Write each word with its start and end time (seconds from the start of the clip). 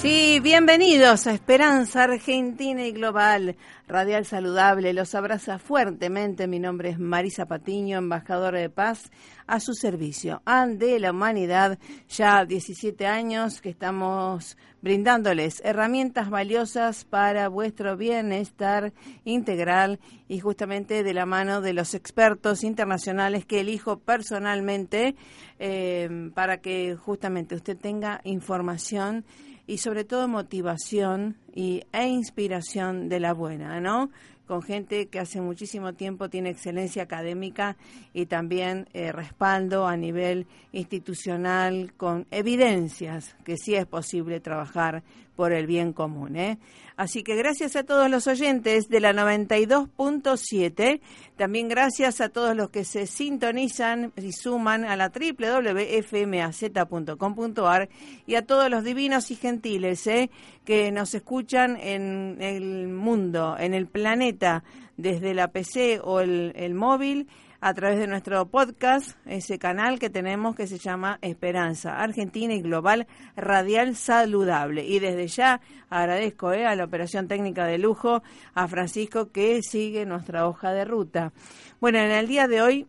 Sí, 0.00 0.40
bienvenidos 0.40 1.26
a 1.26 1.34
Esperanza 1.34 2.04
Argentina 2.04 2.86
y 2.86 2.92
Global, 2.92 3.56
Radial 3.86 4.24
Saludable. 4.24 4.94
Los 4.94 5.14
abraza 5.14 5.58
fuertemente. 5.58 6.46
Mi 6.46 6.58
nombre 6.58 6.88
es 6.88 6.98
Marisa 6.98 7.44
Patiño, 7.44 7.98
embajadora 7.98 8.58
de 8.58 8.70
paz, 8.70 9.10
a 9.46 9.60
su 9.60 9.74
servicio. 9.74 10.40
Ande 10.46 10.98
la 11.00 11.10
humanidad, 11.10 11.78
ya 12.08 12.46
17 12.46 13.06
años 13.06 13.60
que 13.60 13.68
estamos 13.68 14.56
brindándoles 14.80 15.60
herramientas 15.66 16.30
valiosas 16.30 17.04
para 17.04 17.48
vuestro 17.48 17.98
bienestar 17.98 18.94
integral 19.24 20.00
y 20.28 20.40
justamente 20.40 21.02
de 21.02 21.12
la 21.12 21.26
mano 21.26 21.60
de 21.60 21.74
los 21.74 21.92
expertos 21.92 22.64
internacionales 22.64 23.44
que 23.44 23.60
elijo 23.60 23.98
personalmente 23.98 25.14
eh, 25.58 26.30
para 26.34 26.62
que 26.62 26.96
justamente 26.96 27.54
usted 27.54 27.76
tenga 27.76 28.22
información 28.24 29.26
y 29.70 29.78
sobre 29.78 30.02
todo 30.02 30.26
motivación 30.26 31.36
y, 31.54 31.84
e 31.92 32.08
inspiración 32.08 33.08
de 33.08 33.20
la 33.20 33.32
buena, 33.32 33.78
¿no? 33.78 34.10
Con 34.44 34.62
gente 34.62 35.06
que 35.06 35.20
hace 35.20 35.40
muchísimo 35.40 35.92
tiempo 35.92 36.28
tiene 36.28 36.50
excelencia 36.50 37.04
académica 37.04 37.76
y 38.12 38.26
también 38.26 38.88
eh, 38.94 39.12
respaldo 39.12 39.86
a 39.86 39.96
nivel 39.96 40.48
institucional 40.72 41.92
con 41.96 42.26
evidencias 42.32 43.36
que 43.44 43.56
sí 43.56 43.76
es 43.76 43.86
posible 43.86 44.40
trabajar 44.40 45.04
por 45.40 45.52
el 45.54 45.66
bien 45.66 45.94
común. 45.94 46.36
¿eh? 46.36 46.58
Así 46.98 47.22
que 47.22 47.34
gracias 47.34 47.74
a 47.74 47.84
todos 47.84 48.10
los 48.10 48.26
oyentes 48.26 48.90
de 48.90 49.00
la 49.00 49.14
92.7, 49.14 51.00
también 51.34 51.66
gracias 51.66 52.20
a 52.20 52.28
todos 52.28 52.54
los 52.54 52.68
que 52.68 52.84
se 52.84 53.06
sintonizan 53.06 54.12
y 54.18 54.32
suman 54.32 54.84
a 54.84 54.96
la 54.96 55.08
www.fmaz.com.ar 55.08 57.88
y 58.26 58.34
a 58.34 58.44
todos 58.44 58.68
los 58.68 58.84
divinos 58.84 59.30
y 59.30 59.36
gentiles 59.36 60.06
¿eh? 60.06 60.28
que 60.66 60.92
nos 60.92 61.14
escuchan 61.14 61.78
en 61.80 62.36
el 62.42 62.88
mundo, 62.88 63.56
en 63.58 63.72
el 63.72 63.86
planeta, 63.86 64.62
desde 64.98 65.32
la 65.32 65.52
PC 65.52 66.00
o 66.04 66.20
el, 66.20 66.52
el 66.54 66.74
móvil 66.74 67.28
a 67.60 67.74
través 67.74 67.98
de 67.98 68.06
nuestro 68.06 68.46
podcast, 68.46 69.16
ese 69.26 69.58
canal 69.58 69.98
que 69.98 70.08
tenemos 70.08 70.56
que 70.56 70.66
se 70.66 70.78
llama 70.78 71.18
Esperanza 71.20 71.98
Argentina 71.98 72.54
y 72.54 72.62
Global 72.62 73.06
Radial 73.36 73.96
Saludable. 73.96 74.86
Y 74.86 74.98
desde 74.98 75.26
ya 75.26 75.60
agradezco 75.90 76.52
eh, 76.52 76.66
a 76.66 76.74
la 76.74 76.84
operación 76.84 77.28
técnica 77.28 77.66
de 77.66 77.78
lujo, 77.78 78.22
a 78.54 78.66
Francisco 78.68 79.30
que 79.30 79.62
sigue 79.62 80.06
nuestra 80.06 80.46
hoja 80.46 80.72
de 80.72 80.84
ruta. 80.84 81.32
Bueno, 81.80 81.98
en 81.98 82.10
el 82.10 82.26
día 82.26 82.48
de 82.48 82.62
hoy 82.62 82.86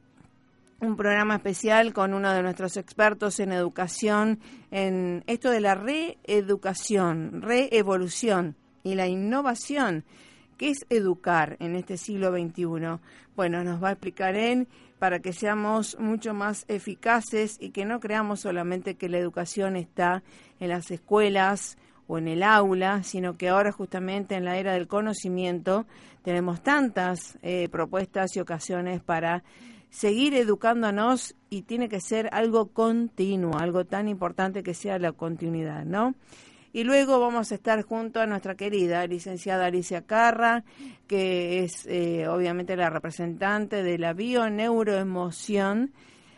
un 0.80 0.96
programa 0.98 1.36
especial 1.36 1.94
con 1.94 2.14
uno 2.14 2.32
de 2.34 2.42
nuestros 2.42 2.76
expertos 2.76 3.40
en 3.40 3.52
educación, 3.52 4.40
en 4.72 5.24
esto 5.28 5.52
de 5.52 5.62
la 5.62 5.76
reeducación, 5.76 7.42
reevolución 7.42 8.56
y 8.84 8.96
la 8.96 9.08
innovación 9.08 10.06
¿Qué 10.62 10.70
es 10.70 10.86
educar 10.92 11.58
en 11.60 11.76
este 11.76 11.98
siglo 11.98 12.32
XXI? 12.32 13.00
Bueno, 13.36 13.64
nos 13.64 13.84
va 13.84 13.90
a 13.90 13.92
explicar 13.94 14.36
él 14.36 14.68
para 15.00 15.18
que 15.18 15.34
seamos 15.34 15.98
mucho 16.00 16.36
más 16.36 16.66
eficaces 16.68 17.58
y 17.60 17.72
que 17.72 17.84
no 17.84 18.00
creamos 18.00 18.42
solamente 18.42 18.94
que 18.94 19.10
la 19.10 19.18
educación 19.18 19.76
está 19.76 20.22
en 20.60 20.70
las 20.70 20.92
escuelas 20.92 21.80
o 22.06 22.20
en 22.20 22.28
el 22.28 22.44
aula, 22.44 23.02
sino 23.02 23.38
que 23.38 23.50
ahora 23.50 23.72
justamente 23.72 24.36
en 24.36 24.46
la 24.46 24.56
era 24.58 24.74
del 24.74 24.88
conocimiento 24.88 25.88
tenemos 26.22 26.62
tantas 26.62 27.40
eh, 27.42 27.68
propuestas 27.68 28.36
y 28.36 28.40
ocasiones 28.40 29.02
para 29.02 29.44
seguir 29.90 30.36
educándonos 30.36 31.34
y 31.50 31.64
tiene 31.64 31.90
que 31.90 32.02
ser 32.02 32.30
algo 32.34 32.68
continuo, 32.68 33.58
algo 33.58 33.86
tan 33.86 34.08
importante 34.08 34.62
que 34.62 34.76
sea 34.76 35.00
la 35.00 35.12
continuidad, 35.12 35.86
¿no? 35.86 36.14
Y 36.74 36.84
luego 36.84 37.20
vamos 37.20 37.52
a 37.52 37.56
estar 37.56 37.82
junto 37.84 38.22
a 38.22 38.26
nuestra 38.26 38.56
querida 38.56 39.06
licenciada 39.06 39.66
Alicia 39.66 40.04
Carra, 40.04 40.64
que 41.08 41.64
es 41.64 41.86
eh, 41.86 42.28
obviamente 42.28 42.78
la 42.78 42.90
representante 42.90 43.84
de 43.84 43.98
la 43.98 44.14
bioneuroemoción 44.14 45.92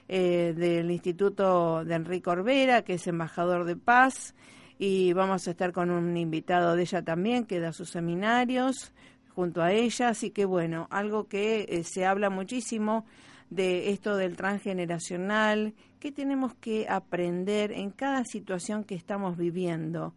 eh, 0.09 0.53
del 0.57 0.89
Instituto 0.89 1.85
de 1.85 1.95
Enrique 1.95 2.29
Orbera, 2.29 2.81
que 2.81 2.94
es 2.94 3.05
embajador 3.07 3.66
de 3.66 3.75
paz. 3.75 4.33
Y 4.79 5.13
vamos 5.13 5.47
a 5.47 5.51
estar 5.51 5.71
con 5.71 5.91
un 5.91 6.17
invitado 6.17 6.75
de 6.75 6.81
ella 6.81 7.03
también, 7.03 7.45
que 7.45 7.59
da 7.59 7.71
sus 7.71 7.91
seminarios 7.91 8.91
junto 9.35 9.61
a 9.61 9.71
ella. 9.71 10.09
Así 10.09 10.31
que 10.31 10.45
bueno, 10.45 10.88
algo 10.89 11.27
que 11.27 11.65
eh, 11.69 11.83
se 11.83 12.05
habla 12.05 12.31
muchísimo 12.31 13.05
de 13.53 13.91
esto 13.91 14.15
del 14.15 14.35
transgeneracional, 14.35 15.73
qué 15.99 16.11
tenemos 16.11 16.53
que 16.55 16.87
aprender 16.89 17.71
en 17.71 17.91
cada 17.91 18.25
situación 18.25 18.83
que 18.83 18.95
estamos 18.95 19.37
viviendo. 19.37 20.13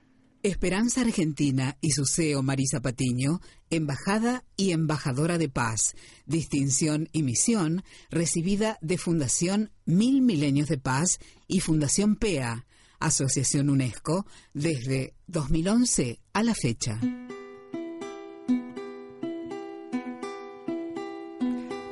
Esperanza 0.44 1.00
Argentina 1.00 1.78
y 1.80 1.92
su 1.92 2.04
CEO 2.04 2.42
Marisa 2.42 2.82
Patiño, 2.82 3.40
embajada 3.70 4.44
y 4.58 4.72
embajadora 4.72 5.38
de 5.38 5.48
paz, 5.48 5.94
distinción 6.26 7.08
y 7.12 7.22
misión 7.22 7.82
recibida 8.10 8.76
de 8.82 8.98
Fundación 8.98 9.70
Mil 9.86 10.20
Milenios 10.20 10.68
de 10.68 10.76
Paz 10.76 11.18
y 11.48 11.60
Fundación 11.60 12.16
PEA, 12.16 12.66
Asociación 13.00 13.70
UNESCO, 13.70 14.26
desde 14.52 15.14
2011 15.28 16.20
a 16.34 16.42
la 16.42 16.54
fecha. 16.54 17.00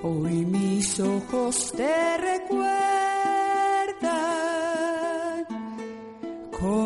Hoy 0.02 0.44
mis 0.44 1.00
ojos 1.00 1.72
te 1.74 2.18
recuerdan 2.18 2.91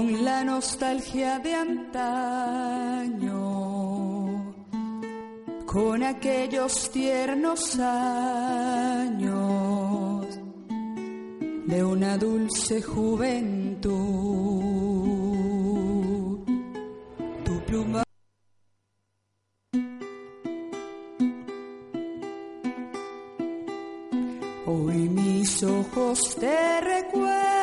con 0.07 0.25
la 0.25 0.45
nostalgia 0.45 1.39
de 1.41 1.55
antaño, 1.55 3.35
con 5.67 6.03
aquellos 6.05 6.91
tiernos 6.93 7.77
años 7.81 9.07
de 11.67 11.85
una 11.85 12.17
dulce 12.19 12.83
juventud. 12.83 13.91
Tu 17.45 17.61
pluma 17.67 18.05
Hoy 24.67 25.09
mis 25.09 25.63
ojos 25.65 26.37
te 26.39 26.81
recuerdan 26.81 27.56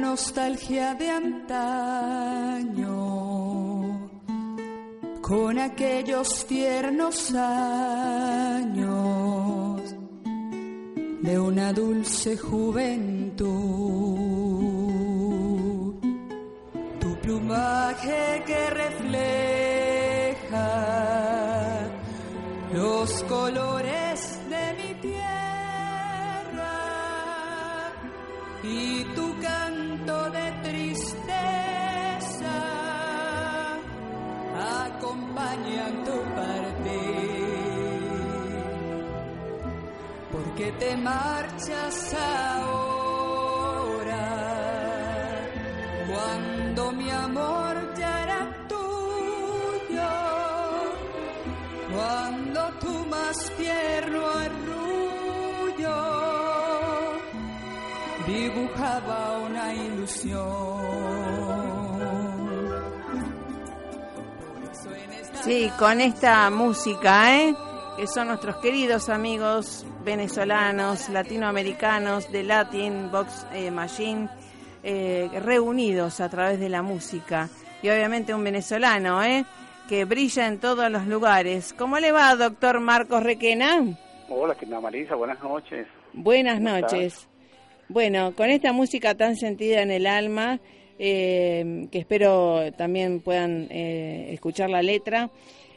nostalgia 0.00 0.94
de 0.94 1.10
antaño, 1.10 2.90
con 5.20 5.58
aquellos 5.58 6.46
tiernos 6.46 7.34
años 7.34 8.82
de 11.22 11.38
una 11.38 11.72
dulce 11.72 12.36
juventud. 12.36 13.52
Tu 17.00 17.16
plumaje 17.22 18.42
que 18.46 18.70
refleja 18.70 19.52
los 22.72 23.22
colores 23.24 24.40
de 24.50 24.74
mi 24.78 24.94
tierra 25.00 25.32
y 28.64 29.04
tu 29.14 29.31
de 30.06 30.52
tristeza. 30.62 32.54
Acompañan 34.86 36.04
tu 36.04 36.16
partir. 36.34 37.02
Porque 40.32 40.72
te 40.72 40.96
marchas 40.96 42.14
ahora 42.14 42.82
cuando 46.10 46.92
mi 46.92 47.10
amor 47.10 47.94
ya 47.96 48.22
era 48.24 48.66
tuyo. 48.68 50.12
Cuando 51.94 52.60
tu 52.80 53.06
más 53.06 53.36
tierno 53.56 54.11
dibujaba 58.72 59.38
una 59.38 59.74
ilusión. 59.74 60.42
Sí, 65.42 65.70
con 65.78 66.00
esta 66.00 66.50
música, 66.50 67.36
¿eh? 67.36 67.54
que 67.96 68.06
son 68.06 68.28
nuestros 68.28 68.56
queridos 68.56 69.08
amigos 69.08 69.84
venezolanos, 70.04 71.08
latinoamericanos 71.08 72.30
de 72.30 72.44
Latin 72.44 73.10
Box 73.10 73.46
eh, 73.52 73.70
Machine, 73.70 74.28
eh, 74.82 75.28
reunidos 75.44 76.20
a 76.20 76.28
través 76.28 76.60
de 76.60 76.68
la 76.68 76.82
música. 76.82 77.48
Y 77.82 77.88
obviamente 77.88 78.34
un 78.34 78.44
venezolano, 78.44 79.22
¿eh? 79.22 79.44
que 79.88 80.04
brilla 80.04 80.46
en 80.46 80.60
todos 80.60 80.90
los 80.90 81.06
lugares. 81.06 81.74
¿Cómo 81.76 81.98
le 81.98 82.12
va, 82.12 82.34
doctor 82.36 82.78
Marcos 82.80 83.22
Requena? 83.22 83.82
Hola, 84.28 84.54
¿qué 84.54 84.66
tal, 84.66 84.80
Marisa? 84.80 85.16
Buenas 85.16 85.42
noches. 85.42 85.86
Buenas 86.12 86.60
noches. 86.60 87.28
Bueno, 87.92 88.34
con 88.34 88.48
esta 88.48 88.72
música 88.72 89.14
tan 89.14 89.36
sentida 89.36 89.82
en 89.82 89.90
el 89.90 90.06
alma, 90.06 90.58
eh, 90.98 91.88
que 91.92 91.98
espero 91.98 92.72
también 92.72 93.20
puedan 93.20 93.66
eh, 93.70 94.32
escuchar 94.32 94.70
la 94.70 94.80
letra, 94.80 95.28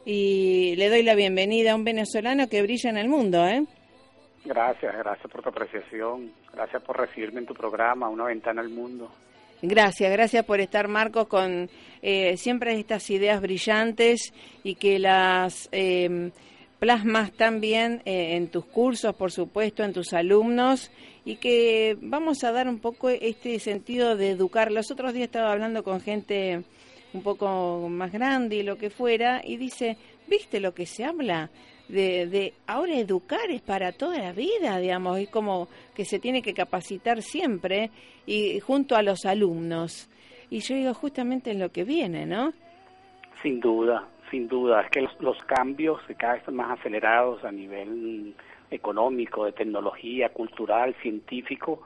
y 0.06 0.78
le 0.78 0.88
doy 0.88 1.04
la 1.04 1.14
bienvenida 1.14 1.74
a 1.74 1.76
un 1.76 1.84
venezolano 1.84 2.48
que 2.48 2.62
brilla 2.62 2.90
en 2.90 2.96
el 2.96 3.10
mundo, 3.10 3.46
¿eh? 3.46 3.66
Gracias, 4.46 4.96
gracias 4.98 5.30
por 5.30 5.44
tu 5.44 5.50
apreciación, 5.50 6.32
gracias 6.54 6.82
por 6.84 6.98
recibirme 6.98 7.42
en 7.42 7.48
tu 7.48 7.54
programa, 7.54 8.08
Una 8.08 8.28
Ventana 8.28 8.62
al 8.62 8.70
Mundo. 8.70 9.12
Gracias, 9.62 10.10
gracias 10.10 10.46
por 10.46 10.62
estar, 10.62 10.88
Marcos, 10.88 11.28
con 11.28 11.70
eh, 12.02 12.38
siempre 12.38 12.80
estas 12.80 13.10
ideas 13.10 13.42
brillantes 13.42 14.34
y 14.64 14.76
que 14.76 15.00
las 15.00 15.68
eh, 15.74 16.32
plasmas 16.80 17.34
también 17.34 18.02
en 18.06 18.48
tus 18.48 18.64
cursos, 18.64 19.14
por 19.16 19.34
supuesto, 19.34 19.84
en 19.84 19.92
tus 19.92 20.14
alumnos 20.14 20.92
y 21.26 21.38
que 21.38 21.98
vamos 22.02 22.44
a 22.44 22.52
dar 22.52 22.68
un 22.68 22.80
poco 22.80 23.10
este 23.10 23.60
sentido 23.60 24.16
de 24.16 24.30
educar. 24.30 24.72
Los 24.72 24.92
otros 24.92 25.14
días 25.14 25.26
estaba 25.26 25.52
hablando 25.52 25.84
con 25.84 26.00
gente 26.00 26.64
un 27.14 27.24
poco 27.24 27.88
más 27.90 28.12
grande 28.12 28.58
y 28.58 28.64
lo 28.64 28.78
que 28.78 28.90
fuera 28.90 29.42
y 29.44 29.58
dice, 29.58 29.98
¿viste 30.28 30.60
lo 30.60 30.74
que 30.74 30.86
se 30.86 31.04
habla? 31.04 31.50
de, 31.88 32.28
de 32.28 32.54
ahora 32.68 32.96
educar 32.96 33.50
es 33.50 33.62
para 33.62 33.92
toda 33.92 34.18
la 34.18 34.32
vida, 34.32 34.80
digamos, 34.80 35.20
es 35.20 35.30
como 35.30 35.68
que 35.94 36.06
se 36.06 36.20
tiene 36.20 36.42
que 36.42 36.54
capacitar 36.54 37.22
siempre 37.22 37.92
y 38.26 38.60
junto 38.60 38.96
a 38.96 39.04
los 39.04 39.26
alumnos. 39.26 40.10
Y 40.50 40.60
yo 40.60 40.76
digo 40.76 40.94
justamente 40.94 41.52
en 41.52 41.60
lo 41.60 41.72
que 41.72 41.84
viene, 41.84 42.26
¿no? 42.26 42.54
Sin 43.42 43.60
duda, 43.60 44.08
sin 44.32 44.48
duda. 44.48 44.82
Es 44.82 44.90
que 44.92 45.02
los, 45.02 45.20
los 45.20 45.38
cambios 45.44 46.00
cada 46.18 46.34
vez 46.34 46.42
están 46.42 46.56
más 46.56 46.80
acelerados 46.80 47.44
a 47.44 47.52
nivel 47.52 48.36
económico, 48.72 49.46
de 49.46 49.52
tecnología, 49.52 50.30
cultural, 50.30 50.96
científico, 51.02 51.82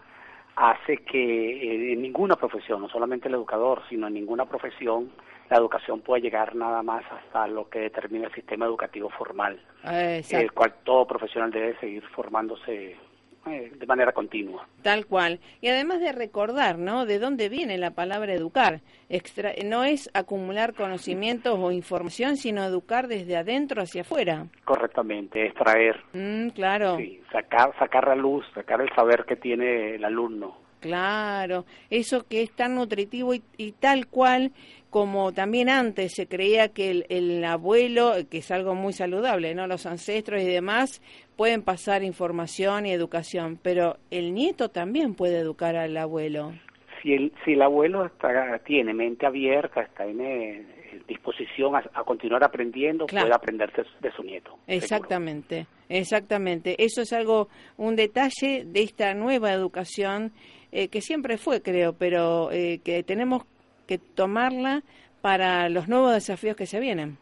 hace 0.55 0.97
que 0.97 1.93
en 1.93 2.01
ninguna 2.01 2.35
profesión, 2.35 2.81
no 2.81 2.89
solamente 2.89 3.27
el 3.27 3.35
educador, 3.35 3.81
sino 3.89 4.07
en 4.07 4.13
ninguna 4.13 4.45
profesión, 4.45 5.11
la 5.49 5.57
educación 5.57 6.01
pueda 6.01 6.21
llegar 6.21 6.55
nada 6.55 6.83
más 6.83 7.03
hasta 7.11 7.47
lo 7.47 7.69
que 7.69 7.79
determina 7.79 8.27
el 8.27 8.33
sistema 8.33 8.65
educativo 8.65 9.09
formal, 9.09 9.59
el 9.83 10.51
cual 10.51 10.75
todo 10.83 11.07
profesional 11.07 11.49
debe 11.49 11.77
seguir 11.79 12.03
formándose 12.09 12.97
eh, 13.45 13.71
de 13.75 13.85
manera 13.85 14.11
continua. 14.11 14.67
Tal 14.81 15.05
cual. 15.05 15.39
Y 15.61 15.69
además 15.69 16.01
de 16.01 16.11
recordar, 16.11 16.77
¿no? 16.77 17.05
De 17.05 17.19
dónde 17.19 17.49
viene 17.49 17.77
la 17.77 17.91
palabra 17.91 18.33
educar. 18.33 18.81
Extra, 19.09 19.53
no 19.65 19.83
es 19.83 20.09
acumular 20.13 20.73
conocimientos 20.73 21.57
o 21.59 21.71
información, 21.71 22.37
sino 22.37 22.63
educar 22.63 23.07
desde 23.07 23.37
adentro 23.37 23.81
hacia 23.81 24.01
afuera. 24.01 24.47
Correctamente, 24.65 25.45
extraer. 25.47 26.03
Mm, 26.13 26.49
claro. 26.49 26.97
Sí, 26.97 27.21
sacar, 27.31 27.77
sacar 27.79 28.07
la 28.07 28.15
luz, 28.15 28.45
sacar 28.53 28.81
el 28.81 28.89
saber 28.95 29.25
que 29.25 29.35
tiene 29.35 29.95
el 29.95 30.05
alumno 30.05 30.68
Claro, 30.79 31.65
eso 31.89 32.25
que 32.27 32.41
es 32.41 32.51
tan 32.51 32.75
nutritivo 32.75 33.33
y, 33.33 33.43
y 33.57 33.73
tal 33.73 34.07
cual 34.07 34.51
como 34.89 35.33
también 35.33 35.69
antes 35.69 36.13
se 36.15 36.27
creía 36.27 36.69
que 36.69 36.89
el, 36.89 37.05
el, 37.09 37.43
abuelo, 37.43 38.13
que 38.29 38.39
es 38.39 38.51
algo 38.51 38.73
muy 38.75 38.93
saludable, 38.93 39.53
¿no? 39.53 39.67
Los 39.67 39.85
ancestros 39.85 40.41
y 40.41 40.47
demás 40.47 41.01
pueden 41.35 41.61
pasar 41.61 42.03
información 42.03 42.85
y 42.85 42.91
educación, 42.91 43.59
pero 43.61 43.97
el 44.09 44.33
nieto 44.33 44.69
también 44.69 45.13
puede 45.15 45.39
educar 45.39 45.75
al 45.75 45.95
abuelo. 45.97 46.53
Si 47.01 47.13
el, 47.13 47.31
si 47.45 47.53
el 47.53 47.61
abuelo 47.61 48.05
está, 48.05 48.59
tiene 48.65 48.93
mente 48.93 49.25
abierta, 49.25 49.81
está 49.81 50.05
en 50.05 50.21
eh, 50.21 50.65
disposición 51.07 51.75
a, 51.75 51.83
a, 51.93 52.03
continuar 52.03 52.43
aprendiendo, 52.43 53.05
claro. 53.05 53.27
puede 53.27 53.35
aprender 53.35 53.71
de, 53.71 53.85
de, 54.01 54.11
su 54.11 54.23
nieto. 54.23 54.57
Exactamente, 54.67 55.55
seguro. 55.55 55.85
exactamente. 55.87 56.75
Eso 56.83 57.01
es 57.01 57.13
algo, 57.13 57.47
un 57.77 57.95
detalle 57.95 58.65
de 58.65 58.81
esta 58.81 59.13
nueva 59.13 59.53
educación 59.53 60.33
eh, 60.71 60.87
que 60.87 61.01
siempre 61.01 61.37
fue, 61.37 61.61
creo, 61.61 61.93
pero 61.93 62.51
eh, 62.51 62.79
que 62.83 63.03
tenemos 63.03 63.43
que 63.87 63.97
tomarla 63.97 64.83
para 65.21 65.69
los 65.69 65.87
nuevos 65.87 66.13
desafíos 66.13 66.55
que 66.55 66.65
se 66.65 66.79
vienen. 66.79 67.17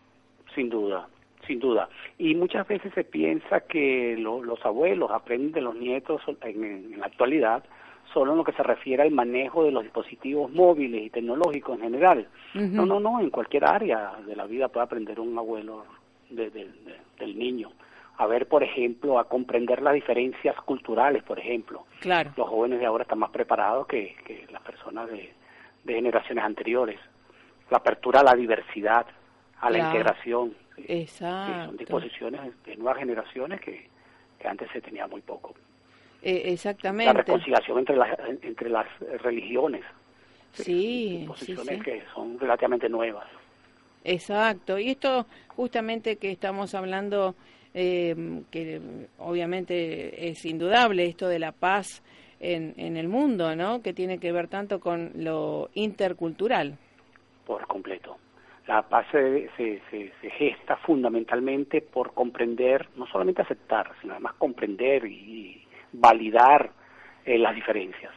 Sin 0.54 0.70
duda, 0.70 1.08
sin 1.46 1.60
duda. 1.60 1.90
Y 2.18 2.36
muchas 2.36 2.68
veces 2.68 2.94
se 2.94 3.04
piensa 3.04 3.62
que 3.62 4.16
lo, 4.18 4.44
los 4.44 4.64
abuelos 4.66 5.12
aprenden 5.12 5.54
de 5.54 5.62
los 5.62 5.76
nietos 5.76 6.22
en, 6.42 6.64
en, 6.64 7.00
la 7.00 7.06
actualidad 7.06 7.64
solo 8.14 8.32
en 8.32 8.38
lo 8.38 8.44
que 8.44 8.54
se 8.54 8.64
refiere 8.64 9.04
al 9.04 9.12
manejo 9.12 9.64
de 9.64 9.72
los 9.72 9.84
dispositivos 9.84 10.52
móviles 10.52 11.06
y 11.06 11.10
tecnológicos 11.10 11.78
en 11.78 11.84
general. 11.84 12.28
Uh 12.56 12.60
-huh. 12.60 12.70
No, 12.72 12.86
no, 12.86 13.00
no, 13.00 13.20
en 13.20 13.30
cualquier 13.30 13.66
área 13.66 14.14
de 14.26 14.36
la 14.36 14.46
vida 14.46 14.70
puede 14.70 14.86
aprender 14.86 15.20
un 15.20 15.38
abuelo 15.38 15.86
de, 16.30 16.50
de, 16.50 16.66
de, 16.66 16.96
del 17.20 17.38
niño. 17.38 17.72
A 18.18 18.26
ver, 18.26 18.48
por 18.48 18.64
ejemplo, 18.64 19.20
a 19.20 19.28
comprender 19.30 19.82
las 19.82 19.94
diferencias 19.94 20.56
culturales, 20.62 21.24
por 21.24 21.40
ejemplo. 21.40 21.86
Claro. 22.00 22.32
Los 22.36 22.50
jóvenes 22.50 22.80
de 22.80 22.86
ahora 22.86 23.04
están 23.04 23.20
más 23.20 23.30
preparados 23.30 23.88
que, 23.88 24.16
que 24.26 24.48
las 24.52 24.62
personas 24.64 25.10
de, 25.10 25.32
de 25.84 25.94
generaciones 25.94 26.44
anteriores. 26.44 27.00
La 27.70 27.78
apertura 27.78 28.22
a 28.22 28.24
la 28.24 28.34
diversidad, 28.34 29.06
a 29.60 29.70
la 29.70 29.80
integración. 29.80 30.56
Exacto. 30.78 31.66
Son 31.66 31.78
disposiciones 31.78 32.64
de 32.64 32.76
nuevas 32.76 32.98
generaciones 32.98 33.62
que, 33.62 33.88
que 34.40 34.48
antes 34.48 34.70
se 34.72 34.82
tenía 34.82 35.08
muy 35.08 35.22
poco. 35.22 35.54
Eh, 36.22 36.44
exactamente. 36.46 37.14
La 37.14 37.20
reconciliación 37.20 37.80
entre 37.80 37.96
las, 37.96 38.18
entre 38.42 38.70
las 38.70 38.88
religiones. 39.22 39.84
Sí, 40.54 41.18
disposiciones 41.20 41.68
sí, 41.68 41.76
sí. 41.76 41.82
que 41.82 42.04
son 42.14 42.40
relativamente 42.40 42.90
nuevas. 42.90 43.28
Exacto. 44.04 44.80
Y 44.80 44.90
esto 44.90 45.28
justamente 45.50 46.16
que 46.16 46.32
estamos 46.32 46.74
hablando, 46.74 47.36
eh, 47.80 48.42
que 48.50 48.82
obviamente 49.20 50.30
es 50.30 50.44
indudable, 50.46 51.06
esto 51.06 51.28
de 51.28 51.38
la 51.38 51.52
paz 51.52 52.02
en, 52.40 52.74
en 52.76 52.98
el 52.98 53.08
mundo, 53.08 53.56
¿no? 53.56 53.84
Que 53.84 53.94
tiene 53.94 54.18
que 54.18 54.32
ver 54.32 54.48
tanto 54.48 54.80
con 54.80 55.12
lo 55.14 55.70
intercultural. 55.76 56.76
Por 57.46 57.68
completo. 57.68 58.18
La 58.66 58.82
paz 58.82 59.06
se, 59.12 59.48
se, 59.56 59.80
se, 59.92 60.12
se, 60.20 60.30
gesta 60.32 60.76
fundamentalmente 60.78 61.82
por 61.82 62.16
comprender, 62.16 62.90
no 62.96 63.06
solamente 63.06 63.44
aceptar, 63.44 63.92
sino 64.02 64.14
además 64.14 64.34
comprender 64.40 65.06
y 65.06 65.64
validar 65.94 66.72
eh, 67.26 67.38
las 67.38 67.54
diferencias. 67.54 68.12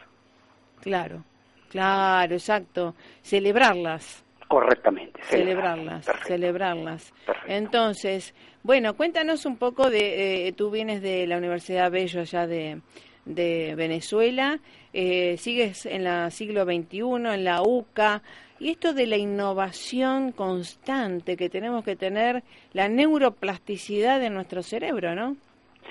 Claro, 0.80 1.22
claro, 1.68 2.32
exacto. 2.32 2.94
Celebrarlas. 3.20 4.24
Correctamente. 4.50 5.22
Celebrarlas, 5.22 6.04
Perfecto. 6.04 6.26
celebrarlas. 6.26 7.12
Perfecto. 7.24 7.52
Entonces, 7.52 8.34
bueno, 8.64 8.96
cuéntanos 8.96 9.46
un 9.46 9.56
poco 9.56 9.90
de, 9.90 10.48
eh, 10.48 10.52
tú 10.54 10.72
vienes 10.72 11.02
de 11.02 11.24
la 11.28 11.38
Universidad 11.38 11.88
Bello 11.88 12.22
allá 12.22 12.48
de, 12.48 12.80
de 13.26 13.76
Venezuela, 13.76 14.58
eh, 14.92 15.36
sigues 15.36 15.86
en 15.86 16.02
la 16.02 16.32
siglo 16.32 16.64
XXI, 16.64 17.32
en 17.32 17.44
la 17.44 17.62
UCA, 17.62 18.22
y 18.58 18.70
esto 18.70 18.92
de 18.92 19.06
la 19.06 19.18
innovación 19.18 20.32
constante 20.32 21.36
que 21.36 21.48
tenemos 21.48 21.84
que 21.84 21.94
tener, 21.94 22.42
la 22.72 22.88
neuroplasticidad 22.88 24.18
de 24.18 24.30
nuestro 24.30 24.64
cerebro, 24.64 25.14
¿no? 25.14 25.36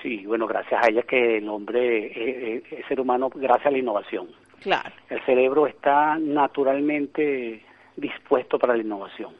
Sí, 0.02 0.26
bueno, 0.26 0.46
gracias 0.46 0.84
a 0.84 0.90
ella 0.90 1.00
que 1.04 1.38
el 1.38 1.48
hombre 1.48 2.58
es, 2.58 2.62
es, 2.70 2.86
ser 2.86 3.00
humano 3.00 3.30
gracias 3.34 3.68
a 3.68 3.70
la 3.70 3.78
innovación. 3.78 4.28
Claro. 4.60 4.90
El 5.08 5.24
cerebro 5.24 5.66
está 5.66 6.18
naturalmente 6.18 7.62
dispuesto 8.00 8.58
para 8.58 8.74
la 8.74 8.82
innovación. 8.82 9.34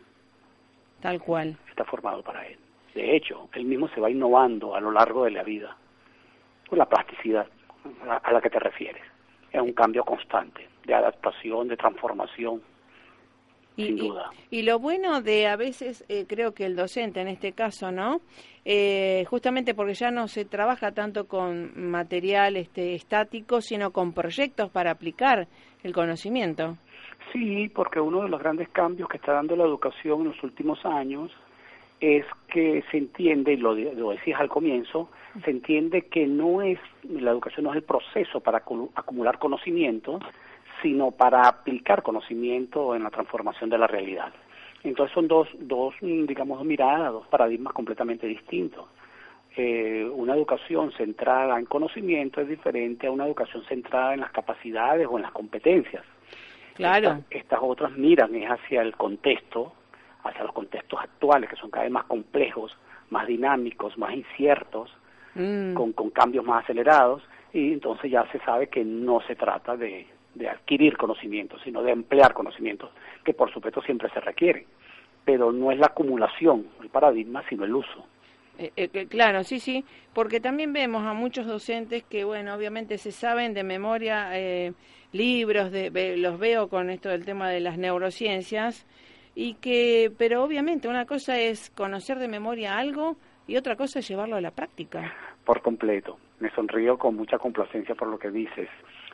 Tal 1.00 1.20
cual. 1.20 1.56
Está 1.68 1.84
formado 1.84 2.22
para 2.22 2.46
él. 2.46 2.58
De 2.94 3.16
hecho, 3.16 3.48
él 3.54 3.64
mismo 3.64 3.88
se 3.88 4.00
va 4.00 4.10
innovando 4.10 4.74
a 4.74 4.80
lo 4.80 4.90
largo 4.90 5.24
de 5.24 5.30
la 5.30 5.42
vida. 5.42 5.76
Por 6.68 6.78
la 6.78 6.86
plasticidad 6.86 7.46
a 8.22 8.32
la 8.32 8.40
que 8.40 8.50
te 8.50 8.58
refieres. 8.58 9.02
Es 9.52 9.60
un 9.60 9.72
cambio 9.72 10.04
constante 10.04 10.68
de 10.84 10.94
adaptación, 10.94 11.68
de 11.68 11.76
transformación. 11.76 12.62
Y, 13.76 13.86
sin 13.86 13.96
duda. 13.96 14.30
Y, 14.50 14.58
y, 14.58 14.62
lo 14.62 14.78
bueno 14.78 15.22
de 15.22 15.46
a 15.46 15.56
veces, 15.56 16.04
eh, 16.08 16.26
creo 16.28 16.52
que 16.52 16.66
el 16.66 16.76
docente 16.76 17.20
en 17.20 17.28
este 17.28 17.52
caso, 17.52 17.90
¿no? 17.90 18.20
Eh, 18.64 19.24
justamente 19.28 19.74
porque 19.74 19.94
ya 19.94 20.10
no 20.10 20.28
se 20.28 20.44
trabaja 20.44 20.92
tanto 20.92 21.26
con 21.26 21.90
material 21.90 22.56
este, 22.56 22.94
estático, 22.94 23.60
sino 23.60 23.90
con 23.90 24.12
proyectos 24.12 24.70
para 24.70 24.90
aplicar 24.90 25.48
el 25.82 25.92
conocimiento. 25.92 26.76
Sí, 27.32 27.70
porque 27.74 28.00
uno 28.00 28.22
de 28.22 28.28
los 28.28 28.40
grandes 28.40 28.68
cambios 28.70 29.08
que 29.08 29.16
está 29.16 29.32
dando 29.34 29.56
la 29.56 29.64
educación 29.64 30.22
en 30.22 30.28
los 30.28 30.42
últimos 30.42 30.84
años 30.84 31.30
es 32.00 32.24
que 32.48 32.82
se 32.90 32.96
entiende, 32.96 33.52
y 33.52 33.56
lo, 33.56 33.74
lo 33.74 34.10
decías 34.10 34.40
al 34.40 34.48
comienzo, 34.48 35.10
se 35.44 35.50
entiende 35.50 36.02
que 36.02 36.26
no 36.26 36.62
es, 36.62 36.78
la 37.08 37.30
educación 37.30 37.64
no 37.64 37.70
es 37.70 37.76
el 37.76 37.82
proceso 37.82 38.40
para 38.40 38.58
acumular 38.58 39.38
conocimiento, 39.38 40.18
sino 40.82 41.10
para 41.10 41.46
aplicar 41.46 42.02
conocimiento 42.02 42.94
en 42.94 43.04
la 43.04 43.10
transformación 43.10 43.70
de 43.70 43.78
la 43.78 43.86
realidad. 43.86 44.32
Entonces 44.82 45.14
son 45.14 45.28
dos, 45.28 45.48
dos 45.58 45.94
digamos, 46.00 46.64
miradas, 46.64 47.12
dos 47.12 47.26
paradigmas 47.26 47.74
completamente 47.74 48.26
distintos. 48.26 48.86
Eh, 49.56 50.08
una 50.14 50.34
educación 50.34 50.92
centrada 50.92 51.58
en 51.58 51.66
conocimiento 51.66 52.40
es 52.40 52.48
diferente 52.48 53.08
a 53.08 53.10
una 53.10 53.26
educación 53.26 53.62
centrada 53.64 54.14
en 54.14 54.20
las 54.20 54.30
capacidades 54.30 55.06
o 55.10 55.16
en 55.16 55.22
las 55.22 55.32
competencias. 55.32 56.04
Claro. 56.80 57.08
Estas, 57.10 57.24
estas 57.30 57.60
otras 57.62 57.92
miran 57.92 58.34
es 58.34 58.48
hacia 58.48 58.82
el 58.82 58.96
contexto, 58.96 59.72
hacia 60.24 60.44
los 60.44 60.52
contextos 60.52 60.98
actuales, 61.00 61.50
que 61.50 61.56
son 61.56 61.70
cada 61.70 61.84
vez 61.84 61.92
más 61.92 62.04
complejos, 62.04 62.76
más 63.10 63.26
dinámicos, 63.26 63.96
más 63.98 64.14
inciertos, 64.14 64.90
mm. 65.34 65.74
con, 65.74 65.92
con 65.92 66.10
cambios 66.10 66.44
más 66.44 66.64
acelerados, 66.64 67.22
y 67.52 67.72
entonces 67.72 68.10
ya 68.10 68.24
se 68.32 68.38
sabe 68.40 68.68
que 68.68 68.84
no 68.84 69.20
se 69.26 69.36
trata 69.36 69.76
de, 69.76 70.06
de 70.34 70.48
adquirir 70.48 70.96
conocimientos, 70.96 71.60
sino 71.62 71.82
de 71.82 71.92
emplear 71.92 72.32
conocimientos, 72.32 72.90
que 73.24 73.34
por 73.34 73.52
supuesto 73.52 73.82
siempre 73.82 74.08
se 74.10 74.20
requieren, 74.20 74.64
pero 75.24 75.52
no 75.52 75.70
es 75.70 75.78
la 75.78 75.86
acumulación, 75.86 76.66
el 76.80 76.88
paradigma, 76.88 77.42
sino 77.48 77.64
el 77.64 77.74
uso. 77.74 78.06
Eh, 78.58 78.72
eh, 78.76 79.06
claro, 79.06 79.42
sí, 79.42 79.58
sí, 79.58 79.84
porque 80.12 80.38
también 80.38 80.72
vemos 80.72 81.02
a 81.04 81.14
muchos 81.14 81.46
docentes 81.46 82.02
que, 82.04 82.24
bueno, 82.24 82.54
obviamente 82.54 82.98
se 82.98 83.10
saben 83.10 83.54
de 83.54 83.64
memoria 83.64 84.38
eh, 84.38 84.72
libros, 85.12 85.70
de, 85.70 86.16
los 86.16 86.38
veo 86.38 86.68
con 86.68 86.90
esto 86.90 87.08
del 87.08 87.24
tema 87.24 87.48
de 87.48 87.60
las 87.60 87.78
neurociencias, 87.78 88.86
y 89.34 89.54
que, 89.54 90.12
pero 90.16 90.42
obviamente 90.42 90.88
una 90.88 91.06
cosa 91.06 91.38
es 91.38 91.70
conocer 91.70 92.18
de 92.18 92.28
memoria 92.28 92.78
algo 92.78 93.16
y 93.46 93.56
otra 93.56 93.76
cosa 93.76 94.00
es 94.00 94.08
llevarlo 94.08 94.36
a 94.36 94.40
la 94.40 94.50
práctica. 94.50 95.14
Por 95.44 95.62
completo. 95.62 96.18
Me 96.40 96.50
sonrío 96.50 96.98
con 96.98 97.16
mucha 97.16 97.38
complacencia 97.38 97.94
por 97.94 98.08
lo 98.08 98.18
que 98.18 98.30
dices. 98.30 98.68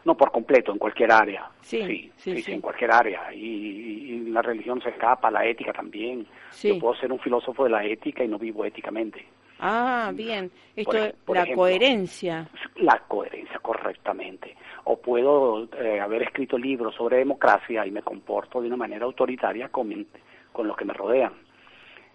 No 0.07 0.17
por 0.17 0.31
completo, 0.31 0.71
en 0.71 0.79
cualquier 0.79 1.11
área. 1.11 1.51
Sí, 1.61 1.83
sí, 1.83 2.13
sí, 2.17 2.37
sí, 2.37 2.43
sí. 2.43 2.53
en 2.53 2.61
cualquier 2.61 2.93
área. 2.93 3.35
Y, 3.35 4.31
la 4.31 4.41
religión 4.41 4.81
se 4.81 4.91
escapa, 4.91 5.31
la 5.33 5.45
ética 5.45 5.73
también. 5.73 6.25
Sí. 6.51 6.69
Yo 6.69 6.79
puedo 6.79 6.95
ser 6.95 7.11
un 7.11 7.19
filósofo 7.19 7.65
de 7.65 7.71
la 7.71 7.85
ética 7.85 8.23
y 8.23 8.29
no 8.29 8.39
vivo 8.39 8.65
éticamente. 8.65 9.27
Ah, 9.59 10.13
bien. 10.15 10.49
Esto 10.77 10.93
por, 10.93 11.15
por 11.25 11.37
la 11.37 11.43
ejemplo, 11.43 11.63
coherencia. 11.63 12.49
La 12.77 13.03
coherencia, 13.09 13.59
correctamente. 13.59 14.55
O 14.85 14.97
puedo 14.99 15.69
eh, 15.77 15.99
haber 15.99 16.23
escrito 16.23 16.57
libros 16.57 16.95
sobre 16.95 17.17
democracia 17.17 17.85
y 17.85 17.91
me 17.91 18.03
comporto 18.03 18.61
de 18.61 18.69
una 18.69 18.77
manera 18.77 19.07
autoritaria 19.07 19.71
con, 19.71 20.07
con 20.53 20.69
los 20.69 20.77
que 20.77 20.85
me 20.85 20.95
rodean. 20.95 21.33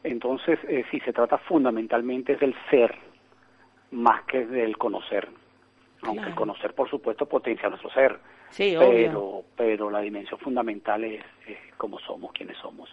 Entonces, 0.01 0.59
eh, 0.69 0.85
sí, 0.89 1.01
se 1.01 1.11
trata 1.11 1.37
fundamentalmente 1.39 2.37
del 2.37 2.55
ser 2.69 2.95
más 3.91 4.23
que 4.23 4.45
del 4.45 4.77
conocer. 4.77 5.27
Aunque 6.03 6.21
Claro. 6.23 6.35
conocer, 6.35 6.73
por 6.73 6.89
supuesto, 6.89 7.25
potencia 7.27 7.69
nuestro 7.69 7.89
ser. 7.91 8.19
Sí, 8.49 8.75
pero, 8.77 8.87
obvio. 9.23 9.45
pero 9.55 9.89
la 9.91 9.99
dimensión 10.01 10.39
fundamental 10.39 11.03
es, 11.03 11.23
es 11.47 11.57
cómo 11.77 11.99
somos, 11.99 12.31
quiénes 12.33 12.57
somos. 12.57 12.89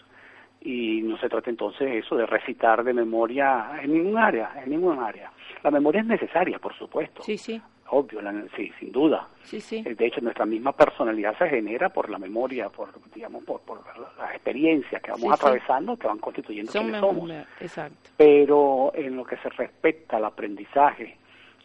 Y 0.61 1.01
no 1.03 1.17
se 1.19 1.29
trata 1.29 1.51
entonces 1.51 2.05
eso 2.05 2.17
de 2.17 2.27
recitar 2.27 2.85
de 2.85 2.93
memoria 2.93 3.71
en 3.83 3.93
ningún 3.95 4.19
área, 4.19 4.53
en 4.63 4.71
ningún 4.71 4.99
área. 4.99 5.33
La 5.63 5.71
memoria 5.71 6.01
es 6.03 6.07
necesaria, 6.07 6.59
por 6.59 6.75
supuesto. 6.77 7.23
Sí, 7.23 7.39
sí, 7.39 7.61
Obvio, 7.91 8.21
la- 8.21 8.45
sí, 8.55 8.71
sin 8.79 8.93
duda. 8.93 9.29
sí, 9.45 9.61
sí. 9.63 9.83
Eh, 9.87 9.95
De 9.95 10.07
hecho, 10.07 10.21
nuestra 10.21 10.45
misma 10.45 10.73
personalidad 10.73 11.37
se 11.39 11.49
genera 11.49 11.89
por 11.89 12.11
la 12.11 12.19
memoria, 12.19 12.69
por, 12.69 12.91
digamos, 13.15 13.43
por, 13.45 13.63
por 13.63 13.81
las 14.19 14.35
experiencias 14.35 15.01
que 15.01 15.11
vamos 15.11 15.27
Sí, 15.29 15.33
atravesando, 15.33 15.97
que 15.97 16.07
van 16.07 16.19
constituyendo 16.19 16.71
Son 16.71 16.83
quienes 16.83 17.01
mem- 17.01 17.07
somos. 17.07 17.31
Exacto. 17.63 18.11
Pero 18.19 18.93
en 18.95 19.17
lo 19.17 19.25
que 19.25 19.39
se 19.39 19.49
respecta 19.49 20.19
al 20.19 20.27
aprendizaje 20.27 21.17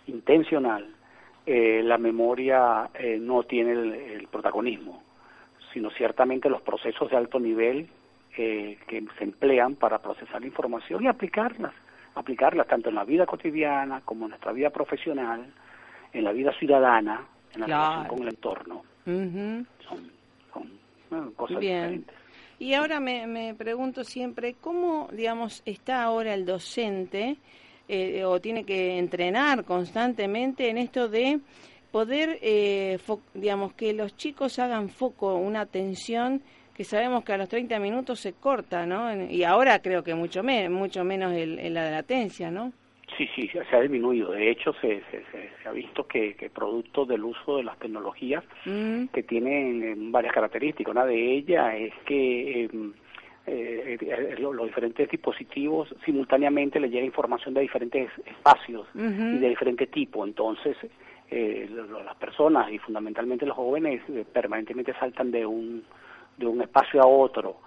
intencional, 0.08 0.88
eh, 1.46 1.82
la 1.84 1.98
memoria 1.98 2.90
eh, 2.94 3.18
no 3.20 3.44
tiene 3.44 3.72
el, 3.74 3.94
el, 3.94 4.28
protagonismo, 4.28 5.04
sino 5.74 5.90
ciertamente 5.92 6.50
los 6.50 6.62
procesos 6.62 7.10
de 7.12 7.18
alto 7.18 7.40
nivel 7.40 7.90
eh, 8.38 8.78
que 8.88 9.04
se 9.18 9.24
emplean 9.26 9.76
para 9.76 10.00
procesar 10.00 10.42
la 10.42 10.48
información 10.48 11.04
y 11.04 11.08
aplicarlas, 11.08 11.74
aplicarlas 12.16 12.68
tanto 12.68 12.90
en 12.90 12.96
la 12.96 13.04
vida 13.04 13.26
cotidiana 13.26 14.02
como 14.06 14.26
en 14.26 14.30
nuestra 14.30 14.54
vida 14.54 14.70
profesional, 14.70 15.46
en 16.14 16.24
la 16.24 16.32
vida 16.32 16.54
ciudadana, 16.54 17.26
en 17.54 17.62
la 17.62 17.66
Claro. 17.66 17.90
relación 17.92 18.08
con 18.08 18.22
el 18.22 18.34
entorno. 18.34 18.76
Ujú. 19.06 19.66
Son, 19.88 20.12
son 20.54 20.72
bueno, 21.10 21.34
cosas 21.36 21.60
Bien. 21.60 21.82
diferentes. 21.82 22.16
Y 22.60 22.74
ahora 22.76 23.00
me, 23.02 23.28
me 23.28 23.54
pregunto 23.54 24.06
siempre, 24.06 24.56
¿cómo, 24.62 25.10
digamos, 25.12 25.62
está 25.66 26.04
ahora 26.04 26.34
el 26.34 26.46
docente 26.46 27.36
eh, 27.88 28.24
o 28.26 28.40
tiene 28.40 28.64
que 28.64 28.98
entrenar 28.98 29.64
constantemente 29.66 30.70
en 30.70 30.78
esto 30.78 31.08
de 31.10 31.40
poder, 31.92 32.40
eh, 32.42 32.98
digamos, 33.34 33.74
que 33.74 33.94
los 33.94 34.16
chicos 34.16 34.58
hagan 34.60 34.90
foco, 34.90 35.36
una 35.36 35.62
atención 35.62 36.42
que 36.74 36.84
sabemos 36.84 37.24
que 37.24 37.34
a 37.34 37.38
los 37.38 37.50
30 37.50 37.78
minutos 37.80 38.20
se 38.20 38.34
corta, 38.34 38.86
¿no? 38.88 39.26
Y 39.30 39.44
ahora 39.44 39.80
creo 39.80 40.04
que 40.04 40.16
mucho, 40.16 40.42
me, 40.42 40.70
mucho 40.70 41.04
menos 41.04 41.32
el, 41.34 41.60
el- 41.60 41.74
la 41.76 41.92
latencia, 41.92 42.50
¿no? 42.50 42.74
Sí, 43.16 43.28
sí, 43.36 43.48
se 43.48 43.76
ha 43.76 43.80
disminuido. 43.82 44.32
De 44.32 44.50
hecho, 44.50 44.74
se, 44.82 45.04
se, 45.12 45.24
se, 45.32 45.52
se 45.62 45.70
ha 45.70 45.72
visto 45.72 46.08
que, 46.08 46.34
que 46.34 46.50
producto 46.50 47.06
del 47.06 47.24
uso 47.26 47.58
de 47.58 47.64
las 47.64 47.78
tecnologías 47.78 48.44
Mm, 48.66 49.06
que 49.14 49.22
tienen 49.22 49.84
eh, 49.84 49.94
varias 49.98 50.34
características. 50.34 50.90
Una 50.92 51.06
de 51.06 51.36
ellas 51.38 51.76
es 51.78 51.94
que 52.08 52.64
eh, 52.64 52.70
eh, 53.46 53.98
eh, 54.00 54.36
lo- 54.40 54.54
los 54.54 54.68
diferentes 54.68 55.10
dispositivos 55.10 55.94
simultáneamente 56.06 56.80
le 56.80 56.90
llega 56.90 57.06
información 57.06 57.54
de 57.54 57.62
diferentes 57.62 58.10
espacios 58.26 58.88
y 58.96 59.38
de 59.40 59.50
diferente 59.50 59.88
tipo. 59.88 60.26
Entonces, 60.26 60.78
eh, 61.30 61.68
lo- 61.70 62.04
las 62.04 62.16
personas 62.16 62.72
y 62.72 62.78
fundamentalmente 62.80 63.46
los 63.46 63.56
jóvenes 63.56 64.02
eh, 64.10 64.26
permanentemente 64.32 64.94
saltan 64.94 65.32
de 65.32 65.46
un, 65.46 65.84
de 66.38 66.46
un 66.46 66.62
espacio 66.62 67.02
a 67.02 67.08
otro, 67.08 67.58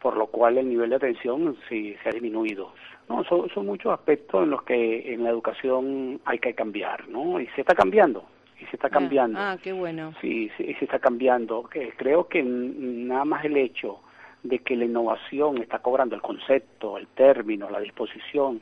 por 0.00 0.16
lo 0.16 0.26
cual 0.28 0.56
el 0.58 0.68
nivel 0.68 0.90
de 0.90 0.96
atención 0.96 1.56
sí 1.68 1.94
se 2.02 2.08
ha 2.08 2.12
disminuido. 2.12 2.72
No, 3.08 3.22
son, 3.24 3.48
son 3.50 3.66
muchos 3.66 3.92
aspectos 3.92 4.44
en 4.44 4.50
los 4.50 4.62
que 4.62 5.12
en 5.12 5.24
la 5.24 5.30
educación 5.30 6.20
hay 6.24 6.38
que 6.38 6.54
cambiar, 6.54 7.08
¿no? 7.08 7.40
Y 7.40 7.46
se 7.48 7.60
está 7.62 7.74
cambiando, 7.74 8.24
y 8.60 8.64
se 8.66 8.76
está 8.76 8.86
Ah, 8.86 8.90
cambiando. 8.90 9.38
Ah, 9.38 9.58
qué 9.62 9.72
bueno. 9.72 10.14
Sí, 10.20 10.48
sí, 10.56 10.72
se 10.78 10.84
está 10.84 10.98
cambiando. 11.00 11.68
Creo 11.96 12.28
que 12.28 12.42
nada 12.42 13.24
más 13.24 13.44
el 13.44 13.56
hecho 13.56 13.98
de 14.42 14.58
que 14.60 14.76
la 14.76 14.84
innovación 14.86 15.58
está 15.58 15.80
cobrando 15.80 16.14
el 16.14 16.22
concepto, 16.22 16.96
el 16.98 17.06
término, 17.08 17.68
la 17.70 17.80
disposición 17.80 18.60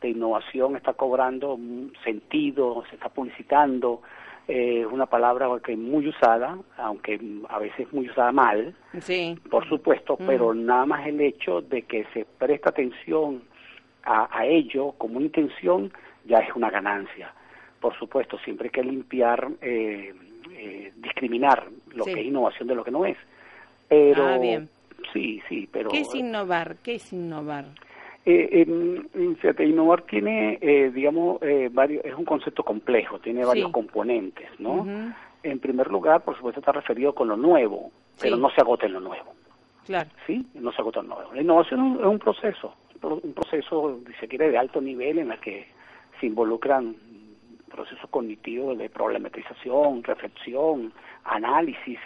de 0.00 0.08
innovación 0.10 0.76
está 0.76 0.94
cobrando 0.94 1.58
sentido, 2.02 2.82
se 2.88 2.96
está 2.96 3.08
publicitando, 3.10 4.00
eh, 4.48 4.80
es 4.80 4.86
una 4.92 5.06
palabra 5.06 5.48
que 5.62 5.72
es 5.72 5.78
muy 5.78 6.08
usada, 6.08 6.58
aunque 6.78 7.20
a 7.48 7.58
veces 7.58 7.92
muy 7.92 8.08
usada 8.08 8.32
mal, 8.32 8.74
Sí. 9.00 9.38
por 9.50 9.68
supuesto, 9.68 10.16
Mm. 10.18 10.26
pero 10.26 10.54
nada 10.54 10.86
más 10.86 11.06
el 11.06 11.20
hecho 11.20 11.60
de 11.60 11.82
que 11.82 12.04
se 12.12 12.24
presta 12.24 12.70
atención 12.70 13.42
a, 14.02 14.36
a 14.36 14.46
ello 14.46 14.92
como 14.98 15.18
una 15.18 15.26
intención 15.26 15.92
ya 16.24 16.38
es 16.38 16.54
una 16.56 16.70
ganancia. 16.70 17.32
Por 17.80 17.94
supuesto, 17.98 18.38
siempre 18.38 18.66
hay 18.66 18.70
que 18.72 18.82
limpiar, 18.82 19.48
eh, 19.60 20.14
eh, 20.52 20.92
discriminar 20.96 21.66
lo 21.94 22.04
Sí. 22.04 22.14
que 22.14 22.20
es 22.20 22.26
innovación 22.26 22.66
de 22.68 22.74
lo 22.74 22.82
que 22.84 22.90
no 22.90 23.04
es. 23.04 23.16
Pero 23.88 24.24
Ah, 24.26 24.38
bien. 24.38 24.68
Sí, 25.12 25.40
sí, 25.48 25.68
pero 25.70 25.90
¿Qué 25.90 26.00
es 26.00 26.14
innovar? 26.14 26.76
¿Qué 26.82 26.94
es 26.96 27.12
innovar? 27.12 27.64
eh, 28.26 29.02
fíjate, 29.40 29.64
innovar 29.64 30.02
tiene, 30.02 30.58
eh, 30.60 30.90
digamos, 30.94 31.40
eh, 31.42 31.68
varios, 31.72 32.04
es 32.04 32.14
un 32.14 32.24
concepto 32.24 32.62
complejo, 32.62 33.18
tiene 33.18 33.44
varios 33.44 33.68
Sí. 33.68 33.72
componentes, 33.72 34.48
¿no? 34.58 34.86
En 35.42 35.58
primer 35.58 35.90
lugar, 35.90 36.22
por 36.22 36.36
supuesto, 36.36 36.60
está 36.60 36.72
referido 36.72 37.14
con 37.14 37.28
lo 37.28 37.36
nuevo, 37.36 37.90
pero 38.20 38.36
no 38.36 38.50
se 38.50 38.60
agota 38.60 38.86
en 38.86 38.92
lo 38.92 39.00
nuevo. 39.00 39.32
Claro. 39.86 40.10
¿sí? 40.26 40.46
No 40.54 40.70
se 40.70 40.82
agota 40.82 41.00
en 41.00 41.08
lo 41.08 41.14
nuevo. 41.16 41.32
La 41.34 41.40
innovación 41.42 41.80
es 41.80 41.86
un, 41.86 42.00
es 42.00 42.06
un 42.06 42.18
proceso, 42.18 42.74
un 43.02 43.32
proceso, 43.32 44.00
si 44.06 44.12
se 44.20 44.28
quiere, 44.28 44.50
de 44.50 44.58
alto 44.58 44.80
nivel 44.82 45.18
en 45.18 45.32
el 45.32 45.38
que 45.40 45.66
se 46.20 46.26
involucran 46.26 46.94
procesos 47.70 48.08
cognitivos 48.10 48.76
de 48.76 48.90
problematización, 48.90 50.04
reflexión, 50.04 50.92
análisis, 51.24 51.98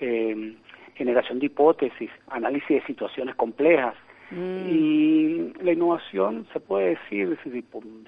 eh, 0.00 0.54
generación 1.00 1.38
de 1.38 1.46
hipótesis, 1.46 2.10
análisis 2.28 2.68
de 2.68 2.82
situaciones 2.82 3.34
complejas. 3.34 3.94
Mm. 4.30 4.68
Y 4.68 5.52
la 5.62 5.72
innovación 5.72 6.46
se 6.52 6.60
puede 6.60 6.90
decir, 6.90 7.38
si, 7.42 7.50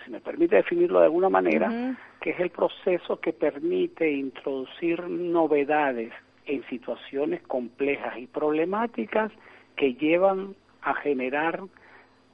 si 0.05 0.11
me 0.11 0.21
permite 0.21 0.57
definirlo 0.57 0.99
de 0.99 1.07
alguna 1.07 1.31
manera, 1.31 1.97
que 2.21 2.31
es 2.31 2.41
el 2.41 2.51
proceso 2.51 3.19
que 3.19 3.33
permite 3.33 4.13
introducir 4.13 5.03
novedades 5.09 6.13
en 6.45 6.63
situaciones 6.69 7.41
complejas 7.43 8.19
y 8.19 8.27
problemáticas 8.27 9.33
que 9.75 9.95
llevan 9.95 10.55
a 10.83 10.93
generar 10.95 11.63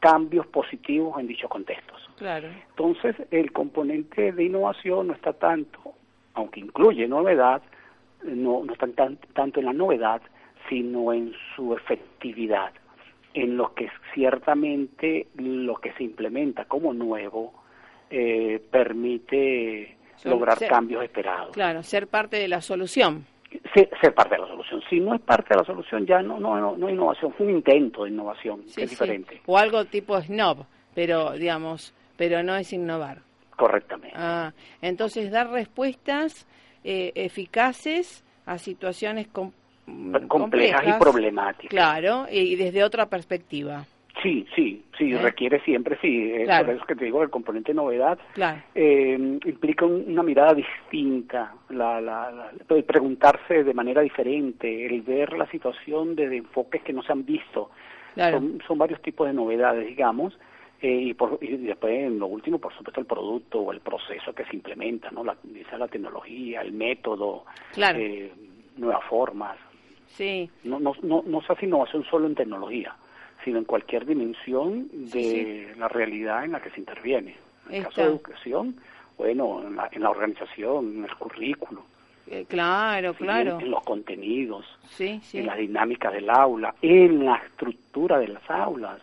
cambios 0.01 0.47
positivos 0.49 1.21
en 1.21 1.29
dichos 1.29 1.49
contextos. 1.49 2.11
Claro. 2.17 2.49
Entonces, 2.71 3.15
el 3.31 3.53
componente 3.53 4.33
de 4.33 4.43
innovación 4.43 5.07
no 5.07 5.13
está 5.13 5.33
tanto, 5.35 5.95
aunque 6.35 6.59
incluye 6.59 7.07
novedad, 7.07 7.63
no, 8.25 8.65
no 8.65 8.73
está 8.73 8.89
tan, 8.89 9.19
tanto 9.35 9.61
en 9.61 9.67
la 9.67 9.73
novedad, 9.73 10.21
sino 10.69 11.13
en 11.13 11.33
su 11.55 11.75
efectividad, 11.75 12.73
en 13.35 13.57
lo 13.57 13.75
que 13.75 13.89
ciertamente 14.15 15.29
lo 15.37 15.77
que 15.77 15.93
se 15.95 16.05
implementa 16.05 16.65
como 16.67 16.93
nuevo 16.93 17.53
eh, 18.11 18.61
permite 18.71 19.97
lograr 20.25 20.59
ser- 20.59 20.69
cambios 20.69 21.05
esperados. 21.05 21.53
Claro, 21.53 21.83
ser 21.83 22.07
parte 22.09 22.37
de 22.39 22.49
la 22.49 22.61
solución. 22.61 23.25
Ser, 23.75 23.89
ser 24.01 24.15
parte 24.15 24.35
de 24.35 24.41
la 24.43 24.49
solución. 24.49 24.83
Si 24.91 25.01
no 25.01 25.15
es 25.15 25.21
parte 25.23 25.55
de 25.55 25.57
la 25.61 25.65
solución, 25.65 26.05
ya 26.07 26.21
no, 26.23 26.39
no, 26.39 26.77
no, 26.77 26.91
innovación, 26.91 27.33
fue 27.35 27.47
un 27.47 27.53
intento 27.57 28.05
de 28.05 28.11
innovación, 28.11 28.63
Sí, 28.67 28.75
que 28.77 28.83
es 28.83 28.91
sí. 28.91 28.95
diferente. 28.97 29.41
O 29.47 29.57
algo 29.57 29.85
tipo 29.87 30.21
snob, 30.21 30.67
pero 30.95 31.33
digamos, 31.33 31.95
pero 32.17 32.43
no 32.43 32.57
es 32.57 32.73
innovar. 32.73 33.19
Correctamente. 33.57 34.15
Ah, 34.17 34.53
entonces 34.83 35.31
dar 35.31 35.51
respuestas 35.51 36.47
eh, 36.85 37.13
eficaces 37.15 38.25
a 38.47 38.59
situaciones 38.59 39.29
com- 39.29 39.53
mm, 39.89 40.27
complejas 40.29 40.83
y 40.87 40.93
problemáticas. 41.01 41.71
Claro, 41.71 42.27
y 42.31 42.57
desde 42.57 42.85
otra 42.85 43.07
perspectiva. 43.07 43.85
Sí, 44.23 44.45
sí, 44.57 44.83
sí, 44.99 45.13
¿Eh? 45.13 45.19
requiere 45.19 45.61
siempre, 45.61 45.97
sí. 46.03 46.33
eh, 46.33 46.43
Claro. 46.45 46.67
Por 46.67 46.75
eso 46.75 46.85
que 46.87 46.97
te 46.97 47.05
digo, 47.05 47.23
el 47.23 47.31
componente 47.31 47.73
novedad 47.73 48.19
Claro. 48.35 48.61
eh, 48.75 49.17
implica 49.45 49.85
un- 49.87 50.07
una 50.09 50.25
mirada 50.25 50.55
distinta, 50.55 51.55
la, 51.69 52.01
la, 52.01 52.31
la- 52.33 52.51
el 52.77 52.83
preguntarse 52.85 53.63
de 53.63 53.75
manera 53.75 54.01
diferente, 54.03 54.87
el 54.87 55.03
ver 55.03 55.35
la 55.35 55.49
situación 55.51 56.17
desde 56.17 56.37
enfoques 56.39 56.83
que 56.83 56.93
no 56.93 57.03
se 57.05 57.13
han 57.13 57.25
visto. 57.25 57.71
Claro. 58.15 58.39
Son, 58.39 58.61
son 58.67 58.79
varios 58.79 59.01
tipos 59.03 59.29
de 59.29 59.35
novedades, 59.35 59.87
digamos, 59.87 60.37
eh, 60.83 60.91
y, 60.91 61.15
por- 61.15 61.39
y 61.41 61.57
después, 61.59 61.93
en 61.93 62.19
lo 62.19 62.27
último, 62.27 62.59
por 62.59 62.73
supuesto, 62.77 63.01
el 63.01 63.07
producto 63.07 63.61
o 63.61 63.73
el 63.73 63.79
proceso 63.81 64.33
que 64.35 64.45
se 64.47 64.57
implementa, 64.57 65.11
¿no? 65.13 65.23
La, 65.23 65.37
la 65.79 65.87
tecnología, 65.89 66.63
el 66.63 66.73
método, 66.73 67.45
eh, 67.77 68.33
nuevas 68.77 69.05
formas. 69.05 69.57
Sí, 70.17 70.51
No, 70.65 70.81
no, 70.81 70.95
no, 71.03 71.23
no 71.27 71.41
se 71.43 71.53
hace 71.53 71.67
innovación 71.67 72.05
solo 72.05 72.27
en 72.27 72.35
tecnología, 72.35 72.95
sino 73.45 73.59
en 73.59 73.65
cualquier 73.65 74.05
dimensión 74.07 74.89
de 74.93 75.11
Sí, 75.73 75.79
la 75.79 75.89
realidad 75.89 76.45
en 76.45 76.53
la 76.53 76.61
que 76.61 76.71
se 76.71 76.81
interviene. 76.81 77.37
En 77.69 77.77
el 77.77 77.85
caso 77.85 78.01
de 78.01 78.07
educación, 78.09 78.77
bueno, 79.17 79.63
en 79.67 79.77
la, 79.77 79.89
en 79.93 80.03
la 80.03 80.11
organización, 80.11 80.97
en 80.99 81.05
el 81.05 81.15
currículo, 81.17 81.83
eh, 82.27 82.45
claro, 82.49 83.13
¿sí? 83.13 83.19
claro. 83.25 83.55
en, 83.57 83.67
en 83.67 83.71
los 83.71 83.83
contenidos, 83.85 84.65
Sí, 84.91 85.21
sí. 85.23 85.39
en 85.39 85.47
las 85.47 85.57
dinámicas 85.59 86.13
del 86.13 86.29
aula, 86.31 86.75
en 86.83 87.25
la 87.25 87.37
estructura 87.37 88.19
de 88.19 88.29
las 88.29 88.51
aulas, 88.51 89.01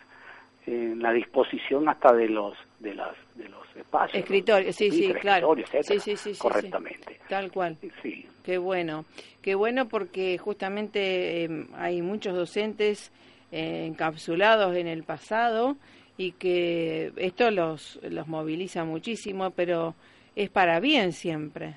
en 0.68 1.02
la 1.02 1.12
disposición 1.12 1.88
hasta 1.90 2.12
de 2.14 2.28
los 2.30 2.56
de 2.80 2.94
las 2.96 3.16
de 3.36 3.48
los 3.50 3.65
espacios, 3.76 4.22
Escritorio, 4.24 4.74
sí, 4.74 4.92
sí, 4.92 5.14
claro. 5.14 5.54
etcétera, 5.58 5.84
Sí, 5.84 6.00
sí, 6.00 6.16
sí, 6.34 6.40
correctamente. 6.40 7.20
Tal 7.28 7.52
cual. 7.52 7.78
Sí, 8.02 8.28
Qué 8.44 8.58
bueno, 8.60 9.06
qué 9.42 9.56
bueno 9.56 9.88
porque 9.88 10.38
justamente 10.38 11.46
eh, 11.46 11.66
hay 11.76 12.02
muchos 12.02 12.36
docentes 12.36 13.12
eh, 13.52 13.86
encapsulados 13.88 14.76
en 14.76 14.88
el 14.88 15.04
pasado 15.04 15.78
y 16.18 16.34
que 16.34 17.12
esto 17.18 17.50
los, 17.52 18.00
los 18.04 18.28
moviliza 18.28 18.84
muchísimo, 18.86 19.50
pero 19.52 19.96
es 20.36 20.50
para 20.50 20.80
bien 20.80 21.12
siempre. 21.12 21.76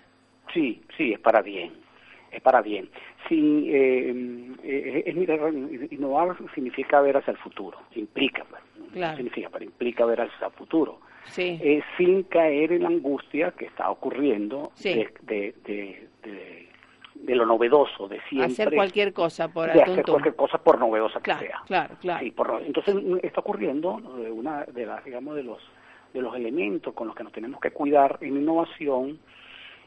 Sí, 0.52 0.80
sí, 0.96 1.12
es 1.12 1.20
para 1.20 1.40
bien, 1.42 1.72
es 2.30 2.40
para 2.42 2.60
bien. 2.62 2.88
Sí, 3.28 3.68
eh, 3.68 4.54
eh, 4.62 5.02
es 5.06 5.14
mirar, 5.14 5.52
innovar 5.90 6.36
significa 6.54 7.00
ver 7.00 7.16
hacia 7.16 7.32
el 7.32 7.38
futuro, 7.38 7.78
implica, 7.94 8.44
pues, 8.44 8.62
Claro. 8.92 9.16
significa, 9.16 9.48
pero 9.50 9.64
implica 9.64 10.04
ver 10.06 10.20
hacia 10.22 10.46
el 10.46 10.52
futuro, 10.52 11.00
Sí, 11.26 11.58
eh, 11.62 11.82
sin 11.96 12.22
caer 12.24 12.72
en 12.72 12.82
la 12.84 12.88
angustia 12.88 13.50
que 13.52 13.66
está 13.66 13.90
ocurriendo 13.90 14.70
Sí. 14.74 14.94
de, 14.94 15.08
de, 15.22 15.54
de, 15.64 16.08
de- 16.22 16.68
de 17.14 17.34
lo 17.34 17.44
novedoso, 17.44 18.06
de 18.08 18.20
siempre. 18.28 18.52
hacer 18.52 18.74
cualquier 18.74 19.12
cosa 19.12 19.48
por 19.48 19.72
de 19.72 19.82
hacer 19.82 20.04
cualquier 20.04 20.36
cosa 20.36 20.56
por 20.58 20.78
novedosa 20.78 21.20
que 21.20 21.34
sea. 21.34 21.62
claro, 21.66 21.94
claro. 22.00 22.24
Sí, 22.24 22.30
por- 22.30 22.62
entonces 22.64 22.94
mm, 22.94 23.16
está 23.22 23.40
ocurriendo 23.40 23.98
eh, 24.24 24.30
una 24.30 24.64
de 24.64 24.86
las, 24.86 25.04
digamos, 25.04 25.34
de 25.34 25.42
los 25.42 25.58
de 26.14 26.22
los 26.22 26.34
elementos 26.34 26.94
con 26.94 27.08
los 27.08 27.14
que 27.16 27.24
nos 27.24 27.32
tenemos 27.32 27.60
que 27.60 27.70
cuidar 27.72 28.18
en 28.22 28.36
innovación 28.38 29.18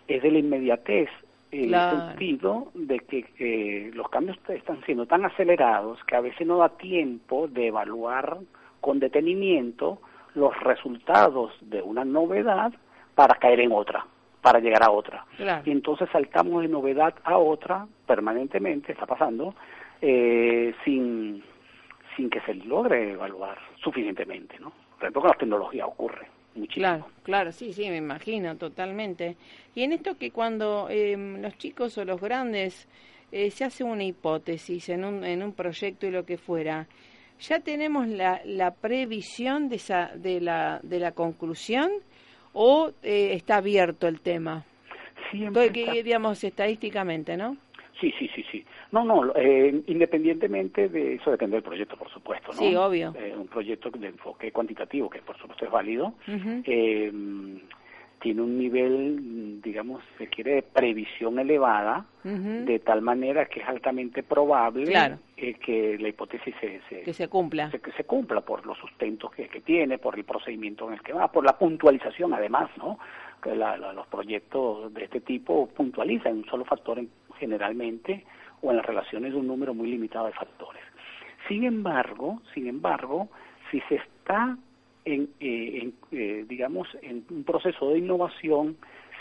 es 0.07 0.21
de 0.21 0.29
la 0.31 0.37
inmediatez, 0.39 1.09
en 1.51 1.69
Claro. 1.69 1.97
el 1.97 2.07
sentido 2.09 2.67
de 2.75 2.99
que 2.99 3.25
eh, 3.39 3.91
los 3.93 4.07
cambios 4.09 4.37
están 4.49 4.83
siendo 4.85 5.05
tan 5.07 5.25
acelerados 5.25 6.03
que 6.03 6.15
a 6.15 6.21
veces 6.21 6.45
no 6.45 6.57
da 6.57 6.69
tiempo 6.69 7.47
de 7.47 7.67
evaluar 7.67 8.37
con 8.81 8.99
detenimiento 8.99 9.99
los 10.35 10.57
resultados 10.61 11.53
de 11.61 11.81
una 11.81 12.05
novedad 12.05 12.71
para 13.15 13.35
caer 13.35 13.61
en 13.61 13.71
otra, 13.71 14.05
para 14.41 14.59
llegar 14.59 14.83
a 14.83 14.91
otra. 14.91 15.25
Claro. 15.37 15.63
Y 15.65 15.71
entonces 15.71 16.09
saltamos 16.11 16.61
de 16.61 16.67
novedad 16.67 17.13
a 17.23 17.37
otra 17.37 17.85
permanentemente, 18.05 18.93
está 18.93 19.05
pasando, 19.05 19.53
eh, 20.01 20.73
sin, 20.83 21.43
sin 22.15 22.29
que 22.29 22.41
se 22.41 22.53
logre 22.55 23.11
evaluar 23.11 23.57
suficientemente, 23.83 24.59
¿no? 24.59 24.71
Por 24.71 25.03
ejemplo, 25.03 25.21
con 25.21 25.31
la 25.31 25.37
tecnología 25.37 25.85
ocurre 25.85 26.27
muchísimo. 26.55 26.85
Claro, 26.85 27.05
claro, 27.23 27.51
sí, 27.51 27.73
sí, 27.73 27.89
me 27.89 27.97
imagino, 27.97 28.57
totalmente. 28.57 29.35
Y 29.75 29.83
en 29.83 29.93
esto 29.93 30.17
que 30.17 30.31
cuando 30.31 30.87
eh, 30.89 31.15
los 31.17 31.57
chicos 31.57 31.97
o 31.97 32.05
los 32.05 32.19
grandes 32.19 32.87
eh, 33.31 33.49
se 33.51 33.63
hace 33.63 33.83
una 33.83 34.03
hipótesis 34.03 34.89
en 34.89 35.05
un, 35.05 35.23
en 35.23 35.41
un 35.43 35.53
proyecto 35.53 36.05
y 36.05 36.11
lo 36.11 36.25
que 36.25 36.37
fuera, 36.37 36.87
¿ya 37.41 37.59
tenemos 37.59 38.07
la, 38.07 38.41
la 38.45 38.73
previsión 38.73 39.69
de, 39.69 39.75
esa, 39.77 40.11
de, 40.15 40.39
la, 40.41 40.79
de 40.83 40.99
la 40.99 41.11
conclusión 41.11 41.91
o 42.53 42.91
eh, 43.03 43.33
está 43.33 43.57
abierto 43.57 44.07
el 44.07 44.21
tema? 44.21 44.63
Siempre 45.31 45.71
que, 45.71 45.81
está- 45.81 46.03
digamos, 46.03 46.43
estadísticamente, 46.43 47.37
¿no? 47.37 47.57
Sí, 47.99 48.11
sí, 48.17 48.27
sí, 48.33 48.43
sí. 48.51 48.65
No, 48.91 49.03
no, 49.05 49.31
eh, 49.35 49.83
independientemente 49.85 50.89
de 50.89 51.15
eso 51.15 51.29
depende 51.29 51.57
del 51.57 51.63
proyecto, 51.63 51.95
por 51.97 52.09
supuesto, 52.09 52.51
¿no? 52.51 52.57
Sí, 52.57 52.75
obvio. 52.75 53.13
Eh, 53.15 53.33
un 53.37 53.47
proyecto 53.47 53.91
de 53.91 54.07
enfoque 54.07 54.51
cuantitativo, 54.51 55.07
que 55.09 55.19
por 55.19 55.37
supuesto 55.37 55.65
es 55.65 55.71
válido, 55.71 56.13
eh, 56.65 57.11
tiene 58.21 58.41
un 58.43 58.57
nivel, 58.57 59.19
mm, 59.19 59.61
digamos, 59.61 60.03
se 60.17 60.27
quiere 60.27 60.55
de 60.55 60.61
previsión 60.61 61.39
elevada, 61.39 62.05
de 62.23 62.77
tal 62.79 63.01
manera 63.01 63.47
que 63.47 63.61
es 63.61 63.67
altamente 63.67 64.21
probable 64.21 64.85
Claro. 64.85 65.17
eh, 65.37 65.55
que 65.55 65.97
la 65.99 66.07
hipótesis 66.09 66.53
se, 66.61 66.79
se, 66.87 67.01
Que 67.01 67.13
se 67.13 67.27
cumpla. 67.27 67.71
se- 67.71 67.79
que 67.81 67.91
se 67.93 68.03
cumpla 68.03 68.41
por 68.41 68.63
los 68.65 68.77
sustentos 68.77 69.31
que, 69.31 69.47
que 69.47 69.61
tiene, 69.61 69.97
por 69.97 70.15
el 70.15 70.23
procedimiento 70.23 70.87
en 70.87 70.93
el 70.93 71.01
que 71.01 71.13
va, 71.13 71.31
por 71.31 71.43
la 71.43 71.57
puntualización 71.57 72.31
además, 72.33 72.69
¿no? 72.77 72.99
Que 73.41 73.55
la- 73.55 73.75
la- 73.75 73.91
los 73.91 74.05
proyectos 74.07 74.93
de 74.93 75.03
este 75.05 75.21
tipo 75.21 75.67
puntualizan 75.75 76.37
un 76.37 76.45
solo 76.45 76.63
factor 76.63 76.99
en- 76.99 77.09
generalmente 77.39 78.23
o 78.61 78.69
en 78.69 78.77
las 78.77 78.85
relaciones 78.85 79.33
de 79.33 79.39
un 79.39 79.47
número 79.47 79.73
muy 79.73 79.89
limitado 79.89 80.27
de 80.27 80.33
factores. 80.33 80.83
Sin 81.47 81.63
embargo, 81.63 82.39
sin 82.53 82.67
embargo, 82.67 83.29
si 83.71 83.79
se 83.89 83.95
está 83.95 84.55
en, 85.05 85.29
eh, 85.39 85.79
en, 85.81 85.93
eh, 86.11 86.45
digamos, 86.47 86.87
en 87.01 87.25
un 87.29 87.43
proceso 87.43 87.89
de 87.89 87.99
innovación, 87.99 88.77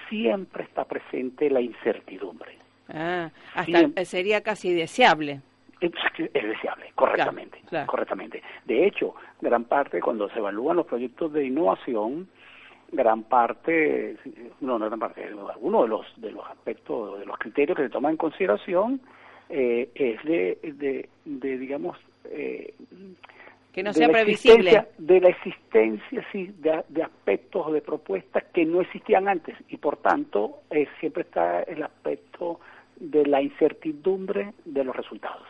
siempre 0.08 0.64
está 0.64 0.84
presente 0.84 1.48
la 1.50 1.60
incertidumbre. 1.60 2.56
Ah, 2.88 3.30
hasta 3.54 3.78
Siempre. 3.78 4.02
eh, 4.02 4.04
sería 4.04 4.42
casi 4.42 4.74
deseable. 4.74 5.40
Es 5.80 5.92
es 6.18 6.32
deseable, 6.44 6.92
correctamente, 6.94 7.56
Claro, 7.58 7.68
claro. 7.70 7.86
correctamente. 7.86 8.42
De 8.66 8.86
hecho, 8.86 9.14
gran 9.40 9.64
parte 9.64 10.00
cuando 10.00 10.28
se 10.28 10.38
evalúan 10.38 10.76
los 10.76 10.86
proyectos 10.86 11.32
de 11.32 11.46
innovación, 11.46 12.28
gran 12.92 13.22
parte, 13.22 14.16
no, 14.60 14.78
no 14.78 14.86
gran 14.86 14.98
parte, 14.98 15.24
algunos 15.24 15.82
de 15.84 15.88
los 15.88 16.20
de 16.20 16.32
los 16.32 16.44
aspectos, 16.50 17.18
de 17.20 17.24
los 17.24 17.38
criterios 17.38 17.76
que 17.76 17.84
se 17.84 17.88
toman 17.90 18.12
en 18.12 18.16
consideración 18.18 19.00
eh, 19.48 19.88
es 19.94 20.22
de, 20.24 20.58
de, 20.74 21.08
de, 21.24 21.58
digamos, 21.58 21.96
eh, 22.26 22.74
Que 23.72 23.82
no 23.82 23.90
de 23.90 23.94
sea 23.94 24.06
la 24.08 24.12
previsible. 24.14 24.70
existencia- 24.70 24.88
De 24.98 25.20
la 25.20 25.28
existencia, 25.28 26.26
sí, 26.32 26.52
de, 26.58 26.82
de 26.88 27.02
aspectos 27.04 27.66
o 27.66 27.72
de 27.72 27.80
propuestas 27.80 28.44
que 28.52 28.64
no 28.64 28.80
existían 28.80 29.28
antes 29.28 29.56
y 29.68 29.76
por 29.76 29.96
tanto 29.98 30.62
eh, 30.70 30.88
siempre 30.98 31.22
está 31.22 31.62
el 31.62 31.82
aspecto 31.82 32.58
de 32.96 33.24
la 33.26 33.40
incertidumbre 33.40 34.52
de 34.64 34.84
los 34.84 34.94
resultados. 34.96 35.46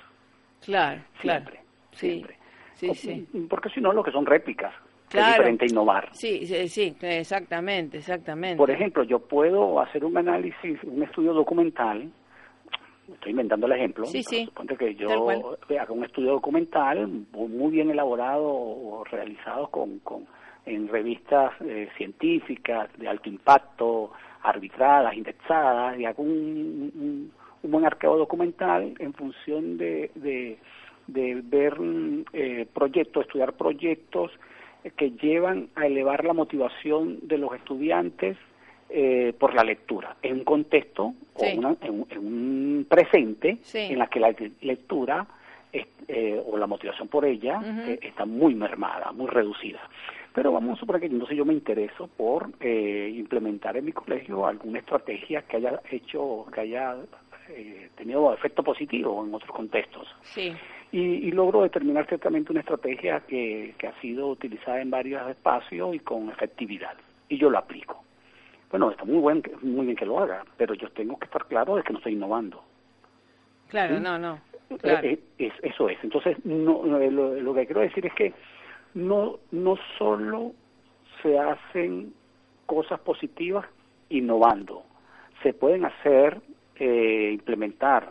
Claro, 0.64 1.00
claro. 1.20 1.46
Siempre, 1.46 1.60
Sí, 1.92 2.08
siempre. 2.10 2.36
sí, 2.74 2.88
O- 2.90 2.94
sí. 2.94 3.46
Porque 3.48 3.70
si 3.70 3.80
no, 3.80 3.92
lo 3.92 4.02
que 4.02 4.12
son 4.12 4.26
réplicas, 4.26 4.72
que 5.08 5.18
es 5.18 5.24
Claro. 5.24 5.32
diferente 5.32 5.64
a 5.64 5.68
innovar. 5.68 6.08
Sí, 6.12 6.46
sí, 6.46 6.68
sí, 6.68 6.96
exactamente, 7.00 7.98
exactamente. 7.98 8.56
Por 8.58 8.70
ejemplo, 8.70 9.02
yo 9.02 9.18
puedo 9.18 9.80
hacer 9.80 10.04
un 10.04 10.16
análisis, 10.18 10.78
un 10.84 11.02
estudio 11.02 11.32
documental, 11.32 12.10
estoy 13.14 13.30
inventando 13.30 13.66
el 13.66 13.72
ejemplo, 13.72 14.06
Sí, 14.06 14.22
sí, 14.22 14.44
suponte 14.46 14.76
que 14.76 14.94
yo 14.94 15.28
haga 15.30 15.92
un 15.92 16.04
estudio 16.04 16.32
documental 16.32 17.06
muy 17.32 17.70
bien 17.70 17.90
elaborado 17.90 18.46
o 18.46 19.04
realizado 19.04 19.68
con, 19.68 19.98
con 20.00 20.26
en 20.66 20.88
revistas 20.88 21.52
eh, 21.62 21.88
científicas 21.96 22.90
de 22.98 23.08
alto 23.08 23.28
impacto, 23.28 24.12
arbitradas, 24.42 25.14
indexadas, 25.14 25.98
y 25.98 26.04
hago 26.04 26.22
un, 26.22 26.92
un, 26.94 27.32
un 27.62 27.70
buen 27.70 27.84
arqueo 27.84 28.16
documental 28.16 28.94
en 28.98 29.12
función 29.14 29.78
de, 29.78 30.10
de, 30.14 30.58
de 31.06 31.40
ver 31.42 31.76
eh, 32.32 32.66
proyectos, 32.72 33.26
estudiar 33.26 33.54
proyectos 33.54 34.30
que 34.96 35.10
llevan 35.12 35.68
a 35.74 35.86
elevar 35.86 36.24
la 36.24 36.32
motivación 36.32 37.18
de 37.22 37.38
los 37.38 37.52
estudiantes 37.54 38.36
eh, 38.92 39.32
por 39.38 39.54
la 39.54 39.62
lectura, 39.64 40.16
en 40.22 40.38
un 40.38 40.44
contexto 40.44 41.14
Sí. 41.36 41.46
o 41.54 41.58
una- 41.58 41.76
en, 41.80 41.90
un- 42.00 42.06
en 42.10 42.18
un 42.18 42.86
presente 42.88 43.58
Sí. 43.62 43.78
en 43.78 43.98
la 43.98 44.08
que 44.08 44.20
la 44.20 44.34
lectura 44.62 45.26
eh, 46.12 46.42
o 46.44 46.56
la 46.56 46.66
motivación 46.66 47.06
por 47.06 47.24
ella 47.24 47.60
eh, 47.86 48.00
está 48.02 48.24
muy 48.24 48.52
mermada, 48.56 49.12
muy 49.12 49.28
reducida. 49.28 49.78
Pero 50.34 50.50
vamos 50.50 50.76
a 50.76 50.80
suponer 50.80 51.00
que 51.02 51.06
entonces 51.06 51.36
yo 51.36 51.44
me 51.44 51.52
intereso 51.52 52.08
por 52.16 52.50
eh, 52.60 53.12
implementar 53.14 53.76
en 53.76 53.84
mi 53.84 53.92
colegio 53.92 54.44
alguna 54.44 54.80
estrategia 54.80 55.42
que 55.42 55.58
haya 55.58 55.80
hecho, 55.88 56.46
que 56.52 56.62
haya 56.62 56.96
eh, 57.50 57.90
tenido 57.96 58.34
efecto 58.34 58.64
positivo 58.64 59.24
en 59.24 59.32
otros 59.32 59.52
contextos 59.52 60.08
Sí, 60.22 60.52
y, 60.90 60.98
y 61.00 61.30
logro 61.30 61.62
determinar 61.62 62.06
ciertamente 62.08 62.50
una 62.50 62.60
estrategia 62.62 63.20
que, 63.20 63.74
que 63.78 63.86
ha 63.86 64.00
sido 64.00 64.28
utilizada 64.30 64.80
en 64.80 64.90
varios 64.90 65.28
espacios 65.30 65.94
y 65.94 66.00
con 66.00 66.28
efectividad. 66.30 66.94
Y 67.28 67.38
yo 67.38 67.48
lo 67.50 67.58
aplico. 67.58 68.02
Bueno, 68.70 68.90
está 68.90 69.04
muy, 69.04 69.18
buen, 69.18 69.42
muy 69.62 69.86
bien 69.86 69.96
que 69.96 70.06
lo 70.06 70.18
haga, 70.20 70.44
pero 70.56 70.74
yo 70.74 70.88
tengo 70.90 71.18
que 71.18 71.24
estar 71.24 71.44
claro 71.46 71.76
de 71.76 71.82
que 71.82 71.92
no 71.92 71.98
estoy 71.98 72.12
innovando. 72.12 72.62
claro, 73.68 73.96
¿Sí? 73.96 74.02
no, 74.02 74.18
no. 74.18 74.40
Claro. 74.80 75.06
Eh, 75.08 75.12
eh, 75.38 75.46
es- 75.46 75.64
eso 75.72 75.88
es. 75.88 75.98
Entonces, 76.04 76.36
no, 76.44 76.98
eh, 76.98 77.10
lo, 77.10 77.34
lo 77.34 77.54
que 77.54 77.66
quiero 77.66 77.80
decir 77.80 78.06
es 78.06 78.14
que 78.14 78.32
no, 78.94 79.38
no 79.50 79.74
solo 79.98 80.52
se 81.22 81.36
hacen 81.38 82.14
cosas 82.66 83.00
positivas 83.00 83.66
innovando, 84.10 84.84
se 85.42 85.52
pueden 85.52 85.84
hacer, 85.84 86.40
eh, 86.76 87.30
implementar 87.32 88.10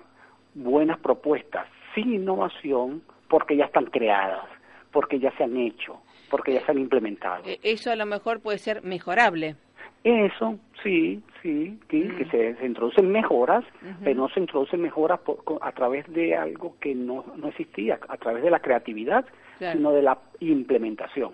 buenas 0.54 1.00
propuestas 1.00 1.66
sin 1.96 2.14
innovación 2.14 3.02
porque 3.30 3.56
ya 3.56 3.66
están 3.66 3.86
creadas, 3.86 4.46
porque 4.92 5.20
ya 5.20 5.32
se 5.38 5.44
han 5.46 5.56
hecho, 5.56 6.02
porque 6.30 6.54
ya 6.54 6.66
se 6.66 6.72
han 6.72 6.78
implementado. 6.80 7.44
Eso 7.64 7.92
a 7.92 7.96
lo 7.96 8.06
mejor 8.06 8.42
puede 8.42 8.58
ser 8.58 8.84
mejorable. 8.84 9.56
Eso, 10.04 10.58
sí, 10.82 11.22
sí, 11.42 11.78
sí, 11.90 12.08
que 12.18 12.26
se, 12.32 12.56
se 12.56 12.66
introducen 12.66 13.12
mejoras, 13.12 13.66
pero 14.04 14.16
no 14.22 14.30
se 14.30 14.40
introducen 14.40 14.82
mejoras 14.82 15.20
por- 15.20 15.44
a 15.62 15.72
través 15.74 16.08
de 16.14 16.36
algo 16.36 16.76
que 16.80 16.96
no, 16.96 17.26
no 17.36 17.50
existía, 17.50 18.00
a 18.08 18.18
través 18.18 18.44
de 18.44 18.50
la 18.50 18.60
creatividad, 18.60 19.26
Claro. 19.58 19.78
sino 19.78 19.92
de 19.92 20.02
la 20.02 20.18
implementación. 20.40 21.34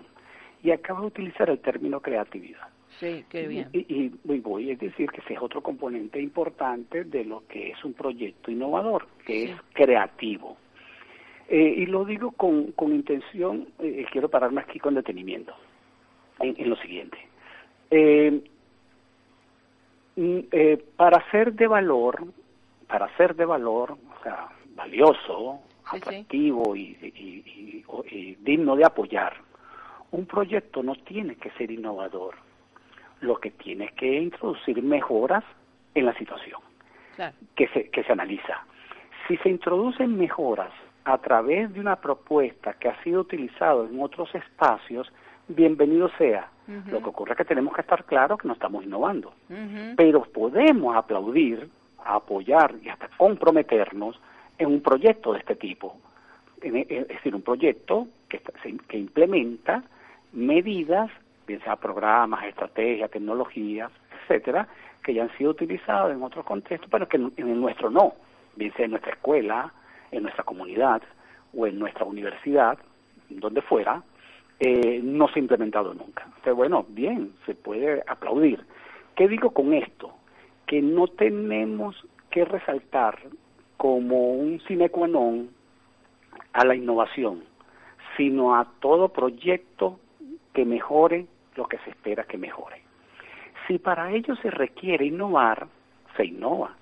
Y 0.64 0.72
acabo 0.72 1.02
de 1.02 1.06
utilizar 1.06 1.48
el 1.48 1.60
término 1.60 2.00
creatividad. 2.00 2.66
Sí, 2.98 3.24
qué 3.28 3.46
bien. 3.46 3.68
Y, 3.72 3.78
y- 3.94 4.12
y 4.24 4.38
voy 4.40 4.72
a 4.72 4.74
decir 4.74 5.10
que 5.10 5.20
ese 5.20 5.34
es 5.34 5.40
otro 5.42 5.60
componente 5.60 6.20
importante 6.20 7.04
de 7.04 7.24
lo 7.24 7.46
que 7.46 7.70
es 7.70 7.84
un 7.84 7.92
proyecto 7.92 8.50
innovador, 8.50 9.06
que 9.24 9.44
es 9.44 9.56
creativo. 9.74 10.56
Eh, 11.48 11.74
y 11.78 11.86
lo 11.86 12.04
digo 12.04 12.32
con, 12.32 12.72
con 12.72 12.92
intención, 12.92 13.68
eh, 13.78 14.04
quiero 14.10 14.28
pararme 14.28 14.62
aquí 14.62 14.80
con 14.80 14.94
detenimiento, 14.94 15.54
en, 16.40 16.56
en 16.58 16.68
lo 16.68 16.74
siguiente. 16.76 17.18
Eh, 17.92 18.40
eh, 20.16 20.82
para 20.96 21.28
ser 21.30 21.52
de 21.52 21.66
valor, 21.66 22.24
para 22.88 23.14
ser 23.16 23.34
de 23.36 23.44
valor, 23.44 23.92
o 23.92 24.22
sea, 24.22 24.48
valioso, 24.74 25.60
Sí, 25.62 25.90
sí. 25.92 25.96
atractivo 25.98 26.74
y, 26.74 26.96
y- 27.00 27.42
y- 27.78 27.84
o- 27.86 28.04
y 28.10 28.34
digno 28.36 28.74
de 28.76 28.84
apoyar, 28.84 29.34
un 30.10 30.26
proyecto 30.26 30.82
no 30.82 30.94
tiene 30.96 31.36
que 31.36 31.50
ser 31.52 31.70
innovador. 31.70 32.34
Lo 33.20 33.36
que 33.36 33.50
tiene 33.52 33.86
es 33.86 33.92
que 33.92 34.20
introducir 34.20 34.82
mejoras 34.82 35.44
en 35.94 36.06
la 36.06 36.14
situación 36.18 36.60
Claro. 37.14 37.36
que 37.54 37.68
se, 37.68 37.88
que 37.90 38.02
se 38.04 38.12
analiza. 38.12 38.64
Si 39.28 39.36
se 39.38 39.48
introducen 39.48 40.16
mejoras 40.18 40.72
a 41.04 41.18
través 41.18 41.72
de 41.72 41.80
una 41.80 41.96
propuesta 41.96 42.74
que 42.74 42.88
ha 42.88 43.02
sido 43.02 43.20
utilizada 43.20 43.84
en 43.88 44.00
otros 44.02 44.34
espacios, 44.34 45.10
bienvenido 45.48 46.08
sea. 46.18 46.48
Lo 46.90 47.00
que 47.00 47.08
ocurre 47.10 47.32
es 47.32 47.38
que 47.38 47.44
tenemos 47.44 47.74
que 47.74 47.80
estar 47.82 48.04
claros 48.04 48.40
que 48.40 48.48
no 48.48 48.54
estamos 48.54 48.84
innovando. 48.84 49.32
Pero 49.96 50.22
podemos 50.24 50.96
aplaudir, 50.96 51.68
apoyar 52.04 52.74
y 52.82 52.88
hasta 52.88 53.08
comprometernos 53.16 54.18
en 54.58 54.66
un 54.68 54.80
proyecto 54.80 55.32
de 55.32 55.38
este 55.40 55.54
tipo. 55.54 55.96
En- 56.62 56.76
en- 56.76 56.86
Es 56.88 57.08
decir, 57.08 57.34
un 57.34 57.42
proyecto 57.42 58.08
que, 58.28 58.38
está- 58.38 58.52
se- 58.62 58.76
que 58.88 58.98
implementa 58.98 59.82
medidas, 60.32 61.10
bien 61.46 61.60
sea 61.62 61.76
programas, 61.76 62.44
estrategias, 62.44 63.10
tecnologías, 63.10 63.90
etcétera, 64.22 64.66
que 65.04 65.14
ya 65.14 65.22
han 65.22 65.36
sido 65.38 65.50
utilizados 65.52 66.12
en 66.12 66.22
otros 66.22 66.44
contextos, 66.44 66.90
pero 66.90 67.06
que 67.08 67.16
en 67.16 67.32
el 67.36 67.60
nuestro 67.60 67.90
no, 67.90 68.14
bien 68.56 68.72
sea 68.74 68.86
en 68.86 68.90
nuestra 68.92 69.12
escuela, 69.12 69.72
en 70.10 70.22
nuestra 70.24 70.42
comunidad 70.42 71.00
o 71.56 71.66
en 71.66 71.78
nuestra 71.78 72.04
universidad, 72.04 72.76
donde 73.28 73.62
fuera, 73.62 74.02
eh, 74.58 75.00
no 75.02 75.28
se 75.28 75.38
ha 75.38 75.42
implementado 75.42 75.92
nunca. 75.94 76.24
Entonces, 76.24 76.54
bueno, 76.54 76.86
bien, 76.88 77.32
se 77.44 77.54
puede 77.54 78.02
aplaudir. 78.06 78.64
¿Qué 79.14 79.28
digo 79.28 79.50
con 79.50 79.74
esto? 79.74 80.14
Que 80.66 80.80
no 80.80 81.08
tenemos 81.08 81.96
que 82.30 82.44
resaltar 82.44 83.18
como 83.76 84.32
un 84.32 84.60
sine 84.66 84.88
qua 84.88 85.06
non 85.06 85.50
a 86.52 86.64
la 86.64 86.74
innovación, 86.74 87.44
sino 88.16 88.56
a 88.56 88.64
todo 88.80 89.08
proyecto 89.08 90.00
que 90.54 90.64
mejore 90.64 91.26
lo 91.54 91.66
que 91.66 91.78
se 91.78 91.90
espera 91.90 92.24
que 92.24 92.38
mejore. 92.38 92.80
Si 93.66 93.78
para 93.78 94.12
ello 94.12 94.36
se 94.36 94.50
requiere 94.50 95.04
innovar, 95.04 95.66
se 96.16 96.24
innova. 96.24 96.74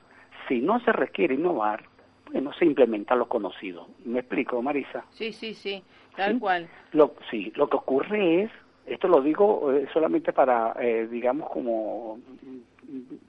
Si 0.49 0.61
no 0.61 0.79
se 0.81 0.93
requiere 0.93 1.35
innovar, 1.35 1.85
no 2.33 2.53
se 2.53 2.65
implementa 2.65 3.15
lo 3.15 3.27
conocido. 3.27 3.89
¿Me 4.05 4.21
explico, 4.21 4.61
Marisa? 4.63 5.05
Sí, 5.11 5.33
sí, 5.33 5.55
sí, 5.55 5.83
tal 6.17 6.39
cual. 6.39 6.69
Lo, 6.93 7.15
sí, 7.31 7.53
lo 7.57 7.69
que 7.69 7.77
ocurre 7.77 8.43
es, 8.43 8.51
esto 8.87 9.09
lo 9.09 9.21
digo 9.21 9.73
eh, 9.73 9.89
solamente 9.93 10.33
para, 10.33 10.75
eh, 10.81 11.07
digamos, 11.11 11.51
como 11.51 12.19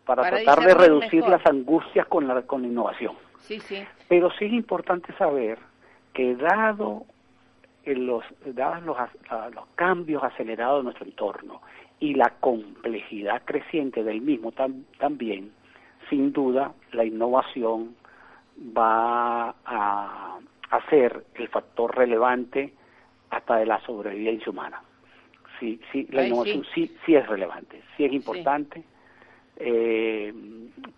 para, 0.05 0.29
tratar 0.29 0.59
de 0.65 0.73
reducir 0.73 1.27
las 1.27 1.45
angustias 1.45 2.05
con 2.07 2.27
la, 2.27 2.41
con 2.43 2.61
la 2.61 2.67
innovación. 2.67 3.15
Sí, 3.39 3.59
sí. 3.59 3.83
Pero 4.07 4.31
sí 4.31 4.45
es 4.45 4.53
importante 4.53 5.13
saber 5.17 5.57
que 6.13 6.35
dado 6.35 7.05
los, 7.85 8.23
dados 8.45 8.83
los, 8.83 8.97
los 9.53 9.65
cambios 9.75 10.23
acelerados 10.23 10.79
de 10.79 10.83
nuestro 10.85 11.05
entorno 11.05 11.61
y 11.99 12.13
la 12.13 12.31
complejidad 12.39 13.43
creciente 13.45 14.03
del 14.03 14.21
mismo 14.21 14.51
también, 14.99 15.51
sin 16.09 16.33
duda 16.33 16.73
la 16.91 17.05
innovación 17.05 17.95
va 18.77 19.55
a, 19.65 20.39
ser 20.89 21.25
el 21.35 21.47
factor 21.47 21.95
relevante 21.95 22.73
hasta 23.29 23.57
de 23.57 23.65
la 23.65 23.79
sobrevivencia 23.85 24.49
humana. 24.49 24.81
Sí, 25.59 25.79
sí, 25.91 26.07
la 26.11 26.27
innovación 26.27 26.65
sí. 26.73 26.93
sí. 27.05 27.15
es 27.15 27.27
relevante, 27.27 27.81
sí 27.95 28.05
es 28.05 28.13
importante, 28.13 28.83
eh, 29.57 30.33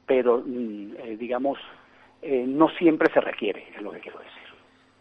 pero 0.06 0.44
mm, 0.46 0.94
eh, 0.98 1.18
digamos, 1.18 1.60
eh, 2.22 2.46
no 2.48 2.70
siempre 2.70 3.12
se 3.14 3.22
requiere, 3.22 3.68
es 3.76 3.82
lo 3.82 3.92
que 3.92 4.00
quiero 4.00 4.20
decir. 4.20 4.34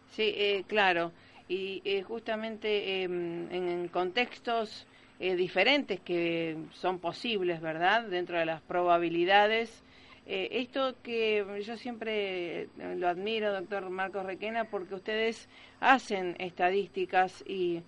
Sí, 0.08 0.64
claro, 0.66 1.12
y 1.48 1.82
justamente 2.06 3.02
em, 3.02 3.50
en 3.50 3.88
contextos 3.88 4.86
diferentes 5.18 6.00
que 6.00 6.56
son 6.72 6.98
posibles, 6.98 7.60
¿verdad? 7.60 8.04
Dentro 8.04 8.38
de 8.38 8.46
las 8.46 8.62
probabilidades 8.62 9.84
eh, 10.26 10.48
esto 10.52 10.94
que 11.02 11.44
yo 11.64 11.76
siempre 11.76 12.62
eh, 12.62 12.68
lo 12.96 13.08
admiro, 13.08 13.52
doctor 13.52 13.88
Marcos 13.90 14.26
Requena, 14.26 14.64
porque 14.64 14.94
ustedes 14.94 15.48
hacen 15.80 16.34
estadísticas 16.38 17.44
y, 17.46 17.82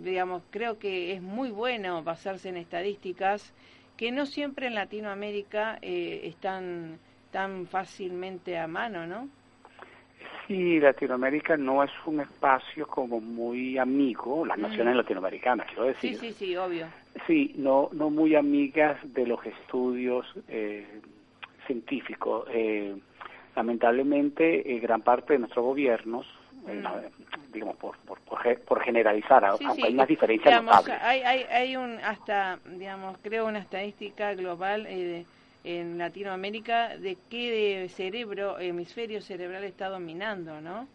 digamos, 0.00 0.42
creo 0.50 0.78
que 0.78 1.12
es 1.12 1.22
muy 1.22 1.50
bueno 1.50 2.02
basarse 2.02 2.50
en 2.50 2.56
estadísticas 2.56 3.52
que 3.96 4.12
no 4.12 4.26
siempre 4.26 4.66
en 4.68 4.74
Latinoamérica 4.74 5.78
eh, 5.82 6.20
están 6.24 6.98
tan 7.30 7.66
fácilmente 7.66 8.58
a 8.58 8.66
mano, 8.66 9.06
¿no? 9.06 9.28
Sí, 10.46 10.80
Latinoamérica 10.80 11.56
no 11.56 11.82
es 11.82 11.90
un 12.04 12.20
espacio 12.20 12.86
como 12.86 13.20
muy 13.20 13.78
amigo, 13.78 14.44
las 14.44 14.58
naciones 14.58 14.96
latinoamericanas, 14.96 15.66
quiero 15.68 15.84
decir. 15.84 16.16
Sí, 16.16 16.32
sí, 16.32 16.32
sí, 16.32 16.56
obvio. 16.56 16.86
Sí, 17.26 17.54
no, 17.56 17.90
no 17.92 18.10
muy 18.10 18.34
amigas 18.34 18.98
de 19.14 19.26
los 19.26 19.44
estudios 19.46 20.26
eh, 20.48 21.00
científico. 21.66 22.44
Eh, 22.48 22.96
lamentablemente, 23.54 24.74
eh, 24.74 24.80
gran 24.80 25.02
parte 25.02 25.34
de 25.34 25.40
nuestros 25.40 25.64
gobiernos, 25.64 26.26
eh, 26.68 26.82
mm. 26.82 27.52
digamos, 27.52 27.76
por, 27.76 27.96
por, 27.98 28.18
por, 28.20 28.82
generalizar, 28.82 29.44
aunque 29.44 29.84
hay 29.84 29.94
unas 29.94 30.08
diferencias 30.08 30.62
notables. 30.62 30.96
Hay, 31.02 31.20
hay, 31.22 31.42
hay 31.50 31.76
un, 31.76 31.98
hasta, 31.98 32.58
digamos, 32.66 33.18
creo 33.22 33.46
una 33.46 33.58
estadística 33.58 34.34
global 34.34 34.86
en 35.64 35.98
Latinoamérica 35.98 36.96
de 36.96 37.16
qué 37.30 37.88
cerebro, 37.94 38.58
hemisferio 38.58 39.20
cerebral 39.20 39.64
está 39.64 39.88
dominando, 39.88 40.60
¿no? 40.60 40.86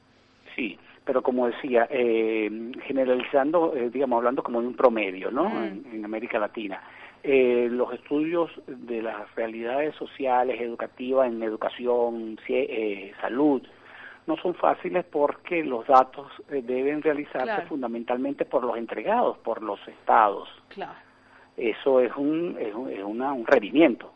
Sí, 0.56 0.78
pero 1.08 1.24
como 1.24 1.48
decía, 1.48 1.88
generalizando, 1.90 3.74
digamos, 3.92 4.18
hablando 4.18 4.44
como 4.44 4.62
de 4.62 4.68
un 4.68 4.76
promedio, 4.76 5.32
¿no? 5.32 5.50
Mm. 5.50 5.96
en 5.96 6.06
América 6.06 6.38
Latina 6.38 6.82
eh, 7.24 7.68
los 7.70 7.92
estudios 7.94 8.50
de 8.68 9.02
las 9.02 9.34
realidades 9.36 9.96
sociales, 9.96 10.62
educativas, 10.62 11.28
en 11.28 11.44
educación, 11.44 12.40
eh, 12.48 13.12
salud, 13.20 13.62
no 14.28 14.38
son 14.38 14.54
fáciles 14.56 15.04
porque 15.04 15.64
los 15.64 15.86
datos 15.88 16.32
eh, 16.50 16.62
deben 16.64 17.02
realizarse 17.02 17.66
fundamentalmente 17.68 18.46
por 18.46 18.64
los 18.64 18.78
entregados, 18.78 19.38
por 19.40 19.62
los 19.62 19.80
estados. 19.88 20.48
Claro. 20.70 20.94
Eso 21.58 22.00
es 22.00 22.16
un, 22.16 22.56
es 22.60 22.74
un, 22.74 22.92
es 22.92 23.04
un 23.04 23.46
rendimiento. 23.46 24.14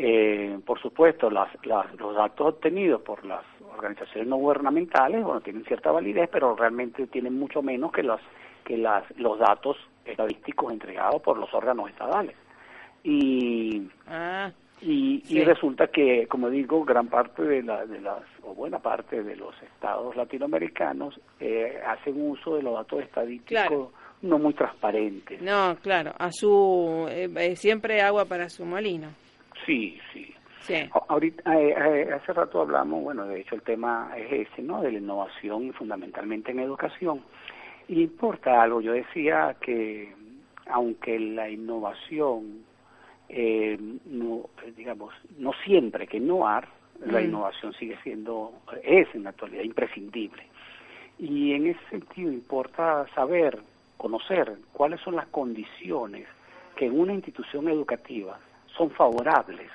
Eh, 0.00 0.60
por 0.64 0.80
supuesto, 0.80 1.28
las, 1.28 1.48
las, 1.64 1.92
los 1.96 2.14
datos 2.14 2.54
obtenidos 2.54 3.02
por 3.02 3.24
las 3.26 3.42
organizaciones 3.76 4.28
no 4.28 4.36
gubernamentales, 4.36 5.24
bueno, 5.24 5.40
tienen 5.40 5.64
cierta 5.64 5.90
validez, 5.90 6.28
pero 6.30 6.54
realmente 6.54 7.08
tienen 7.08 7.36
mucho 7.36 7.62
menos 7.62 7.90
que 7.90 8.04
las 8.04 8.20
que 8.64 8.76
las, 8.76 9.02
los 9.16 9.40
datos 9.40 9.76
estadísticos 10.04 10.72
entregados 10.72 11.20
por 11.22 11.36
los 11.36 11.52
órganos 11.52 11.90
estadales. 11.90 12.36
Y, 13.02 13.88
ah, 14.06 14.52
y, 14.80 15.42
resulta 15.42 15.88
que, 15.88 16.28
como 16.28 16.48
digo, 16.48 16.84
gran 16.84 17.08
parte 17.08 17.42
de, 17.42 17.62
la, 17.62 17.84
de 17.84 18.00
las, 18.00 18.22
o 18.42 18.54
buena 18.54 18.78
parte 18.78 19.24
de 19.24 19.34
los 19.34 19.54
estados 19.62 20.14
latinoamericanos 20.14 21.18
eh, 21.40 21.80
hacen 21.84 22.30
uso 22.30 22.54
de 22.54 22.62
los 22.62 22.74
datos 22.74 23.02
estadísticos 23.02 23.90
no 24.22 24.38
muy 24.38 24.54
transparentes. 24.54 25.40
No, 25.42 25.76
claro, 25.82 26.12
a 26.18 26.30
su, 26.30 27.06
eh, 27.10 27.28
eh, 27.36 27.56
siempre 27.56 28.00
agua 28.02 28.26
para 28.26 28.48
su 28.48 28.64
molino. 28.64 29.08
Sí, 29.68 30.00
sí. 30.14 30.34
Sí. 30.62 30.88
Ahorita, 31.08 31.50
hace 32.14 32.32
rato 32.32 32.62
hablamos, 32.62 33.02
bueno, 33.02 33.26
de 33.26 33.40
hecho 33.40 33.54
el 33.54 33.62
tema 33.62 34.10
es 34.16 34.48
ese, 34.48 34.62
¿no? 34.62 34.80
De 34.80 34.92
la 34.92 34.98
innovación 34.98 35.74
fundamentalmente 35.74 36.52
en 36.52 36.60
educación. 36.60 37.22
Y 37.86 38.02
importa 38.02 38.62
algo, 38.62 38.80
yo 38.80 38.92
decía 38.92 39.56
que 39.60 40.12
aunque 40.70 41.18
la 41.18 41.50
innovación, 41.50 42.64
eh, 43.28 43.78
no, 44.06 44.48
digamos, 44.74 45.12
no 45.38 45.52
siempre 45.64 46.06
que 46.06 46.16
innovar, 46.16 46.68
la 47.04 47.20
mm. 47.20 47.24
innovación 47.24 47.74
sigue 47.74 47.98
siendo, 48.02 48.52
es 48.82 49.06
en 49.14 49.24
la 49.24 49.30
actualidad 49.30 49.64
imprescindible. 49.64 50.44
Y 51.18 51.52
en 51.52 51.66
ese 51.66 51.80
sentido 51.90 52.32
importa 52.32 53.06
saber, 53.14 53.58
conocer 53.98 54.50
cuáles 54.72 55.00
son 55.00 55.16
las 55.16 55.26
condiciones 55.26 56.26
que 56.74 56.86
en 56.86 56.98
una 56.98 57.12
institución 57.12 57.68
educativa 57.68 58.38
son 58.78 58.90
favorables 58.92 59.70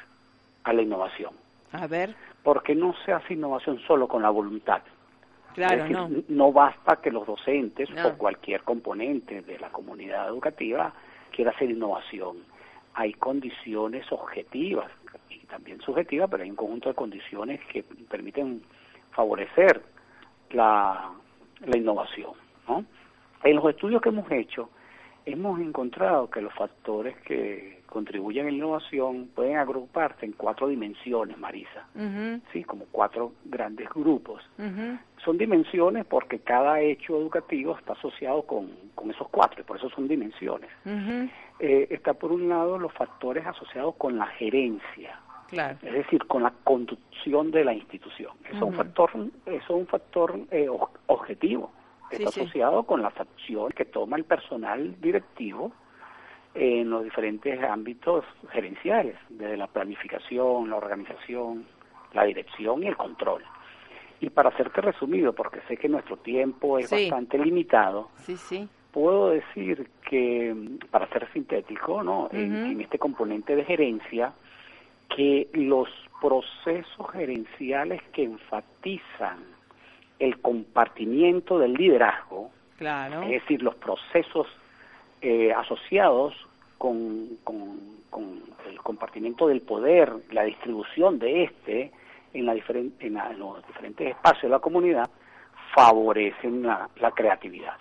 a 0.63 0.73
la 0.73 0.81
innovación. 0.81 1.33
A 1.73 1.85
ver. 1.87 2.15
Porque 2.41 2.73
no 2.73 2.95
se 3.05 3.11
hace 3.11 3.33
innovación 3.33 3.79
solo 3.85 4.07
con 4.07 4.23
la 4.23 4.29
voluntad. 4.29 4.81
Claro, 5.53 5.87
no. 5.87 6.09
no 6.29 6.51
basta 6.51 6.95
que 6.95 7.11
los 7.11 7.27
docentes 7.27 7.89
o 8.03 8.17
cualquier 8.17 8.63
componente 8.63 9.41
de 9.41 9.59
la 9.59 9.69
comunidad 9.69 10.27
educativa 10.27 10.91
quiera 11.31 11.51
hacer 11.51 11.69
innovación. 11.69 12.37
Hay 12.95 13.13
condiciones 13.13 14.11
objetivas 14.11 14.89
y 15.29 15.39
también 15.45 15.79
subjetivas, 15.81 16.29
pero 16.29 16.43
hay 16.43 16.49
un 16.49 16.55
conjunto 16.55 16.89
de 16.89 16.95
condiciones 16.95 17.59
que 17.65 17.83
permiten 17.83 18.63
favorecer 19.11 19.83
la, 20.51 21.11
la 21.65 21.77
innovación. 21.77 22.31
¿no? 22.67 22.85
En 23.43 23.55
los 23.55 23.69
estudios 23.69 24.01
que 24.01 24.09
hemos 24.09 24.31
hecho, 24.31 24.69
hemos 25.25 25.59
encontrado 25.59 26.29
que 26.29 26.41
los 26.41 26.53
factores 26.53 27.15
que 27.21 27.81
contribuyen 27.88 28.47
a 28.47 28.49
la 28.49 28.55
innovación 28.55 29.29
pueden 29.36 29.57
agruparse 29.57 30.25
en 30.25 30.31
cuatro 30.31 30.67
dimensiones, 30.67 31.38
Marisa, 31.38 31.86
sí, 32.51 32.63
como 32.63 32.86
cuatro 32.91 33.33
grandes 33.45 33.88
grupos. 33.89 34.41
Son 35.23 35.38
dimensiones 35.38 36.03
porque 36.05 36.39
cada 36.39 36.81
hecho 36.81 37.17
educativo 37.17 37.77
está 37.77 37.93
asociado 37.93 38.41
con, 38.43 38.71
con 38.95 39.12
esos 39.12 39.29
cuatro, 39.29 39.62
y 39.62 39.63
por 39.63 39.77
eso 39.77 39.89
son 39.91 40.07
dimensiones. 40.07 40.69
Eh, 41.59 41.88
está 41.91 42.13
por 42.15 42.31
un 42.31 42.49
lado 42.49 42.79
los 42.79 42.91
factores 42.93 43.45
asociados 43.45 43.95
con 43.95 44.17
la 44.17 44.25
gerencia, 44.25 45.19
Claro. 45.49 45.77
es 45.83 45.93
decir, 45.93 46.25
con 46.25 46.41
la 46.41 46.51
conducción 46.63 47.51
de 47.51 47.63
la 47.63 47.75
institución. 47.75 48.31
Eso 48.45 48.55
es 48.55 48.62
un 48.63 48.73
factor, 48.73 49.12
eso 49.45 49.55
es 49.55 49.69
un 49.69 49.86
factor 49.86 50.39
eh, 50.49 50.67
objetivo 51.05 51.71
está 52.15 52.30
asociado 52.30 52.84
con 52.84 53.02
las 53.02 53.17
acciones 53.19 53.76
que 53.76 53.86
toma 53.86 54.17
el 54.17 54.23
personal 54.23 54.95
directivo 55.02 55.71
en 56.56 56.89
los 56.89 57.04
diferentes 57.04 57.62
ámbitos 57.63 58.26
gerenciales, 58.52 59.15
desde 59.30 59.58
la 59.58 59.67
planificación, 59.67 60.69
la 60.69 60.76
organización, 60.76 61.65
la 62.13 62.23
dirección 62.26 62.84
y 62.84 62.88
el 62.88 62.97
control. 62.97 63.43
Y 64.19 64.30
para 64.30 64.49
hacerte 64.49 64.82
resumido, 64.82 65.34
porque 65.34 65.62
sé 65.67 65.78
que 65.78 65.89
nuestro 65.89 66.17
tiempo 66.17 66.78
es 66.78 66.89
bastante 66.89 67.38
limitado, 67.38 68.10
sí, 68.17 68.38
sí. 68.38 68.69
puedo 68.91 69.32
decir 69.32 69.89
que, 70.08 70.56
para 70.91 71.08
ser 71.10 71.32
sintético, 71.34 72.04
¿no? 72.04 72.30
en, 72.32 72.80
este 72.80 72.99
componente 72.99 73.56
de 73.56 73.65
gerencia, 73.65 74.34
que 75.13 75.49
los 75.54 75.89
procesos 76.21 77.12
gerenciales 77.12 78.02
que 78.13 78.23
enfatizan 78.23 79.52
el 80.19 80.39
compartimiento 80.41 81.60
del 81.60 81.73
liderazgo, 81.73 82.52
Claro. 82.78 83.23
es 83.23 83.30
decir, 83.41 83.62
los 83.63 83.76
procesos 83.76 84.47
eh, 85.21 85.54
asociados 85.54 86.34
con, 86.78 87.28
con- 87.43 87.80
con 88.10 88.41
el 88.69 88.78
compartimiento 88.82 89.47
del 89.47 89.62
poder, 89.62 90.12
la 90.32 90.43
distribución 90.43 91.17
de 91.17 91.43
este 91.45 91.91
en, 92.34 92.45
la 92.45 92.54
diferen- 92.54 92.91
en, 92.99 93.13
la- 93.15 93.32
en 93.32 93.39
los 93.39 93.65
diferentes 93.67 94.08
espacios 94.10 94.43
de 94.43 94.49
la 94.49 94.60
comunidad, 94.60 95.10
favorecen 95.73 96.63
la, 96.63 96.89
la 96.97 97.12
creatividad 97.12 97.76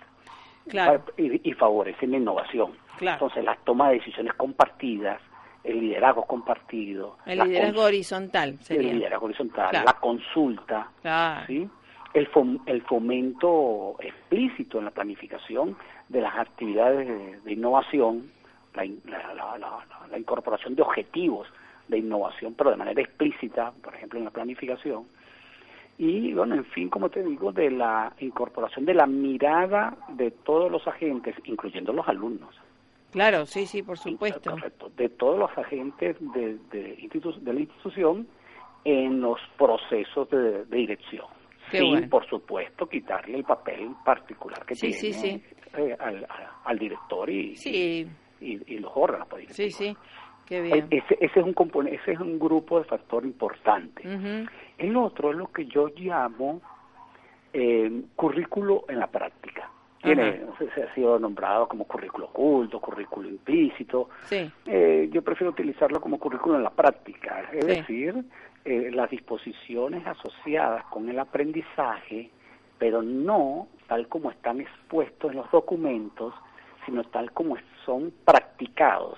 Claro. 0.67 1.03
y, 1.17 1.49
y 1.49 1.53
favorecen 1.53 2.11
la 2.11 2.17
innovación. 2.17 2.71
Claro. 2.97 3.15
Entonces, 3.25 3.43
las 3.43 3.57
tomas 3.65 3.89
de 3.89 3.95
decisiones 3.97 4.33
compartidas, 4.35 5.19
el 5.63 5.81
liderazgo 5.81 6.23
compartido, 6.25 7.17
El 7.25 7.39
liderazgo 7.39 7.81
horizontal 7.83 8.57
sería. 8.61 8.89
el 8.91 8.97
liderazgo 8.99 9.25
horizontal, 9.25 9.69
Claro. 9.71 9.85
la 9.85 9.93
consulta. 9.99 10.87
¿sí? 11.47 11.67
El, 12.13 12.29
fom- 12.31 12.61
el 12.65 12.81
fomento 12.83 13.95
explícito 13.99 14.79
en 14.79 14.85
la 14.85 14.91
planificación 14.91 15.75
de 16.09 16.21
las 16.21 16.35
actividades 16.37 17.07
de, 17.07 17.39
de 17.41 17.53
innovación, 17.53 18.23
la, 18.75 18.85
in- 18.85 19.01
la- 19.05 19.33
la- 19.33 19.57
la- 20.09 20.17
incorporación 20.17 20.75
de 20.75 20.81
objetivos 20.83 21.47
de 21.87 21.97
innovación, 21.97 22.53
pero 22.53 22.69
de 22.71 22.77
manera 22.77 23.01
explícita, 23.01 23.71
por 23.83 23.93
ejemplo, 23.95 24.19
en 24.19 24.25
la 24.25 24.31
planificación. 24.31 25.03
Y, 25.97 26.33
bueno, 26.33 26.55
en 26.55 26.65
fin, 26.65 26.89
como 26.89 27.09
te 27.09 27.23
digo, 27.23 27.51
de 27.51 27.69
la 27.69 28.13
incorporación 28.19 28.85
de 28.85 28.93
la 28.93 29.05
mirada 29.05 29.95
de 30.09 30.31
todos 30.31 30.71
los 30.71 30.87
agentes, 30.87 31.35
incluyendo 31.45 31.93
los 31.93 32.07
alumnos. 32.07 32.55
Claro, 33.11 33.45
sí, 33.45 33.67
sí, 33.67 33.83
por 33.83 33.97
supuesto. 33.99 34.51
Perfecto. 34.55 34.89
De 34.97 35.09
todos 35.09 35.37
los 35.37 35.55
agentes 35.57 36.15
de, 36.33 36.57
de, 36.71 37.09
de 37.41 37.53
la 37.53 37.59
institución 37.59 38.27
en 38.85 39.21
los 39.21 39.39
procesos 39.57 40.29
de, 40.31 40.65
de 40.65 40.77
dirección. 40.77 41.25
Qué 41.73 41.79
Sin, 41.79 41.89
bueno. 41.89 42.07
por 42.07 42.23
supuesto, 42.27 42.87
quitarle 42.87 43.39
el 43.39 43.43
papel 43.43 43.89
particular 44.05 44.63
que 44.63 44.75
Sí, 44.75 44.91
tiene 44.91 44.99
sí, 44.99 45.13
sí. 45.13 45.43
eh, 45.75 45.97
al, 45.99 46.27
al 46.65 46.77
director 46.77 47.27
y, 47.31 47.55
y, 47.65 48.05
y 48.67 48.77
los 48.77 48.91
órganos. 48.93 49.27
pues, 49.27 49.47
sí, 49.55 49.71
sí. 49.71 49.97
Qué 50.45 50.61
bien. 50.61 50.85
Ese, 50.91 51.17
ese 51.19 51.39
es 51.39 51.43
un 51.45 51.55
compone- 51.55 51.95
ese 51.99 52.11
es 52.11 52.19
un 52.19 52.37
grupo 52.37 52.77
de 52.77 52.85
factor 52.85 53.25
importante. 53.25 54.03
El 54.77 54.95
otro 54.97 55.31
es 55.31 55.37
lo 55.37 55.51
que 55.51 55.65
yo 55.65 55.87
llamo 55.97 56.61
eh, 57.53 58.03
currículo 58.15 58.85
en 58.87 58.99
la 58.99 59.07
práctica. 59.07 59.71
Tiene, 60.03 60.41
se, 60.59 60.69
se 60.71 60.83
ha 60.83 60.93
sido 60.93 61.17
nombrado 61.17 61.67
como 61.67 61.85
currículo 61.85 62.25
oculto, 62.25 62.79
currículo 62.81 63.29
implícito. 63.29 64.09
Sí. 64.25 64.51
Eh, 64.65 65.07
yo 65.11 65.21
prefiero 65.21 65.51
utilizarlo 65.51 66.01
como 66.01 66.19
currículo 66.19 66.57
en 66.57 66.63
la 66.63 66.69
práctica, 66.71 67.49
es 67.53 67.63
Sí. 67.65 67.71
decir, 67.71 68.23
eh, 68.65 68.91
las 68.93 69.09
disposiciones 69.09 70.05
asociadas 70.05 70.83
con 70.85 71.07
el 71.09 71.17
aprendizaje, 71.19 72.29
pero 72.77 73.01
no 73.01 73.67
tal 73.87 74.07
como 74.07 74.31
están 74.31 74.59
expuestos 74.61 75.31
en 75.31 75.37
los 75.37 75.49
documentos, 75.51 76.33
sino 76.85 77.03
tal 77.05 77.31
como 77.31 77.55
son 77.85 78.13
practicados, 78.25 79.17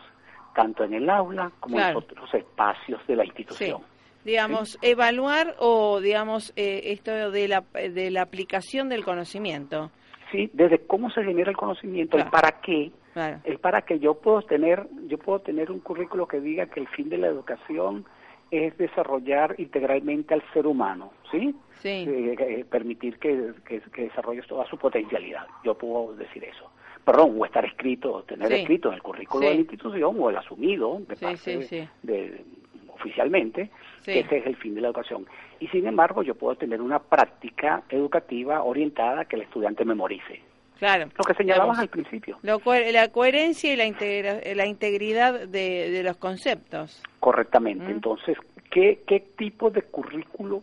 tanto 0.56 0.84
en 0.84 0.94
el 0.94 1.10
aula 1.10 1.52
como 1.60 1.78
Claro. 1.78 1.92
en 2.00 2.04
otros 2.06 2.34
espacios 2.34 3.06
de 3.08 3.16
la 3.16 3.24
Sí. 3.24 3.30
institución. 3.30 3.82
Digamos, 4.24 4.80
evaluar 4.82 5.56
o, 5.60 6.00
digamos, 6.00 6.52
eh, 6.56 6.82
esto 6.86 7.30
de 7.32 7.48
la, 7.48 7.64
de 7.74 8.10
la 8.10 8.24
aplicación 8.24 8.90
del 8.90 9.04
conocimiento. 9.06 9.92
Sí, 10.32 10.50
desde 10.54 10.80
cómo 10.80 11.10
se 11.10 11.24
genera 11.24 11.50
el 11.52 11.58
conocimiento, 11.58 12.18
Claro. 12.18 12.28
el 12.28 12.32
para 12.32 12.62
qué, 12.62 12.92
Claro. 13.14 13.40
el 13.44 13.60
para 13.60 13.82
qué 13.84 14.00
yo 14.00 14.16
puedo 14.16 14.42
tener, 14.42 14.88
yo 15.08 15.18
puedo 15.18 15.40
tener 15.40 15.72
un 15.72 15.80
currículo 15.80 16.28
que 16.28 16.40
diga 16.42 16.66
que 16.66 16.80
el 16.80 16.88
fin 16.88 17.10
de 17.10 17.18
la 17.18 17.28
educación 17.28 18.06
es 18.52 18.78
desarrollar 18.78 19.56
integralmente 19.58 20.34
al 20.34 20.44
ser 20.54 20.66
humano, 20.68 21.12
¿sí? 21.32 21.56
Sí. 21.82 21.90
Eh, 22.08 22.36
eh, 22.40 22.66
permitir 22.70 23.18
que, 23.20 23.54
que, 23.68 23.82
que 23.82 24.04
desarrolle 24.04 24.42
toda 24.44 24.66
su 24.68 24.78
potencialidad. 24.78 25.46
Yo 25.64 25.76
puedo 25.78 26.16
decir 26.16 26.44
eso. 26.44 26.72
Perdón, 27.04 27.36
o 27.38 27.46
estar 27.46 27.64
escrito, 27.66 28.24
tener 28.24 28.48
Sí. 28.50 28.54
escrito 28.62 28.90
en 28.90 28.96
el 28.96 29.02
currículo 29.04 29.42
Sí. 29.42 29.48
de 29.50 29.54
la 29.54 29.60
institución 29.62 30.16
o 30.20 30.30
el 30.30 30.38
asumido 30.38 31.00
de 31.08 31.16
parte 31.16 31.88
de- 32.04 32.46
oficialmente, 32.90 33.70
Sí. 34.06 34.20
ese 34.20 34.38
es 34.38 34.46
el 34.46 34.56
fin 34.56 34.76
de 34.76 34.82
la 34.82 34.88
educación. 34.88 35.26
Y 35.60 35.68
sin 35.68 35.88
embargo, 35.88 36.24
yo 36.24 36.36
puedo 36.36 36.56
tener 36.56 36.82
una 36.82 37.00
práctica 37.00 37.84
educativa 37.90 38.64
orientada 38.64 39.22
a 39.22 39.26
que 39.26 39.36
el 39.36 39.42
estudiante 39.44 39.84
memorice. 39.84 40.42
Claro. 40.80 41.06
Lo 41.18 41.24
que 41.24 41.34
señalabas 41.34 41.78
Digamos, 41.78 41.80
al 41.80 41.88
principio. 41.90 42.38
lo 42.44 42.60
la 42.92 43.08
coherencia 43.10 43.74
y 43.74 43.78
la, 43.78 43.86
integra- 43.88 44.42
la 44.56 44.66
integridad 44.66 45.48
de, 45.48 45.90
de 45.90 46.04
los 46.04 46.18
conceptos. 46.18 47.02
Correctamente. 47.20 47.86
Mm. 47.86 47.92
Entonces, 47.92 48.38
¿qué, 48.72 49.02
¿qué 49.08 49.22
tipo 49.22 49.70
de 49.70 49.82
currículo 49.84 50.62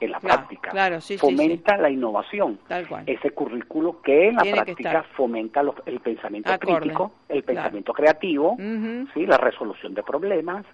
en 0.00 0.10
la 0.10 0.20
Claro, 0.20 0.36
práctica 0.36 0.70
claro, 0.70 1.00
sí, 1.00 1.14
sí, 1.14 1.18
fomenta 1.18 1.76
la 1.76 1.90
innovación? 1.90 2.58
Tal 2.68 2.86
cual. 2.86 3.04
Ese 3.06 3.30
currículo 3.30 4.00
que 4.02 4.28
en 4.28 4.36
la 4.36 4.42
Tiene 4.42 4.62
práctica 4.62 5.02
fomenta 5.16 5.62
los- 5.62 5.76
el 5.86 6.00
pensamiento 6.00 6.52
Acorde, 6.52 6.80
crítico, 6.80 7.12
el 7.28 7.42
claro. 7.42 7.46
pensamiento 7.62 7.92
creativo, 7.92 8.56
¿sí? 9.14 9.26
la 9.26 9.38
resolución 9.38 9.94
de 9.94 10.02
problemas, 10.02 10.64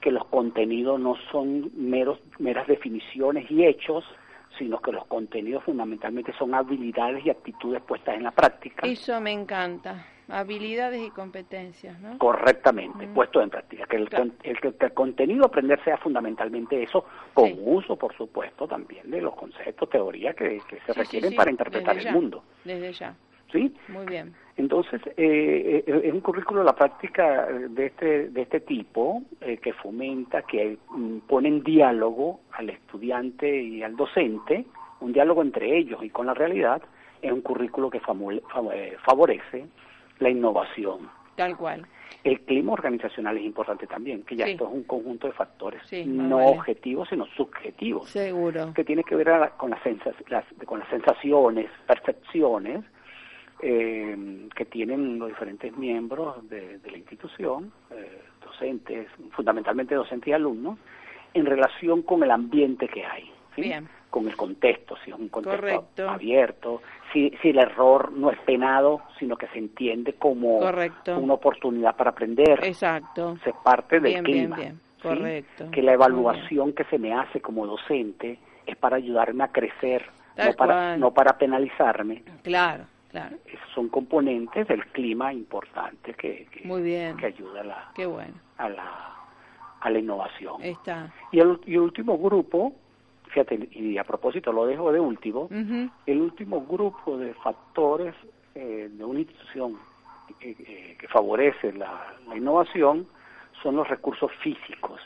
que 0.00 0.10
los 0.10 0.24
contenidos 0.26 1.00
no 1.00 1.16
son 1.32 1.70
meros, 1.74 2.18
meras 2.38 2.66
definiciones 2.66 3.50
y 3.50 3.64
hechos, 3.64 4.04
sino 4.58 4.78
que 4.80 4.92
los 4.92 5.06
contenidos 5.06 5.64
fundamentalmente 5.64 6.32
son 6.38 6.54
habilidades 6.54 7.24
y 7.24 7.30
actitudes 7.30 7.80
puestas 7.82 8.16
en 8.16 8.24
la 8.24 8.30
práctica. 8.30 8.86
Eso 8.86 9.20
me 9.20 9.32
encanta. 9.32 10.04
Habilidades 10.32 11.02
y 11.06 11.10
competencias, 11.10 11.98
¿no? 12.00 12.18
correctamente, 12.18 13.06
Mm. 13.06 13.14
puesto 13.14 13.40
en 13.42 13.50
práctica, 13.50 13.86
que 13.86 13.96
el, 13.96 14.08
Claro. 14.08 14.24
con- 14.26 14.34
el, 14.42 14.60
que- 14.60 14.74
el 14.84 14.92
contenido 14.92 15.44
aprender 15.44 15.82
sea 15.84 15.96
fundamentalmente 15.98 16.82
eso, 16.82 17.04
con 17.34 17.48
Sí. 17.48 17.58
uso, 17.64 17.96
por 17.96 18.14
supuesto, 18.16 18.66
también 18.68 19.10
de 19.10 19.20
los 19.20 19.34
conceptos, 19.34 19.88
teoría 19.90 20.32
que, 20.34 20.60
que 20.68 20.76
se 20.86 20.92
Sí, 20.92 20.98
requieren 21.00 21.30
sí, 21.30 21.36
para 21.36 21.50
interpretar 21.50 21.94
desde 21.96 22.08
el 22.08 22.14
ya, 22.14 22.20
mundo. 22.20 22.44
Desde 22.64 22.92
ya. 22.92 23.14
¿sí? 23.52 23.74
Muy 23.88 24.06
bien. 24.06 24.32
Entonces, 24.56 25.00
eh, 25.16 25.82
eh, 25.86 26.00
es 26.04 26.12
un 26.12 26.20
currículo 26.20 26.62
la 26.62 26.74
práctica 26.76 27.48
eh, 27.50 27.66
de 27.70 27.86
este, 27.86 28.28
de 28.28 28.42
este 28.42 28.60
tipo 28.60 29.22
eh, 29.40 29.56
que 29.56 29.72
fomenta, 29.72 30.42
que 30.42 30.78
mm, 30.90 31.18
pone 31.26 31.48
en 31.48 31.62
diálogo 31.64 32.40
al 32.52 32.70
estudiante 32.70 33.60
y 33.60 33.82
al 33.82 33.96
docente, 33.96 34.66
un 35.00 35.12
diálogo 35.12 35.42
entre 35.42 35.76
ellos 35.76 36.00
y 36.04 36.10
con 36.10 36.26
la 36.26 36.34
realidad, 36.34 36.80
es 37.22 37.32
un 37.32 37.40
currículo 37.40 37.90
que 37.90 37.98
eh, 37.98 38.96
favorece 39.04 39.66
la 40.20 40.30
innovación. 40.30 41.08
Tal 41.36 41.56
cual. 41.56 41.86
El 42.22 42.40
clima 42.42 42.72
organizacional 42.74 43.38
es 43.38 43.44
importante 43.44 43.86
también, 43.86 44.22
que 44.24 44.36
ya 44.36 44.44
Sí. 44.44 44.52
esto 44.52 44.66
es 44.66 44.72
un 44.74 44.84
conjunto 44.84 45.26
de 45.26 45.32
factores, 45.32 45.80
Sí, 45.86 46.04
no 46.06 46.36
vale. 46.36 46.48
objetivos, 46.50 47.08
sino 47.08 47.24
subjetivos 47.26 48.10
Seguro. 48.10 48.72
que 48.74 48.84
tiene 48.84 49.02
que 49.04 49.16
ver 49.16 49.28
la- 49.28 49.50
con, 49.50 49.70
las 49.70 49.82
sensas- 49.82 50.14
las- 50.28 50.44
con 50.66 50.80
las 50.80 50.88
sensaciones, 50.88 51.66
percepciones 51.86 52.84
eh, 53.62 54.48
que 54.56 54.64
tienen 54.64 55.18
los 55.18 55.28
diferentes 55.28 55.76
miembros 55.76 56.48
de, 56.48 56.78
de 56.78 56.90
la 56.90 56.96
institución, 56.96 57.70
eh, 57.90 58.22
docentes, 58.42 59.06
fundamentalmente 59.32 59.94
docentes 59.94 60.28
y 60.28 60.32
alumnos, 60.32 60.78
en 61.34 61.44
relación 61.46 62.00
con 62.02 62.22
el 62.22 62.30
ambiente 62.30 62.88
que 62.88 63.04
hay, 63.04 63.24
¿sí? 63.54 63.60
Bien. 63.62 63.86
Con 64.10 64.28
el 64.28 64.36
contexto, 64.36 64.96
si 65.04 65.10
es 65.10 65.16
un 65.18 65.28
contexto 65.28 65.60
Correcto. 65.60 66.08
abierto, 66.10 66.82
si, 67.12 67.30
si 67.40 67.50
el 67.50 67.58
error 67.58 68.10
no 68.12 68.30
es 68.30 68.38
penado, 68.40 69.02
sino 69.18 69.36
que 69.36 69.46
se 69.48 69.58
entiende 69.58 70.14
como 70.14 70.58
Correcto. 70.58 71.18
una 71.18 71.34
oportunidad 71.34 71.96
para 71.96 72.10
aprender 72.10 72.58
Exacto. 72.64 73.36
se 73.44 73.52
parte 73.64 74.00
del 74.00 74.12
Bien, 74.12 74.24
bien, 74.24 74.38
clima. 74.38 74.56
bien. 74.56 74.80
¿sí? 74.96 75.02
Correcto. 75.08 75.70
Que 75.70 75.82
la 75.82 75.92
evaluación 75.92 76.72
que 76.72 76.84
se 76.84 76.98
me 76.98 77.14
hace 77.14 77.40
como 77.40 77.66
docente 77.66 78.38
es 78.66 78.76
para 78.76 78.96
ayudarme 78.96 79.44
a 79.44 79.48
crecer, 79.48 80.04
Tal 80.34 80.48
no 80.50 80.56
para, 80.56 80.74
cual. 80.74 81.00
no 81.00 81.10
para 81.12 81.38
penalizarme. 81.38 82.22
Claro, 82.42 82.84
claro. 83.10 83.36
Esos 83.46 83.68
son 83.74 83.88
componentes 83.88 84.66
del 84.68 84.84
clima 84.88 85.32
importantes 85.32 86.16
que, 86.16 86.46
que, 86.50 86.66
Muy 86.66 86.82
bien. 86.82 87.16
que 87.16 87.26
ayuda 87.26 87.60
a 87.60 87.64
la, 87.64 87.90
Qué 87.94 88.06
bueno. 88.06 88.34
a 88.58 88.68
la, 88.68 89.10
a 89.80 89.90
la 89.90 89.98
innovación. 89.98 90.62
Está. 90.62 91.12
Y, 91.32 91.38
el, 91.40 91.58
y 91.66 91.74
el 91.74 91.80
último 91.80 92.18
grupo, 92.18 92.72
fíjate, 93.30 93.68
y 93.72 93.96
a 93.98 94.04
propósito 94.04 94.52
lo 94.52 94.66
dejo 94.66 94.92
de 94.92 95.00
último, 95.00 95.48
el 96.06 96.20
último 96.20 96.64
grupo 96.66 97.16
de 97.16 97.32
factores 97.34 98.14
eh, 98.54 98.88
de 98.90 99.04
una 99.04 99.20
institución 99.20 99.78
eh, 100.40 100.54
eh, 100.58 100.96
que 100.98 101.08
favorece 101.08 101.72
la, 101.72 102.14
la 102.28 102.36
innovación 102.36 103.06
son 103.62 103.76
los 103.76 103.88
recursos 103.88 104.30
físicos, 104.42 105.00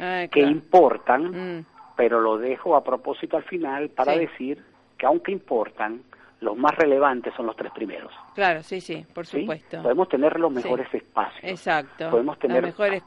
Ah, 0.00 0.26
que 0.30 0.40
importan, 0.40 1.58
Mm, 1.58 1.64
pero 1.96 2.20
lo 2.20 2.38
dejo 2.38 2.76
a 2.76 2.84
propósito 2.84 3.36
al 3.36 3.42
final 3.42 3.88
para 3.90 4.12
Sí. 4.14 4.20
decir 4.20 4.64
que 4.96 5.06
aunque 5.06 5.32
importan, 5.32 6.02
los 6.40 6.56
más 6.56 6.72
relevantes 6.76 7.34
son 7.34 7.46
los 7.46 7.56
tres 7.56 7.72
primeros. 7.72 8.12
Claro, 8.36 8.62
sí, 8.62 8.80
sí, 8.80 9.04
por 9.12 9.26
¿sí? 9.26 9.40
supuesto. 9.40 9.82
Podemos 9.82 10.08
tener 10.08 10.38
los 10.38 10.50
Sí. 10.50 10.56
mejores 10.56 10.94
espacios. 10.94 11.42
Exacto. 11.50 12.10
Podemos 12.10 12.38
tener 12.38 12.62
Las 12.62 12.70
mejores 12.70 13.02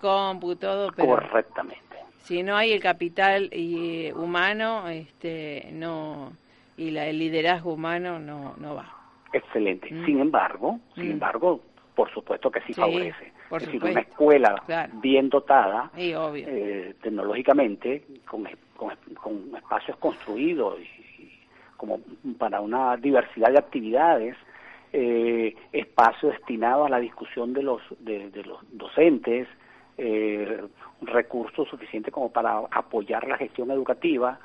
todo, 0.60 0.91
pero 0.94 1.08
correctamente. 1.08 1.90
Si 2.23 2.43
no 2.43 2.55
hay 2.55 2.71
el 2.73 2.79
capital 2.81 3.49
y, 3.53 4.05
eh, 4.07 4.13
humano, 4.13 4.88
este, 4.89 5.69
no 5.73 6.34
y 6.77 6.91
la, 6.91 7.07
el 7.07 7.19
liderazgo 7.19 7.73
humano 7.73 8.19
no 8.19 8.55
no 8.57 8.75
va. 8.75 8.93
Excelente. 9.33 9.91
Mm. 9.93 10.06
Sin 10.06 10.19
embargo, 10.19 10.79
sin 10.96 11.10
Mm. 11.10 11.12
embargo, 11.12 11.62
por 11.96 12.12
supuesto 12.13 12.50
que 12.52 12.60
sí, 12.62 12.73
Sí, 12.73 12.81
favorece. 12.81 13.31
por 13.50 13.62
es 13.62 13.67
decir, 13.67 13.79
supuesto. 13.81 14.00
una 14.00 14.08
escuela 14.10 14.63
Claro. 14.65 14.93
bien 15.02 15.29
dotada, 15.29 15.89
Sí, 15.96 16.13
eh, 16.15 16.96
tecnológicamente, 17.02 18.04
con, 18.27 18.48
con, 18.75 18.93
con 19.21 19.56
espacios 19.56 19.98
construidos 19.98 20.79
y, 20.79 21.21
y 21.23 21.39
como 21.77 22.00
para 22.37 22.62
una 22.62 22.96
diversidad 22.98 23.52
de 23.52 23.60
actividades, 23.60 24.35
eh, 24.93 25.56
espacio 25.71 26.29
destinado 26.29 26.85
a 26.85 26.89
la 26.89 27.00
discusión 27.00 27.54
de 27.54 27.63
los, 27.63 27.81
de, 28.00 28.29
de 28.29 28.43
los 28.43 28.60
docentes, 28.71 29.48
eh, 30.04 30.62
recursos 31.02 31.67
suficientes 31.69 32.12
como 32.12 32.31
para 32.31 32.58
apoyar 32.71 33.27
la 33.27 33.37
gestión 33.37 33.69
educativa, 33.69 34.39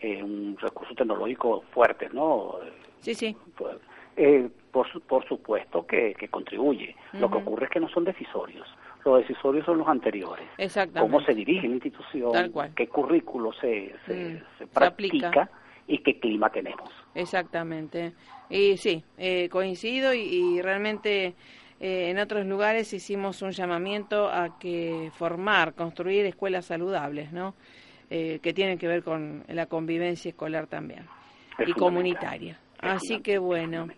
eh, 0.00 0.20
un 0.22 0.56
recurso 0.60 0.94
tecnológico 0.94 1.62
fuerte, 1.72 2.08
¿no? 2.12 2.56
Sí, 3.00 3.14
sí. 3.14 3.36
Eh, 4.16 4.48
por, 4.72 4.90
su- 4.90 5.00
por 5.02 5.24
supuesto 5.28 5.86
que, 5.86 6.14
que 6.14 6.28
contribuye. 6.28 6.96
Lo 7.12 7.30
que 7.30 7.38
ocurre 7.38 7.66
es 7.66 7.70
que 7.70 7.80
no 7.80 7.88
son 7.88 8.04
decisorios. 8.04 8.66
Los 9.04 9.18
decisorios 9.20 9.64
son 9.64 9.78
los 9.78 9.86
anteriores. 9.86 10.46
Exactamente. 10.58 11.00
Cómo 11.12 11.24
se 11.24 11.34
dirige 11.34 11.68
la 11.68 11.74
institución, 11.74 12.32
Tal 12.32 12.50
cual. 12.50 12.72
qué 12.74 12.88
currículo 12.88 13.52
se, 13.52 13.94
se, 14.06 14.14
Mm, 14.14 14.42
se 14.58 14.66
practica 14.66 15.28
aplica. 15.28 15.50
y 15.86 15.98
qué 15.98 16.18
clima 16.18 16.50
tenemos. 16.50 16.90
Exactamente. 17.14 18.12
Y 18.50 18.76
sí, 18.78 19.04
eh, 19.18 19.48
coincido 19.50 20.12
y, 20.12 20.18
y 20.20 20.62
realmente 20.62 21.34
eh, 21.80 22.10
en 22.10 22.18
otros 22.18 22.46
lugares 22.46 22.92
hicimos 22.92 23.42
un 23.42 23.50
llamamiento 23.52 24.28
a 24.28 24.58
que 24.58 25.10
formar, 25.16 25.74
construir 25.74 26.24
escuelas 26.26 26.66
saludables, 26.66 27.32
¿no? 27.32 27.54
Eh, 28.10 28.38
que 28.42 28.52
tienen 28.54 28.78
que 28.78 28.86
ver 28.86 29.02
con 29.02 29.44
la 29.48 29.66
convivencia 29.66 30.28
escolar 30.28 30.66
también 30.68 31.06
Es 31.58 31.68
y 31.68 31.72
comunitaria. 31.72 32.58
Así 32.78 33.20
que 33.20 33.38
bueno, 33.38 33.88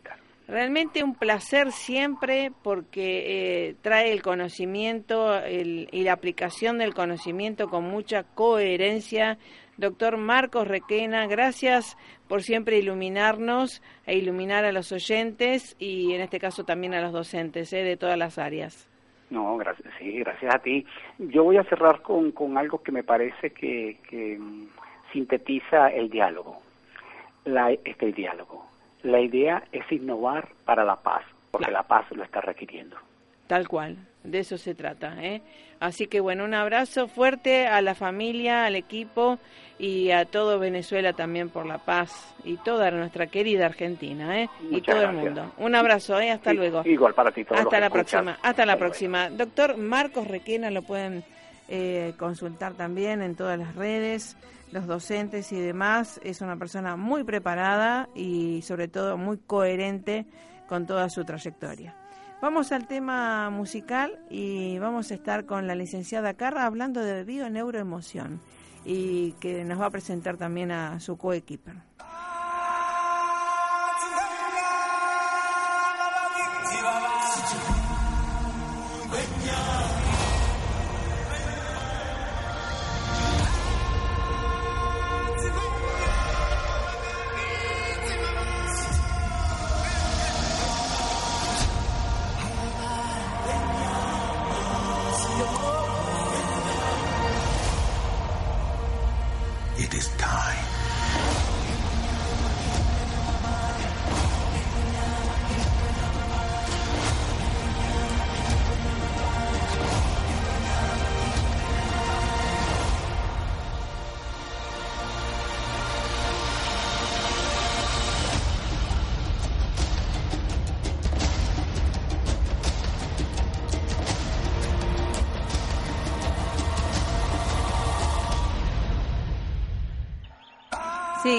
realmente 0.47 1.05
un 1.05 1.15
placer 1.15 1.73
siempre 1.73 2.51
porque 2.63 3.67
eh, 3.69 3.75
trae 3.83 4.11
el 4.13 4.23
conocimiento 4.23 5.37
el- 5.39 5.89
y 5.93 6.05
la 6.05 6.13
aplicación 6.15 6.79
del 6.79 6.95
conocimiento 6.95 7.69
con 7.69 7.85
mucha 7.85 8.23
coherencia. 8.23 9.37
Doctor 9.79 10.17
Marcos 10.17 10.67
Requena, 10.67 11.29
gracias 11.29 11.97
por 12.27 12.43
siempre 12.43 12.79
iluminarnos 12.79 13.81
e 14.07 14.19
iluminar 14.19 14.65
a 14.65 14.73
los 14.73 14.91
oyentes 14.91 15.77
y 15.79 16.15
en 16.15 16.21
este 16.21 16.41
caso 16.41 16.65
también 16.65 16.95
a 16.95 17.01
los 17.01 17.13
docentes 17.13 17.73
eh, 17.73 17.85
de 17.85 17.97
todas 17.97 18.19
las 18.19 18.39
áreas. 18.39 18.89
No, 19.31 19.57
gracias, 19.57 19.89
sí, 20.01 20.19
gracias 20.19 20.53
a 20.53 20.59
ti. 20.59 20.85
Yo 21.19 21.45
voy 21.45 21.59
a 21.59 21.65
cerrar 21.65 22.03
con, 22.03 22.33
con 22.33 22.59
algo 22.59 22.83
que 22.83 22.91
me 22.91 23.05
parece 23.05 23.51
que, 23.51 23.99
que 24.11 24.37
mm, 24.37 24.67
sintetiza 25.13 25.91
el 25.91 26.11
diálogo. 26.11 26.61
La, 27.45 27.71
este 27.71 28.07
el 28.07 28.15
diálogo. 28.15 28.67
La 29.05 29.21
idea 29.21 29.63
es 29.71 29.91
innovar 29.93 30.49
para 30.65 30.85
la 30.85 30.97
paz, 30.97 31.23
porque 31.53 31.71
la 31.71 31.85
paz 31.85 32.05
lo 32.11 32.25
está 32.25 32.41
requiriendo. 32.41 32.97
Tal 33.49 33.67
cual, 33.67 33.97
de 34.23 34.39
eso 34.39 34.57
se 34.57 34.75
trata. 34.75 35.17
¿eh? 35.25 35.43
Así 35.81 36.07
que 36.07 36.21
bueno, 36.21 36.45
un 36.45 36.55
abrazo 36.55 37.09
fuerte 37.09 37.67
a 37.67 37.81
la 37.81 37.95
familia, 37.95 38.67
al 38.67 38.77
equipo 38.77 39.39
y 39.79 40.11
a 40.11 40.25
todo 40.25 40.59
Venezuela 40.59 41.13
también 41.13 41.51
por 41.51 41.67
la 41.67 41.79
paz 41.79 42.35
y 42.45 42.57
toda 42.59 42.91
nuestra 42.91 43.29
querida 43.29 43.67
Argentina 43.67 44.43
¿eh? 44.43 44.51
y 44.71 44.81
todo 44.81 45.03
el 45.03 45.13
mundo. 45.13 45.53
Un 45.59 45.75
abrazo, 45.75 46.21
¿eh? 46.21 46.31
hasta 46.31 46.53
luego. 46.53 46.83
Igual 46.85 47.15
para 47.15 47.31
ti. 47.31 47.45
todos 47.45 47.61
Hasta 47.61 47.81
la 47.81 47.91
próxima, 47.91 48.39
hasta 48.43 48.67
la 48.67 48.77
próxima. 48.77 49.31
Doctor 49.31 49.77
Marcos 49.77 50.27
Requena 50.27 50.71
lo 50.71 50.83
pueden 50.83 51.25
eh, 51.69 52.13
consultar 52.19 52.75
también 52.75 53.23
en 53.23 53.37
todas 53.37 53.59
las 53.59 53.75
redes, 53.77 54.37
los 54.73 54.87
docentes 54.87 55.53
y 55.53 55.61
demás. 55.61 56.21
Es 56.25 56.41
una 56.41 56.57
persona 56.57 56.97
muy 56.97 57.25
preparada 57.25 58.09
y 58.15 58.63
sobre 58.63 58.89
todo 58.89 59.17
muy 59.17 59.39
coherente 59.39 60.27
con 60.67 60.87
toda 60.87 61.09
su 61.09 61.25
trayectoria. 61.25 61.95
Vamos 62.41 62.71
al 62.71 62.87
tema 62.87 63.51
musical 63.51 64.17
y 64.31 64.79
vamos 64.79 65.11
a 65.11 65.15
estar 65.15 65.45
con 65.45 65.67
la 65.67 65.75
licenciada 65.75 66.35
Carra 66.35 66.67
hablando 66.67 67.01
de 67.01 67.25
bioneuroemoción 67.25 68.41
y 68.85 69.33
que 69.41 69.65
nos 69.65 69.81
va 69.81 69.87
a 69.87 69.91
presentar 69.91 70.37
también 70.37 70.71
a 70.71 71.01
su 71.01 71.17
coequiper. 71.17 71.75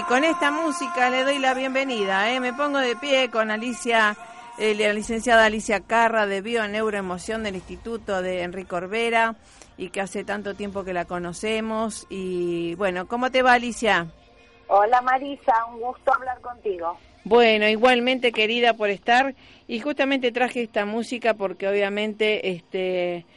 Con 0.09 0.23
esta 0.23 0.49
música 0.49 1.11
le 1.11 1.23
doy 1.23 1.37
la 1.37 1.53
bienvenida. 1.53 2.33
¿eh? 2.33 2.39
Me 2.39 2.51
pongo 2.51 2.79
de 2.79 2.95
pie 2.95 3.29
con 3.29 3.51
Alicia, 3.51 4.17
eh, 4.57 4.73
la 4.73 4.91
licenciada 4.91 5.45
Alicia 5.45 5.81
Carra 5.81 6.25
de 6.25 6.41
Bioneuroemoción 6.41 7.43
del 7.43 7.57
Instituto 7.57 8.23
de 8.23 8.41
Enrique 8.41 8.73
Orbera 8.73 9.35
y 9.77 9.91
que 9.91 10.01
hace 10.01 10.23
tanto 10.23 10.55
tiempo 10.55 10.83
que 10.83 10.93
la 10.93 11.05
conocemos. 11.05 12.07
Y 12.09 12.73
bueno, 12.73 13.07
¿cómo 13.07 13.29
te 13.29 13.43
va 13.43 13.53
Alicia? 13.53 14.07
Hola 14.67 14.99
Marisa, 15.01 15.53
un 15.71 15.79
gusto 15.79 16.11
hablar 16.11 16.41
contigo. 16.41 16.97
Bueno, 17.23 17.67
igualmente 17.67 18.31
querida 18.31 18.73
por 18.73 18.89
estar 18.89 19.35
y 19.67 19.79
justamente 19.79 20.31
traje 20.31 20.63
esta 20.63 20.87
música 20.87 21.35
porque 21.35 21.67
obviamente 21.67 22.49
este 22.49 23.27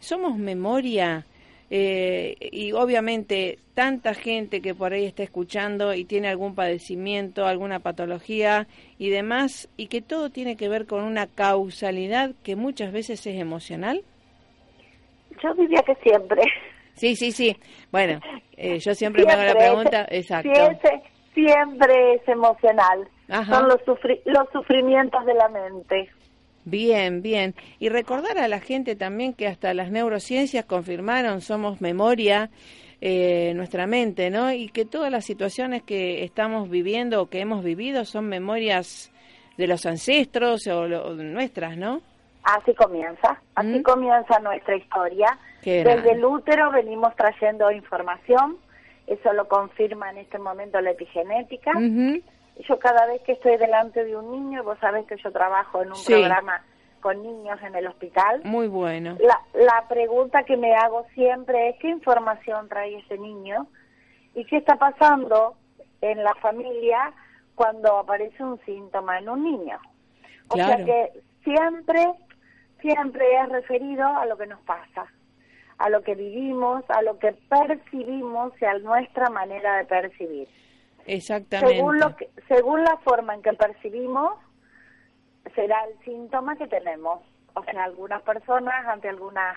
somos 0.00 0.38
memoria 0.38 1.26
eh, 1.74 2.36
y 2.52 2.72
obviamente 2.72 3.58
tanta 3.72 4.12
gente 4.12 4.60
que 4.60 4.74
por 4.74 4.92
ahí 4.92 5.06
está 5.06 5.22
escuchando 5.22 5.94
y 5.94 6.04
tiene 6.04 6.28
algún 6.28 6.54
padecimiento, 6.54 7.46
alguna 7.46 7.78
patología 7.78 8.66
y 8.98 9.08
demás 9.08 9.70
y 9.78 9.86
que 9.86 10.02
todo 10.02 10.28
tiene 10.28 10.56
que 10.56 10.68
ver 10.68 10.84
con 10.86 11.02
una 11.02 11.26
causalidad 11.28 12.32
que 12.42 12.56
muchas 12.56 12.92
veces 12.92 13.26
es 13.26 13.40
emocional. 13.40 14.02
Yo 15.42 15.54
diría 15.54 15.80
que 15.82 15.94
siempre. 16.02 16.42
Sí, 16.94 17.16
sí, 17.16 17.32
sí. 17.32 17.56
Bueno, 17.90 18.20
eh, 18.58 18.78
yo 18.78 18.94
siempre, 18.94 19.24
me 19.24 19.32
hago 19.32 19.44
la 19.44 19.54
pregunta, 19.54 20.02
es- 20.04 20.26
exacto. 20.30 20.52
Siempre, 20.54 21.02
siempre 21.32 22.14
es 22.16 22.28
emocional. 22.28 23.08
Ajá. 23.30 23.60
Son 23.60 23.68
los, 23.68 23.78
sufri- 23.86 24.20
los 24.26 24.46
sufrimientos 24.52 25.24
de 25.24 25.32
la 25.32 25.48
mente. 25.48 26.10
Bien, 26.64 27.22
bien. 27.22 27.54
Y 27.78 27.88
recordar 27.88 28.38
a 28.38 28.48
la 28.48 28.60
gente 28.60 28.94
también 28.96 29.34
que 29.34 29.48
hasta 29.48 29.74
las 29.74 29.90
neurociencias 29.90 30.64
confirmaron 30.64 31.40
somos 31.40 31.80
memoria, 31.80 32.50
eh, 33.00 33.52
nuestra 33.56 33.86
mente, 33.88 34.30
¿no? 34.30 34.52
Y 34.52 34.68
que 34.68 34.84
todas 34.84 35.10
las 35.10 35.24
situaciones 35.24 35.82
que 35.82 36.22
estamos 36.22 36.70
viviendo 36.70 37.20
o 37.20 37.26
que 37.26 37.40
hemos 37.40 37.64
vivido 37.64 38.04
son 38.04 38.28
memorias 38.28 39.10
de 39.58 39.66
los 39.66 39.84
ancestros 39.86 40.66
o, 40.68 40.86
lo- 40.86 41.06
o 41.08 41.14
nuestras, 41.14 41.76
¿no? 41.76 42.00
Así 42.44 42.74
comienza, 42.74 43.40
así 43.54 43.78
¿Mm? 43.78 43.82
comienza 43.82 44.38
nuestra 44.40 44.76
historia. 44.76 45.38
Desde 45.64 46.12
el 46.12 46.24
útero 46.24 46.70
venimos 46.72 47.14
trayendo 47.16 47.70
información, 47.70 48.56
eso 49.06 49.32
lo 49.32 49.46
confirma 49.48 50.10
en 50.10 50.18
este 50.18 50.38
momento 50.38 50.80
la 50.80 50.90
epigenética. 50.92 51.72
Yo 52.68 52.78
cada 52.78 53.06
vez 53.06 53.22
que 53.22 53.32
estoy 53.32 53.56
delante 53.56 54.04
de 54.04 54.16
un 54.16 54.30
niño, 54.30 54.62
vos 54.62 54.78
sabés 54.80 55.06
que 55.06 55.16
yo 55.16 55.32
trabajo 55.32 55.82
en 55.82 55.88
un 55.90 55.96
Sí. 55.96 56.12
programa 56.12 56.62
con 57.00 57.20
niños 57.22 57.60
en 57.62 57.74
el 57.74 57.86
hospital, 57.88 58.42
Muy 58.44 58.68
bueno. 58.68 59.16
La, 59.20 59.40
la 59.54 59.88
pregunta 59.88 60.44
que 60.44 60.56
me 60.56 60.72
hago 60.76 61.04
siempre 61.14 61.70
es 61.70 61.76
qué 61.80 61.88
información 61.88 62.68
trae 62.68 62.96
ese 62.98 63.18
niño 63.18 63.66
y 64.34 64.44
qué 64.44 64.58
está 64.58 64.76
pasando 64.76 65.54
en 66.00 66.22
la 66.22 66.34
familia 66.36 67.12
cuando 67.56 67.98
aparece 67.98 68.42
un 68.44 68.60
síntoma 68.64 69.18
en 69.18 69.28
un 69.28 69.42
niño. 69.42 69.78
O 70.48 70.54
Claro. 70.54 70.76
sea 70.76 70.84
que 70.84 71.20
siempre, 71.42 72.04
siempre 72.80 73.24
es 73.40 73.48
referido 73.48 74.06
a 74.06 74.24
lo 74.26 74.36
que 74.36 74.46
nos 74.46 74.60
pasa, 74.60 75.06
a 75.78 75.88
lo 75.88 76.02
que 76.02 76.14
vivimos, 76.14 76.84
a 76.88 77.02
lo 77.02 77.18
que 77.18 77.32
percibimos 77.48 78.52
y 78.60 78.64
a 78.64 78.78
nuestra 78.78 79.28
manera 79.28 79.78
de 79.78 79.84
percibir. 79.86 80.48
Exactamente. 81.06 81.76
Según, 81.76 81.98
lo 81.98 82.16
que, 82.16 82.30
según 82.48 82.84
la 82.84 82.96
forma 82.98 83.34
en 83.34 83.42
que 83.42 83.52
percibimos, 83.52 84.38
será 85.54 85.84
el 85.84 86.04
síntoma 86.04 86.56
que 86.56 86.66
tenemos. 86.66 87.20
O 87.54 87.62
sea, 87.64 87.84
algunas 87.84 88.22
personas 88.22 88.86
ante 88.86 89.08
algunas 89.08 89.56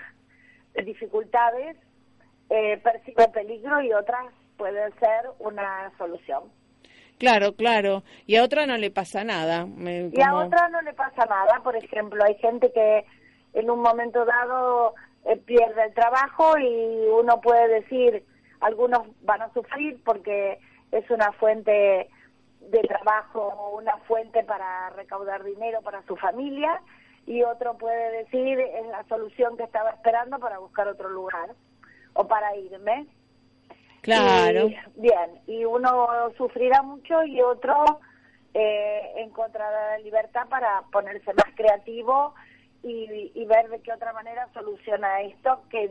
dificultades 0.84 1.76
eh, 2.50 2.78
perciben 2.82 3.32
peligro 3.32 3.80
y 3.80 3.92
otras 3.92 4.26
pueden 4.56 4.92
ser 4.98 5.30
una 5.38 5.90
solución. 5.98 6.44
Claro, 7.18 7.54
claro. 7.54 8.02
Y 8.26 8.36
a 8.36 8.44
otra 8.44 8.66
no 8.66 8.76
le 8.76 8.90
pasa 8.90 9.24
nada. 9.24 9.66
Y 9.66 10.20
a 10.20 10.34
otra 10.34 10.68
no 10.68 10.82
le 10.82 10.92
pasa 10.92 11.24
nada. 11.26 11.60
Por 11.62 11.76
ejemplo, 11.76 12.22
hay 12.22 12.34
gente 12.36 12.70
que 12.72 13.06
en 13.54 13.70
un 13.70 13.80
momento 13.80 14.24
dado 14.24 14.94
eh, 15.24 15.36
pierde 15.38 15.84
el 15.84 15.94
trabajo 15.94 16.58
y 16.58 17.08
uno 17.08 17.40
puede 17.40 17.80
decir, 17.80 18.22
algunos 18.60 19.02
van 19.22 19.42
a 19.42 19.52
sufrir 19.54 19.98
porque 20.04 20.58
es 20.92 21.10
una 21.10 21.32
fuente 21.32 22.08
de 22.60 22.80
trabajo, 22.80 23.76
una 23.78 23.96
fuente 23.98 24.42
para 24.44 24.90
recaudar 24.90 25.44
dinero 25.44 25.82
para 25.82 26.02
su 26.06 26.16
familia 26.16 26.80
y 27.26 27.42
otro 27.42 27.76
puede 27.76 28.24
decir 28.24 28.58
es 28.58 28.86
la 28.88 29.04
solución 29.08 29.56
que 29.56 29.64
estaba 29.64 29.90
esperando 29.90 30.38
para 30.38 30.58
buscar 30.58 30.88
otro 30.88 31.08
lugar 31.08 31.50
o 32.14 32.26
para 32.26 32.56
irme. 32.56 33.06
Claro. 34.02 34.68
bien, 34.94 35.40
y 35.48 35.64
uno 35.64 36.06
sufrirá 36.36 36.82
mucho 36.82 37.24
y 37.24 37.40
otro 37.40 38.00
eh, 38.54 39.12
encontrará 39.16 39.96
la 39.96 39.98
libertad 39.98 40.46
para 40.48 40.82
ponerse 40.92 41.34
más 41.34 41.52
creativo 41.56 42.34
y, 42.84 43.32
y 43.34 43.44
ver 43.46 43.68
de 43.68 43.80
qué 43.80 43.92
otra 43.92 44.12
manera 44.12 44.48
soluciona 44.54 45.22
esto 45.22 45.62
que 45.70 45.90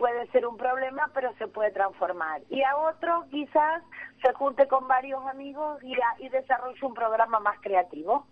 puede 0.00 0.26
ser 0.28 0.46
un 0.46 0.56
problema, 0.56 1.10
pero 1.12 1.30
se 1.36 1.46
puede 1.46 1.70
transformar. 1.72 2.40
Y 2.48 2.62
a 2.62 2.74
otro 2.74 3.26
quizás 3.30 3.82
se 4.24 4.32
junte 4.32 4.66
con 4.66 4.88
varios 4.88 5.20
amigos 5.26 5.78
y, 5.82 5.92
y 6.24 6.28
desarrolle 6.30 6.78
un 6.82 6.94
programa 6.94 7.38
más 7.38 7.60
creativo. 7.60 8.26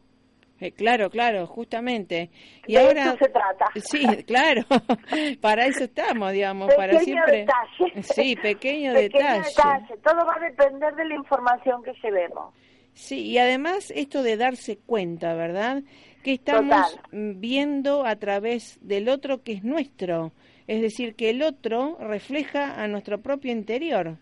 Eh, 0.61 0.73
claro, 0.73 1.11
claro, 1.11 1.47
justamente. 1.47 2.31
Y 2.67 2.77
ahora 2.77 3.15
se 3.19 3.29
trata. 3.29 3.67
Sí, 3.77 4.03
claro. 4.25 4.63
para 5.43 5.67
eso 5.67 5.85
estamos, 5.85 6.33
digamos, 6.33 6.69
pequeño 6.69 6.89
para 6.89 6.99
siempre. 7.01 7.39
Detalle. 7.41 8.03
Sí, 8.03 8.35
pequeño, 8.37 8.95
pequeño 8.95 8.95
detalle. 8.95 9.43
detalle. 9.45 9.97
Todo 10.03 10.27
va 10.27 10.37
a 10.37 10.41
depender 10.41 10.95
de 10.97 11.05
la 11.05 11.15
información 11.17 11.83
que 11.83 11.93
llevemos. 12.03 12.55
Sí, 12.95 13.27
y 13.27 13.39
además 13.39 13.93
esto 13.95 14.23
de 14.23 14.39
darse 14.39 14.79
cuenta, 14.79 15.35
¿verdad? 15.35 15.83
Que 16.25 16.33
estamos 16.33 16.99
viendo 17.13 18.07
a 18.07 18.17
través 18.17 18.79
del 18.81 19.11
otro 19.11 19.43
que 19.43 19.53
es 19.53 19.65
nuestro. 19.65 20.33
Es 20.69 20.83
decir, 20.83 21.17
que 21.17 21.31
el 21.31 21.43
otro 21.43 21.97
refleja 21.99 22.81
a 22.81 22.87
nuestro 22.89 23.23
propio 23.23 23.51
interior. 23.51 24.17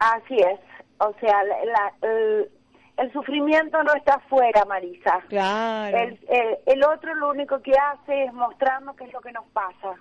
Así 0.00 0.34
es. 0.36 0.58
O 0.98 1.14
sea, 1.20 1.42
la, 1.44 1.92
el, 2.02 2.50
el 2.96 3.12
sufrimiento 3.12 3.80
no 3.84 3.94
está 3.94 4.14
afuera, 4.14 4.64
Marisa. 4.64 5.20
Claro. 5.28 5.96
El, 5.96 6.18
el, 6.66 6.84
otro 6.84 7.14
lo 7.14 7.30
único 7.30 7.62
que 7.62 7.72
hace 7.72 8.24
es 8.24 8.32
mostrarnos 8.32 8.96
qué 8.96 9.04
es 9.04 9.12
lo 9.12 9.20
que 9.20 9.30
nos 9.30 9.46
pasa. 9.52 9.94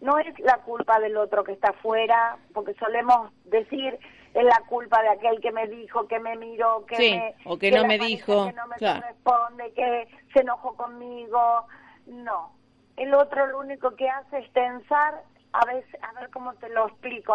No 0.00 0.18
es 0.18 0.38
la 0.40 0.58
culpa 0.58 0.98
del 0.98 1.16
otro 1.16 1.44
que 1.44 1.52
está 1.52 1.70
afuera, 1.70 2.36
porque 2.52 2.74
solemos 2.74 3.32
decir 3.44 3.96
es 4.34 4.44
la 4.44 4.60
culpa 4.68 5.00
de 5.00 5.10
aquel 5.10 5.40
que 5.40 5.52
me 5.52 5.68
dijo, 5.68 6.08
que 6.08 6.18
me 6.18 6.36
miró, 6.36 6.84
que 6.86 6.98
me 6.98 7.34
o 7.44 7.56
que, 7.56 7.70
no 7.70 7.84
me 7.86 7.98
dijo, 7.98 8.46
que 8.48 8.52
no 8.52 8.66
me 8.66 8.76
corresponde, 8.76 9.72
que 9.74 10.08
se 10.32 10.40
enojó 10.40 10.76
conmigo. 10.76 11.66
No, 12.06 12.52
el 12.96 13.14
otro 13.14 13.46
lo 13.46 13.60
único 13.60 13.94
que 13.96 14.08
hace 14.08 14.38
es 14.38 14.52
tensar, 14.52 15.22
a 15.52 15.64
ver, 15.66 15.84
a 16.02 16.20
ver 16.20 16.30
cómo 16.30 16.54
te 16.54 16.68
lo 16.68 16.88
explico, 16.88 17.34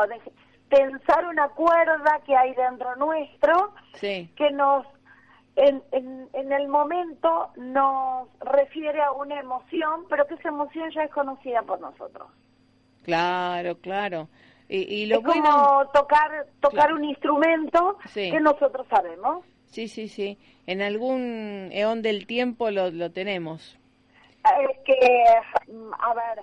tensar 0.69 1.25
una 1.25 1.49
cuerda 1.49 2.19
que 2.25 2.35
hay 2.35 2.53
dentro 2.53 2.95
nuestro 2.95 3.73
que 3.99 4.51
nos 4.53 4.85
en, 5.55 5.83
en, 5.91 6.51
el 6.53 6.67
momento 6.69 7.49
nos 7.57 8.29
refiere 8.39 9.01
a 9.01 9.11
una 9.11 9.39
emoción, 9.39 10.05
pero 10.09 10.25
que 10.25 10.35
esa 10.35 10.49
emoción 10.49 10.89
ya 10.91 11.03
es 11.03 11.11
conocida 11.11 11.63
por 11.63 11.81
nosotros. 11.81 12.29
Claro, 13.03 13.77
claro. 13.79 14.29
Y, 14.69 15.07
lo 15.07 15.17
es 15.17 15.25
como 15.25 15.85
tocar 15.93 16.45
tocar 16.61 16.93
un 16.93 17.03
instrumento 17.03 17.97
que 18.13 18.39
nosotros 18.39 18.85
sabemos. 18.87 19.43
Sí, 19.65 19.87
sí, 19.87 20.07
sí. 20.07 20.37
En 20.67 20.81
algún 20.81 21.69
eón 21.71 22.03
del 22.03 22.27
tiempo 22.27 22.69
lo, 22.69 22.91
lo 22.91 23.11
tenemos. 23.11 23.78
Es 24.57 24.77
que, 24.85 25.25
a 25.99 26.13
ver, 26.13 26.39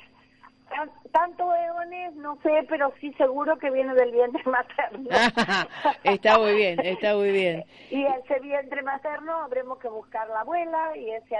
tanto 1.12 1.54
eones, 1.54 2.14
no 2.16 2.38
sé, 2.42 2.66
pero 2.68 2.92
sí 3.00 3.12
seguro 3.14 3.56
que 3.58 3.70
viene 3.70 3.94
del 3.94 4.12
vientre 4.12 4.42
materno. 4.46 5.08
está 6.04 6.38
muy 6.38 6.54
bien, 6.54 6.80
está 6.80 7.14
muy 7.14 7.30
bien. 7.30 7.64
Y 7.90 8.04
ese 8.04 8.40
vientre 8.40 8.82
materno 8.82 9.42
habremos 9.42 9.78
que 9.78 9.88
buscar 9.88 10.28
la 10.28 10.40
abuela 10.40 10.96
y 10.96 11.10
ese 11.10 11.36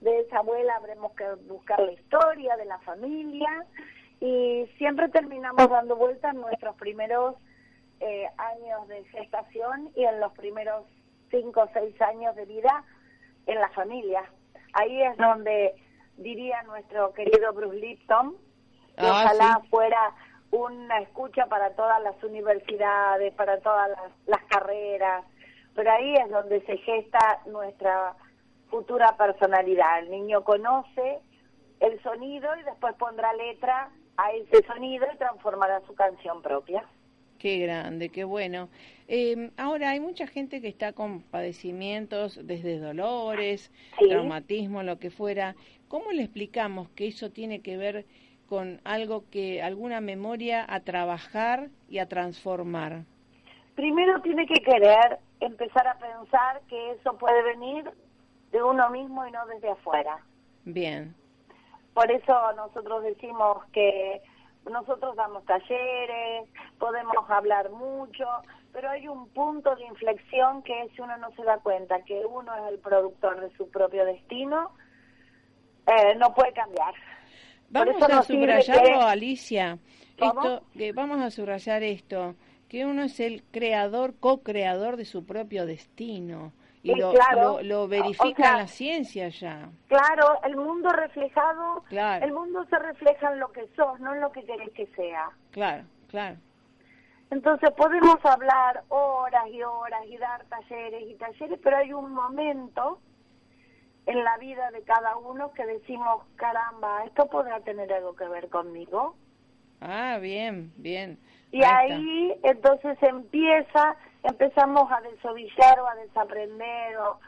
de 0.00 0.20
esa 0.20 0.38
abuela 0.38 0.76
habremos 0.76 1.12
que 1.12 1.24
buscar 1.46 1.78
la 1.78 1.92
historia 1.92 2.56
de 2.56 2.64
la 2.64 2.78
familia 2.78 3.66
y 4.20 4.66
siempre 4.78 5.08
terminamos 5.10 5.68
dando 5.68 5.96
vueltas 5.96 6.32
en 6.32 6.40
nuestros 6.40 6.74
primeros 6.76 7.36
eh, 8.00 8.26
años 8.38 8.88
de 8.88 9.04
gestación 9.04 9.90
y 9.94 10.04
en 10.04 10.20
los 10.20 10.32
primeros 10.32 10.86
cinco 11.30 11.62
o 11.62 11.68
seis 11.74 12.00
años 12.00 12.34
de 12.34 12.46
vida 12.46 12.82
en 13.46 13.60
la 13.60 13.68
familia. 13.70 14.22
Ahí 14.72 15.02
es 15.02 15.16
donde 15.18 15.74
diría 16.20 16.62
nuestro 16.62 17.12
querido 17.12 17.52
Bruce 17.52 17.76
Lipton, 17.76 18.36
Ah, 19.00 19.22
ojalá 19.24 19.62
fuera 19.70 20.14
una 20.50 20.98
escucha 20.98 21.46
para 21.46 21.70
todas 21.74 22.02
las 22.02 22.22
universidades, 22.22 23.32
para 23.34 23.60
todas 23.60 23.90
las, 24.26 24.42
carreras, 24.44 25.24
pero 25.74 25.92
ahí 25.92 26.14
es 26.14 26.28
donde 26.28 26.60
se 26.62 26.76
gesta 26.78 27.40
nuestra 27.46 28.14
futura 28.68 29.16
personalidad. 29.16 30.00
El 30.00 30.10
niño 30.10 30.42
conoce 30.42 31.20
el 31.78 32.02
sonido 32.02 32.48
y 32.56 32.64
después 32.64 32.94
pondrá 32.96 33.32
letra 33.34 33.90
a 34.16 34.32
ese 34.32 34.66
sonido 34.66 35.06
y 35.14 35.16
transformará 35.18 35.80
su 35.86 35.94
canción 35.94 36.42
propia. 36.42 36.84
Qué 37.38 37.58
grande, 37.58 38.10
qué 38.10 38.24
bueno. 38.24 38.68
Eh, 39.08 39.50
ahora 39.56 39.90
hay 39.90 40.00
mucha 40.00 40.26
gente 40.26 40.60
que 40.60 40.68
está 40.68 40.92
con 40.92 41.22
padecimientos 41.22 42.38
desde 42.42 42.78
dolores, 42.78 43.72
traumatismo, 43.98 44.82
lo 44.82 44.98
que 44.98 45.10
fuera. 45.10 45.54
¿Cómo 45.90 46.12
le 46.12 46.22
explicamos 46.22 46.88
que 46.90 47.08
eso 47.08 47.30
tiene 47.30 47.62
que 47.62 47.76
ver 47.76 48.06
con 48.48 48.80
algo 48.84 49.24
que, 49.28 49.60
alguna 49.60 50.00
memoria 50.00 50.64
a 50.68 50.78
trabajar 50.78 51.68
y 51.88 51.98
a 51.98 52.08
transformar? 52.08 53.02
Primero 53.74 54.22
tiene 54.22 54.46
que 54.46 54.62
querer 54.62 55.18
empezar 55.40 55.88
a 55.88 55.98
pensar 55.98 56.60
que 56.68 56.92
eso 56.92 57.18
puede 57.18 57.42
venir 57.42 57.90
de 58.52 58.62
uno 58.62 58.88
mismo 58.90 59.26
y 59.26 59.32
no 59.32 59.44
desde 59.46 59.68
afuera. 59.68 60.18
Bien. 60.64 61.12
Por 61.92 62.08
eso 62.12 62.52
nosotros 62.54 63.02
decimos 63.02 63.64
que 63.72 64.22
nosotros 64.70 65.16
damos 65.16 65.44
talleres, 65.44 66.48
podemos 66.78 67.28
hablar 67.28 67.68
mucho, 67.70 68.28
pero 68.72 68.90
hay 68.90 69.08
un 69.08 69.26
punto 69.30 69.74
de 69.74 69.86
inflexión 69.86 70.62
que 70.62 70.82
es 70.82 70.92
si 70.92 71.02
uno 71.02 71.16
no 71.16 71.32
se 71.32 71.42
da 71.42 71.58
cuenta 71.58 72.00
que 72.02 72.24
uno 72.26 72.54
es 72.54 72.72
el 72.74 72.78
productor 72.78 73.40
de 73.40 73.50
su 73.56 73.68
propio 73.70 74.04
destino, 74.04 74.70
eh, 75.86 76.14
no 76.16 76.32
puede 76.34 76.52
cambiar. 76.52 76.94
Vamos 77.70 78.02
a 78.02 78.22
subrayarlo, 78.22 79.02
Alicia. 79.02 79.78
Esto, 80.16 80.62
que 80.76 80.92
vamos 80.92 81.20
a 81.20 81.30
subrayar 81.30 81.82
esto, 81.82 82.34
que 82.68 82.84
uno 82.84 83.04
es 83.04 83.20
el 83.20 83.42
creador, 83.50 84.14
co-creador 84.18 84.96
de 84.96 85.04
su 85.04 85.24
propio 85.24 85.66
destino. 85.66 86.52
Y 86.82 86.94
lo, 86.94 87.12
lo, 87.62 87.88
verifica 87.88 88.56
la 88.56 88.66
ciencia 88.66 89.28
ya. 89.28 89.68
Claro, 89.88 90.40
el 90.44 90.56
mundo 90.56 90.88
reflejado, 90.90 91.84
el 91.90 92.32
mundo 92.32 92.64
se 92.70 92.78
refleja 92.78 93.32
en 93.32 93.38
lo 93.38 93.52
que 93.52 93.68
sos, 93.76 94.00
no 94.00 94.14
en 94.14 94.22
lo 94.22 94.32
que 94.32 94.44
querés 94.44 94.70
que 94.70 94.86
sea. 94.96 95.30
Claro, 95.50 95.84
claro. 96.08 96.36
Entonces 97.30 97.70
podemos 97.72 98.16
hablar 98.24 98.82
horas 98.88 99.44
y 99.52 99.62
horas 99.62 100.04
y 100.08 100.16
dar 100.16 100.44
talleres 100.46 101.02
y 101.06 101.14
talleres, 101.14 101.60
pero 101.62 101.76
hay 101.76 101.92
un 101.92 102.12
momento 102.12 102.98
en 104.06 104.24
la 104.24 104.36
vida 104.38 104.70
de 104.70 104.82
cada 104.82 105.16
uno 105.16 105.52
que 105.52 105.64
decimos, 105.66 106.24
caramba, 106.36 107.04
esto 107.04 107.26
podrá 107.26 107.60
tener 107.60 107.92
algo 107.92 108.14
que 108.16 108.28
ver 108.28 108.48
conmigo. 108.48 109.14
Ah, 109.80 110.18
bien, 110.20 110.72
bien. 110.76 111.18
Y 111.52 111.64
ahí, 111.64 112.38
entonces 112.42 112.96
empieza, 113.02 113.96
empezamos 114.22 114.90
a 114.92 115.00
desovillar 115.00 115.80
o 115.80 115.88
a 115.88 115.94
desaprender 115.96 116.96
o, 116.98 117.18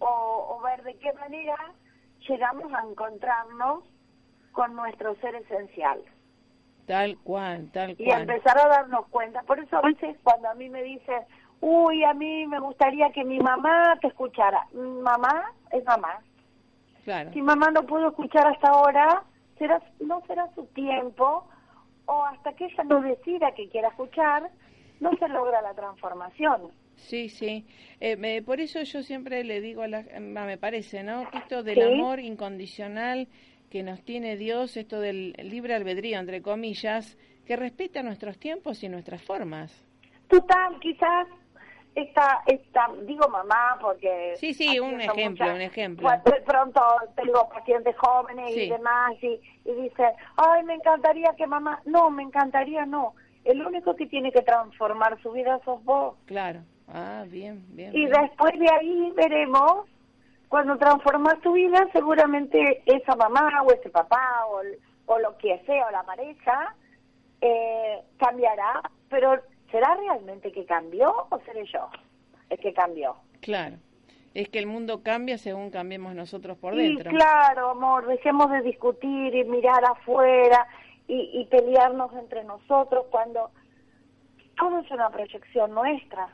o, 0.00 0.60
ver 0.62 0.82
de 0.82 0.96
qué 0.98 1.12
manera 1.14 1.56
llegamos 2.28 2.72
a 2.74 2.86
encontrarnos 2.86 3.84
con 4.52 4.74
nuestro 4.74 5.14
ser 5.16 5.34
esencial. 5.36 6.02
Tal 6.86 7.16
cual, 7.18 7.70
tal 7.72 7.96
cual. 7.96 8.08
Y 8.08 8.10
empezar 8.10 8.58
a 8.58 8.68
darnos 8.68 9.06
cuenta. 9.08 9.42
Por 9.42 9.60
eso 9.60 9.76
a 9.76 9.82
veces 9.82 10.16
cuando 10.22 10.50
a 10.50 10.54
mí 10.54 10.68
me 10.68 10.82
dicen, 10.82 11.22
uy, 11.60 12.04
a 12.04 12.14
mí 12.14 12.46
me 12.46 12.58
gustaría 12.60 13.10
que 13.12 13.24
mi 13.24 13.38
mamá 13.38 13.96
te 14.00 14.08
escuchara. 14.08 14.66
Mamá 14.72 15.52
es 15.72 15.84
mamá. 15.84 16.20
Claro. 17.04 17.32
Si 17.32 17.42
mamá 17.42 17.70
no 17.70 17.82
pudo 17.86 18.08
escuchar 18.08 18.46
hasta 18.46 18.68
ahora, 18.68 19.22
será, 19.58 19.80
no 20.00 20.22
será 20.26 20.48
su 20.54 20.66
tiempo 20.66 21.46
o 22.06 22.24
hasta 22.24 22.52
que 22.54 22.66
ella 22.66 22.84
no 22.84 23.00
decida 23.02 23.52
que 23.54 23.68
quiera 23.68 23.88
escuchar, 23.88 24.50
no 25.00 25.10
se 25.18 25.28
logra 25.28 25.62
la 25.62 25.74
transformación. 25.74 26.70
Sí, 26.96 27.28
sí. 27.30 27.64
Eh, 28.00 28.16
me- 28.16 28.42
por 28.42 28.60
eso 28.60 28.82
yo 28.82 29.02
siempre 29.02 29.42
le 29.44 29.60
digo 29.62 29.82
a 29.82 29.88
la 29.88 30.02
me 30.20 30.58
parece, 30.58 31.02
¿no? 31.02 31.30
Que 31.30 31.38
esto 31.38 31.62
del 31.62 31.76
Sí. 31.76 31.82
amor 31.82 32.20
incondicional 32.20 33.28
que 33.70 33.82
nos 33.82 34.02
tiene 34.02 34.36
Dios, 34.36 34.76
esto 34.76 35.00
del 35.00 35.32
libre 35.42 35.74
albedrío, 35.74 36.18
entre 36.18 36.42
comillas, 36.42 37.16
que 37.46 37.56
respeta 37.56 38.02
nuestros 38.02 38.38
tiempos 38.38 38.82
y 38.82 38.88
nuestras 38.88 39.22
formas. 39.22 39.72
Total, 40.28 40.78
quizás 40.80 41.26
esta, 41.94 42.42
esta, 42.46 42.88
digo 43.02 43.28
mamá 43.28 43.76
porque... 43.80 44.34
Sí, 44.36 44.54
sí, 44.54 44.78
un 44.78 45.00
ejemplo, 45.00 45.30
muchas- 45.46 45.54
un 45.54 45.60
ejemplo. 45.60 46.02
Cuando 46.08 46.30
de 46.30 46.40
pronto 46.42 46.80
tengo 47.16 47.48
pacientes 47.48 47.96
jóvenes 47.98 48.54
Sí. 48.54 48.62
y 48.62 48.70
demás 48.70 49.12
y, 49.22 49.40
y 49.64 49.72
dicen, 49.82 50.10
ay, 50.36 50.62
me 50.64 50.74
encantaría 50.74 51.34
que 51.36 51.46
mamá... 51.46 51.80
No, 51.84 52.10
me 52.10 52.22
encantaría 52.22 52.86
no. 52.86 53.14
El 53.44 53.64
único 53.66 53.96
que 53.96 54.06
tiene 54.06 54.30
que 54.32 54.42
transformar 54.42 55.20
su 55.22 55.32
vida 55.32 55.58
sos 55.64 55.82
vos. 55.84 56.14
Claro. 56.26 56.60
Ah, 56.92 57.24
bien, 57.28 57.64
bien. 57.74 57.90
Y 57.94 58.06
bien. 58.06 58.12
después 58.12 58.58
de 58.58 58.68
ahí 58.70 59.12
veremos, 59.16 59.86
cuando 60.48 60.76
transformas 60.76 61.40
tu 61.40 61.52
vida, 61.52 61.86
seguramente 61.92 62.82
esa 62.86 63.14
mamá 63.16 63.48
o 63.64 63.72
ese 63.72 63.88
papá 63.90 64.44
o, 64.46 64.60
o 65.12 65.18
lo 65.18 65.36
que 65.38 65.58
sea, 65.66 65.86
o 65.86 65.90
la 65.90 66.02
pareja, 66.02 66.74
eh, 67.40 68.00
cambiará, 68.18 68.82
pero 69.08 69.40
¿será 69.70 69.94
realmente 69.96 70.52
que 70.52 70.64
cambió 70.64 71.12
o 71.30 71.38
seré 71.40 71.64
yo 71.66 71.88
el 72.48 72.58
que 72.58 72.72
cambió? 72.72 73.16
Claro. 73.40 73.76
Es 74.34 74.48
que 74.48 74.58
el 74.60 74.66
mundo 74.66 75.02
cambia 75.02 75.38
según 75.38 75.70
cambiemos 75.70 76.14
nosotros 76.14 76.56
por 76.58 76.74
y 76.74 76.88
dentro. 76.94 77.10
claro, 77.10 77.70
amor, 77.70 78.06
dejemos 78.06 78.50
de 78.50 78.62
discutir 78.62 79.34
y 79.34 79.44
mirar 79.44 79.84
afuera 79.84 80.66
y, 81.08 81.30
y 81.34 81.44
pelearnos 81.46 82.12
entre 82.14 82.44
nosotros 82.44 83.06
cuando 83.10 83.50
todo 84.56 84.78
es 84.78 84.90
una 84.90 85.10
proyección 85.10 85.72
nuestra. 85.72 86.28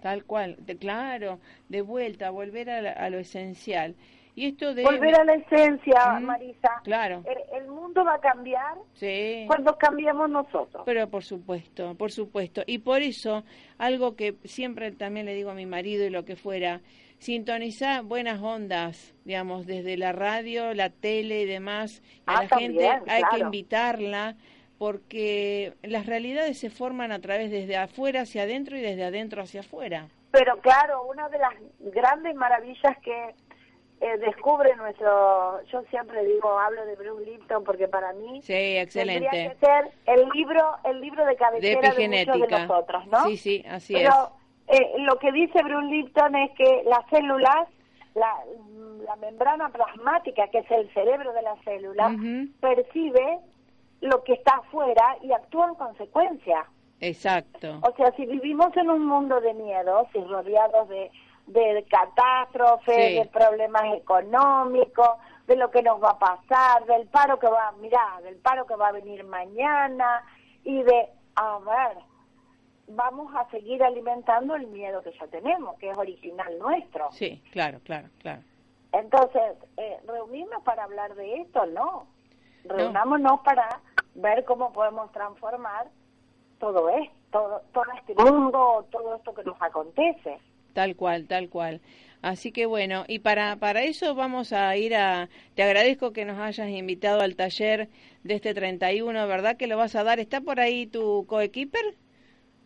Tal 0.00 0.24
cual, 0.24 0.56
de, 0.60 0.76
claro, 0.78 1.40
de 1.68 1.82
vuelta, 1.82 2.30
volver 2.30 2.70
a, 2.70 2.80
la- 2.80 2.92
a 2.92 3.10
lo 3.10 3.18
esencial. 3.18 3.94
Y 4.36 4.48
esto 4.48 4.74
de... 4.74 4.82
Volver 4.84 5.14
a 5.18 5.24
la 5.24 5.34
esencia, 5.34 6.18
Mm, 6.20 6.24
Marisa. 6.24 6.70
claro. 6.84 7.24
El, 7.26 7.62
el 7.62 7.68
mundo 7.68 8.04
va 8.04 8.14
a 8.14 8.20
cambiar 8.20 8.74
Sí. 8.92 9.44
cuando 9.48 9.76
cambiemos 9.78 10.28
nosotros. 10.30 10.82
Pero 10.84 11.08
por 11.08 11.24
supuesto, 11.24 11.94
por 11.96 12.12
supuesto. 12.12 12.62
Y 12.66 12.78
por 12.78 13.00
eso, 13.02 13.44
algo 13.78 14.14
que 14.14 14.34
siempre 14.44 14.92
también 14.92 15.24
le 15.26 15.34
digo 15.34 15.50
a 15.50 15.54
mi 15.54 15.64
marido 15.66 16.04
y 16.04 16.10
lo 16.10 16.24
que 16.26 16.36
fuera, 16.36 16.82
sintonizar 17.18 18.02
buenas 18.04 18.40
ondas, 18.42 19.14
digamos, 19.24 19.66
desde 19.66 19.96
la 19.96 20.12
radio, 20.12 20.74
la 20.74 20.90
tele 20.90 21.40
y 21.40 21.46
demás. 21.46 22.02
Y 22.28 22.30
a 22.30 22.34
Ah, 22.38 22.42
la 22.42 22.48
también, 22.48 22.72
gente 22.78 23.10
hay 23.10 23.22
que 23.32 23.38
invitarla 23.40 24.36
porque 24.78 25.72
las 25.82 26.04
realidades 26.04 26.58
se 26.58 26.68
forman 26.68 27.10
a 27.10 27.20
través 27.20 27.50
desde 27.50 27.76
afuera 27.78 28.20
hacia 28.20 28.42
adentro 28.42 28.76
y 28.76 28.82
desde 28.82 29.04
adentro 29.04 29.42
hacia 29.42 29.60
afuera. 29.60 30.08
Pero 30.30 30.58
claro, 30.60 31.04
una 31.10 31.28
de 31.30 31.38
las 31.38 31.54
grandes 31.94 32.34
maravillas 32.34 32.98
que 33.02 33.34
eh, 34.00 34.18
descubre 34.18 34.74
nuestro, 34.76 35.62
yo 35.64 35.82
siempre 35.90 36.24
digo, 36.24 36.58
hablo 36.58 36.84
de 36.84 36.96
Bruce 36.96 37.24
Lipton 37.24 37.64
porque 37.64 37.88
para 37.88 38.12
mí 38.12 38.42
Sí, 38.42 38.52
tendría 38.52 38.82
excelente. 38.82 39.30
que 39.30 39.66
ser 39.66 39.90
el 40.06 40.28
libro, 40.30 40.76
el 40.84 41.00
libro 41.00 41.24
de 41.24 41.30
De 41.30 41.36
cabecera 41.36 41.94
de, 41.94 42.08
muchos 42.08 42.40
de 42.40 42.58
nosotros, 42.60 43.06
¿no? 43.06 43.24
Sí, 43.24 43.36
sí, 43.36 43.64
así 43.68 43.94
Pero 43.94 44.30
eh, 44.68 44.92
lo 44.98 45.18
que 45.18 45.32
dice 45.32 45.62
Bruce 45.62 45.86
Lipton 45.86 46.34
es 46.36 46.50
que 46.52 46.82
las 46.86 47.08
células, 47.08 47.68
la, 48.14 48.34
la 49.06 49.16
membrana 49.16 49.70
plasmática, 49.70 50.48
que 50.48 50.58
es 50.58 50.70
el 50.70 50.92
cerebro 50.92 51.32
de 51.32 51.42
la 51.42 51.56
célula, 51.64 52.14
percibe 52.60 53.38
lo 54.02 54.22
que 54.24 54.34
está 54.34 54.56
afuera 54.56 55.16
y 55.22 55.32
actúa 55.32 55.68
en 55.68 55.74
consecuencia. 55.76 56.66
es. 57.00 57.16
Exacto. 57.16 57.78
O 57.82 57.94
sea, 57.96 58.12
si 58.16 58.26
vivimos 58.26 58.76
en 58.76 58.90
un 58.90 59.06
mundo 59.06 59.40
de 59.40 59.54
miedos 59.54 60.06
y 60.14 60.18
rodeados 60.24 60.88
de, 60.88 61.10
de 61.46 61.84
catástrofes, 61.88 62.94
Sí. 63.08 63.14
de 63.18 63.26
problemas 63.26 63.84
económicos, 63.94 65.10
de 65.46 65.56
lo 65.56 65.70
que 65.70 65.82
nos 65.82 66.02
va 66.02 66.10
a 66.10 66.18
pasar, 66.18 66.84
del 66.86 67.06
paro 67.08 67.38
que 67.38 67.46
va, 67.48 67.72
mirá, 67.80 68.20
del 68.22 68.36
paro 68.36 68.66
que 68.66 68.74
va 68.74 68.88
a 68.88 68.92
venir 68.92 69.24
mañana 69.24 70.24
y 70.64 70.82
de, 70.82 71.08
a 71.36 71.58
ver, 71.58 71.98
vamos 72.88 73.32
a 73.34 73.48
seguir 73.50 73.82
alimentando 73.84 74.56
el 74.56 74.66
miedo 74.66 75.02
que 75.02 75.12
ya 75.12 75.26
tenemos, 75.28 75.78
que 75.78 75.90
es 75.90 75.96
original 75.98 76.58
nuestro. 76.58 77.10
Sí, 77.12 77.42
claro, 77.52 77.78
claro, 77.84 78.08
claro. 78.18 78.42
Entonces, 78.92 79.42
eh, 79.76 80.00
reunirnos 80.06 80.62
para 80.62 80.84
hablar 80.84 81.14
de 81.14 81.42
esto, 81.42 81.66
no. 81.66 82.06
Reunámonos 82.64 83.40
para 83.40 83.80
ver 84.14 84.44
cómo 84.44 84.72
podemos 84.72 85.12
transformar 85.12 85.86
todo 86.58 86.88
esto, 86.88 87.14
todo, 87.30 87.62
todo 87.72 87.84
este 87.98 88.14
mundo, 88.14 88.86
todo 88.90 89.14
esto 89.16 89.34
que 89.34 89.44
nos 89.44 89.60
acontece. 89.60 90.40
Tal 90.76 90.94
cual, 90.94 91.26
tal 91.26 91.48
cual. 91.48 91.80
Así 92.20 92.52
que 92.52 92.66
bueno, 92.66 93.04
y 93.08 93.20
para, 93.20 93.56
para 93.56 93.80
eso 93.80 94.14
vamos 94.14 94.52
a 94.52 94.76
ir 94.76 94.94
a... 94.94 95.30
Te 95.54 95.62
agradezco 95.62 96.12
que 96.12 96.26
nos 96.26 96.38
hayas 96.38 96.68
invitado 96.68 97.22
al 97.22 97.34
taller 97.34 97.88
de 98.24 98.34
este 98.34 98.52
31, 98.52 99.26
¿verdad? 99.26 99.56
Que 99.56 99.68
lo 99.68 99.78
vas 99.78 99.96
a 99.96 100.04
dar. 100.04 100.20
¿Está 100.20 100.42
por 100.42 100.60
ahí 100.60 100.86
tu 100.86 101.24
coequiper? 101.26 101.94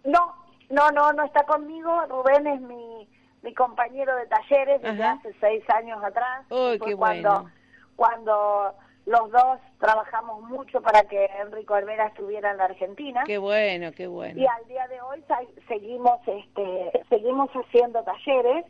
No, 0.02 0.34
no, 0.70 0.90
no, 0.90 1.12
no 1.12 1.22
está 1.24 1.44
conmigo. 1.44 2.04
Rubén 2.08 2.48
es 2.48 2.60
mi, 2.62 3.08
mi 3.42 3.54
compañero 3.54 4.16
de 4.16 4.26
talleres 4.26 4.82
desde 4.82 5.04
Ajá. 5.04 5.12
hace 5.12 5.32
seis 5.38 5.62
años 5.70 6.02
atrás. 6.02 6.46
Uy, 6.50 6.80
qué 6.80 6.96
cuando, 6.96 7.30
bueno. 7.30 7.50
cuando 7.94 8.74
los 9.06 9.30
dos 9.30 9.58
trabajamos 9.78 10.42
mucho 10.42 10.80
para 10.80 11.02
que 11.04 11.24
Enrico 11.40 11.76
Herrera 11.76 12.06
estuviera 12.06 12.50
en 12.50 12.58
la 12.58 12.64
Argentina. 12.64 13.22
Qué 13.26 13.38
bueno, 13.38 13.92
qué 13.92 14.06
bueno. 14.06 14.40
y 14.40 14.46
al 14.46 14.66
día 14.68 14.86
de 14.88 15.00
hoy 15.00 15.24
seguimos 15.68 16.20
este 16.26 17.04
seguimos 17.08 17.50
haciendo 17.50 18.02
talleres 18.02 18.64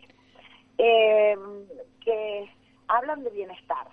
eh, 0.78 1.36
que 2.04 2.50
hablan 2.88 3.22
de 3.22 3.30
bienestar 3.30 3.86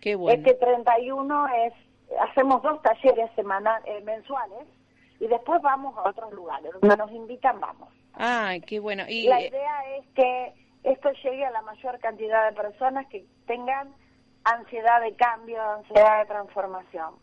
Qué 0.00 0.14
bueno. 0.14 0.36
este 0.36 0.54
31 0.54 1.46
es 1.66 1.72
hacemos 2.20 2.62
dos 2.62 2.82
talleres 2.82 3.30
semanal 3.36 3.80
eh, 3.86 4.02
mensuales 4.02 4.66
y 5.20 5.26
después 5.26 5.62
vamos 5.62 5.96
a 5.96 6.10
otros 6.10 6.32
lugares 6.32 6.72
donde 6.80 6.96
nos 6.96 7.10
invitan 7.12 7.60
vamos 7.60 7.88
Ay, 8.14 8.60
qué 8.62 8.78
bueno. 8.80 9.04
Y 9.08 9.28
la 9.28 9.40
eh, 9.40 9.48
idea 9.48 9.96
es 9.96 10.06
que 10.14 10.52
esto 10.84 11.10
llegue 11.24 11.44
a 11.44 11.50
la 11.50 11.62
mayor 11.62 11.98
cantidad 12.00 12.50
de 12.50 12.56
personas 12.56 13.06
que 13.06 13.24
tengan 13.46 13.94
ansiedad 14.44 15.00
de 15.00 15.14
cambio 15.14 15.62
ansiedad 15.62 16.20
de 16.20 16.26
transformación 16.26 17.14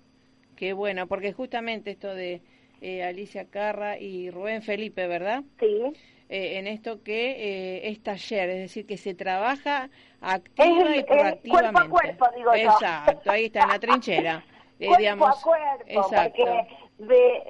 qué 0.55 0.73
bueno, 0.73 1.07
porque 1.07 1.33
justamente 1.33 1.91
esto 1.91 2.13
de 2.13 2.41
eh, 2.81 3.03
Alicia 3.03 3.49
Carra 3.49 3.97
y 3.97 4.29
Rubén 4.29 4.61
Felipe, 4.61 5.07
¿verdad? 5.07 5.43
sí 5.59 5.93
Eh, 6.29 6.59
en 6.59 6.67
esto 6.67 7.01
que 7.01 7.31
eh, 7.31 7.89
es 7.89 8.03
taller, 8.03 8.49
es 8.51 8.59
decir, 8.59 8.85
que 8.85 8.97
se 8.97 9.15
trabaja 9.15 9.89
activa 10.21 10.93
Es 10.95 10.99
y 10.99 11.03
proactivamente. 11.03 11.49
cuerpo 11.49 11.79
a 11.79 11.89
cuerpo, 11.89 12.25
digo 12.35 12.55
yo. 12.55 12.71
Exacto, 12.71 13.31
ahí 13.31 13.45
está, 13.45 13.63
en 13.63 13.69
la 13.69 13.79
trinchera. 13.79 14.43
Cuerpo 14.77 14.97
digamos, 14.97 15.27
a 15.27 15.43
cuerpo, 15.43 15.83
exacto. 15.87 16.37
porque 16.37 16.67
de, 16.99 17.43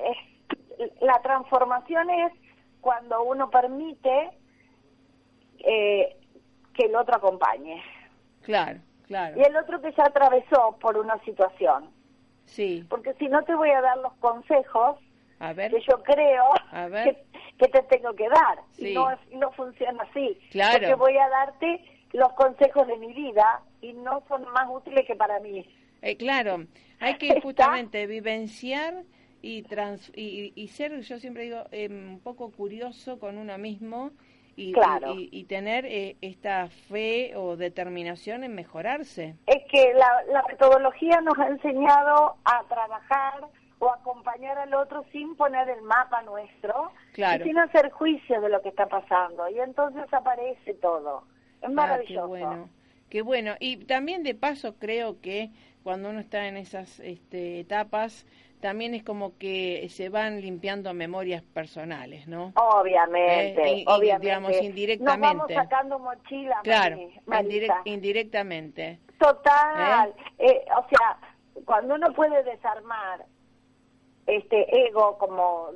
la 1.02 1.22
transformación 1.22 2.10
es 2.10 2.34
cuando 2.82 3.22
uno 3.24 3.50
permite 3.50 4.32
eh, 5.60 6.16
que 6.74 6.86
el 6.86 6.96
otro 6.96 7.18
acompañe. 7.18 7.84
Claro, 8.42 8.80
claro. 9.10 9.38
Y 9.38 9.44
el 9.44 9.56
otro 9.58 9.82
que 9.82 9.92
ya 9.92 10.06
atravesó 10.06 10.78
por 10.80 10.96
una 10.98 11.22
situación. 11.26 11.90
Sí, 12.46 12.86
Porque 12.90 13.14
si 13.16 13.28
no 13.28 13.44
te 13.44 13.54
voy 13.54 13.70
a 13.72 13.82
dar 13.82 13.98
los 13.98 14.14
consejos 14.14 14.98
a 15.40 15.54
ver. 15.54 15.70
que 15.72 15.82
yo 15.82 16.02
creo 16.04 16.46
A 16.72 16.88
ver. 16.90 17.16
que, 17.58 17.66
que 17.66 17.68
te 17.68 17.84
tengo 17.84 18.14
que 18.16 18.28
dar. 18.30 18.60
Sí. 18.72 18.92
Y 18.92 18.94
no, 18.96 19.10
no 19.34 19.52
funciona 19.52 20.02
así. 20.10 20.40
Claro. 20.52 20.80
Porque 20.80 20.96
voy 20.96 21.18
a 21.18 21.28
darte 21.30 21.84
los 22.14 22.32
consejos 22.34 22.88
de 22.88 22.98
mi 22.98 23.14
vida 23.14 23.62
y 23.82 23.94
no 23.94 24.24
son 24.28 24.44
más 24.54 24.68
útiles 24.72 25.06
que 25.06 25.16
para 25.16 25.40
mí. 25.42 25.64
Eh, 26.02 26.16
claro, 26.18 26.66
hay 27.00 27.18
que 27.18 27.28
¿Está? 27.30 27.42
justamente 27.42 28.08
vivenciar 28.08 29.04
y, 29.42 29.62
trans, 29.64 30.12
y, 30.16 30.52
y 30.56 30.68
ser, 30.70 31.00
yo 31.02 31.20
siempre 31.20 31.44
digo, 31.44 31.66
eh, 31.72 31.88
un 31.88 32.20
poco 32.24 32.52
curioso 32.52 33.20
con 33.20 33.38
uno 33.38 33.58
mismo 33.58 34.12
y, 34.62 34.74
Claro. 34.74 35.14
y, 35.16 35.30
y 35.32 35.44
tener 35.46 35.86
eh, 35.86 36.18
esta 36.22 36.68
fe 36.90 37.34
o 37.36 37.56
determinación 37.56 38.44
en 38.44 38.56
mejorarse. 38.56 39.36
es 39.48 39.64
que 39.72 39.94
la, 39.94 40.24
la 40.34 40.44
metodología 40.48 41.22
nos 41.22 41.38
ha 41.40 41.48
enseñado 41.48 42.36
a 42.46 42.64
trabajar 42.68 43.42
o 43.80 43.90
acompañar 43.90 44.58
al 44.58 44.74
otro 44.74 45.06
sin 45.12 45.36
poner 45.38 45.70
el 45.70 45.82
mapa 45.84 46.22
nuestro 46.24 46.92
Claro. 47.14 47.46
y 47.46 47.48
sin 47.48 47.58
hacer 47.58 47.90
juicio 47.92 48.42
de 48.42 48.50
lo 48.50 48.62
que 48.62 48.70
está 48.70 48.88
pasando. 48.88 49.48
Y 49.50 49.60
entonces 49.60 50.04
aparece 50.14 50.74
todo. 50.76 51.24
Es 51.62 51.64
Ah, 51.64 51.68
qué 51.68 51.74
maravilloso. 51.74 52.28
bueno, 52.28 52.70
qué 53.10 53.22
bueno. 53.22 53.54
Y 53.60 53.78
también 53.86 54.24
de 54.24 54.36
paso 54.36 54.76
creo 54.78 55.22
que 55.22 55.50
cuando 55.84 56.10
uno 56.10 56.20
está 56.20 56.48
en 56.48 56.58
esas 56.58 57.00
este, 57.00 57.62
etapas, 57.62 58.26
también 58.60 58.94
es 58.94 59.04
como 59.04 59.38
que 59.38 59.88
se 59.90 60.10
van 60.10 60.42
limpiando 60.42 60.94
memorias 60.94 61.42
personales, 61.42 62.28
¿no? 62.28 62.54
Obviamente, 62.56 63.62
Eh, 63.64 63.78
y- 63.80 63.86
obviamente. 63.88 64.26
digamos, 64.28 64.52
Nos 64.52 64.62
indirectamente. 64.62 65.28
vamos 65.28 65.52
sacando 65.54 66.00
mochilas, 66.00 66.62
Claro, 66.64 66.98
indirectamente. 67.86 69.00
Total. 69.20 70.14
Eh, 70.38 70.66
o 70.78 70.86
sea, 70.90 71.18
cuando 71.66 71.96
uno 71.96 72.14
puede 72.14 72.44
desarmar 72.44 73.26
este 74.28 74.88
ego, 74.88 75.18
como 75.18 75.70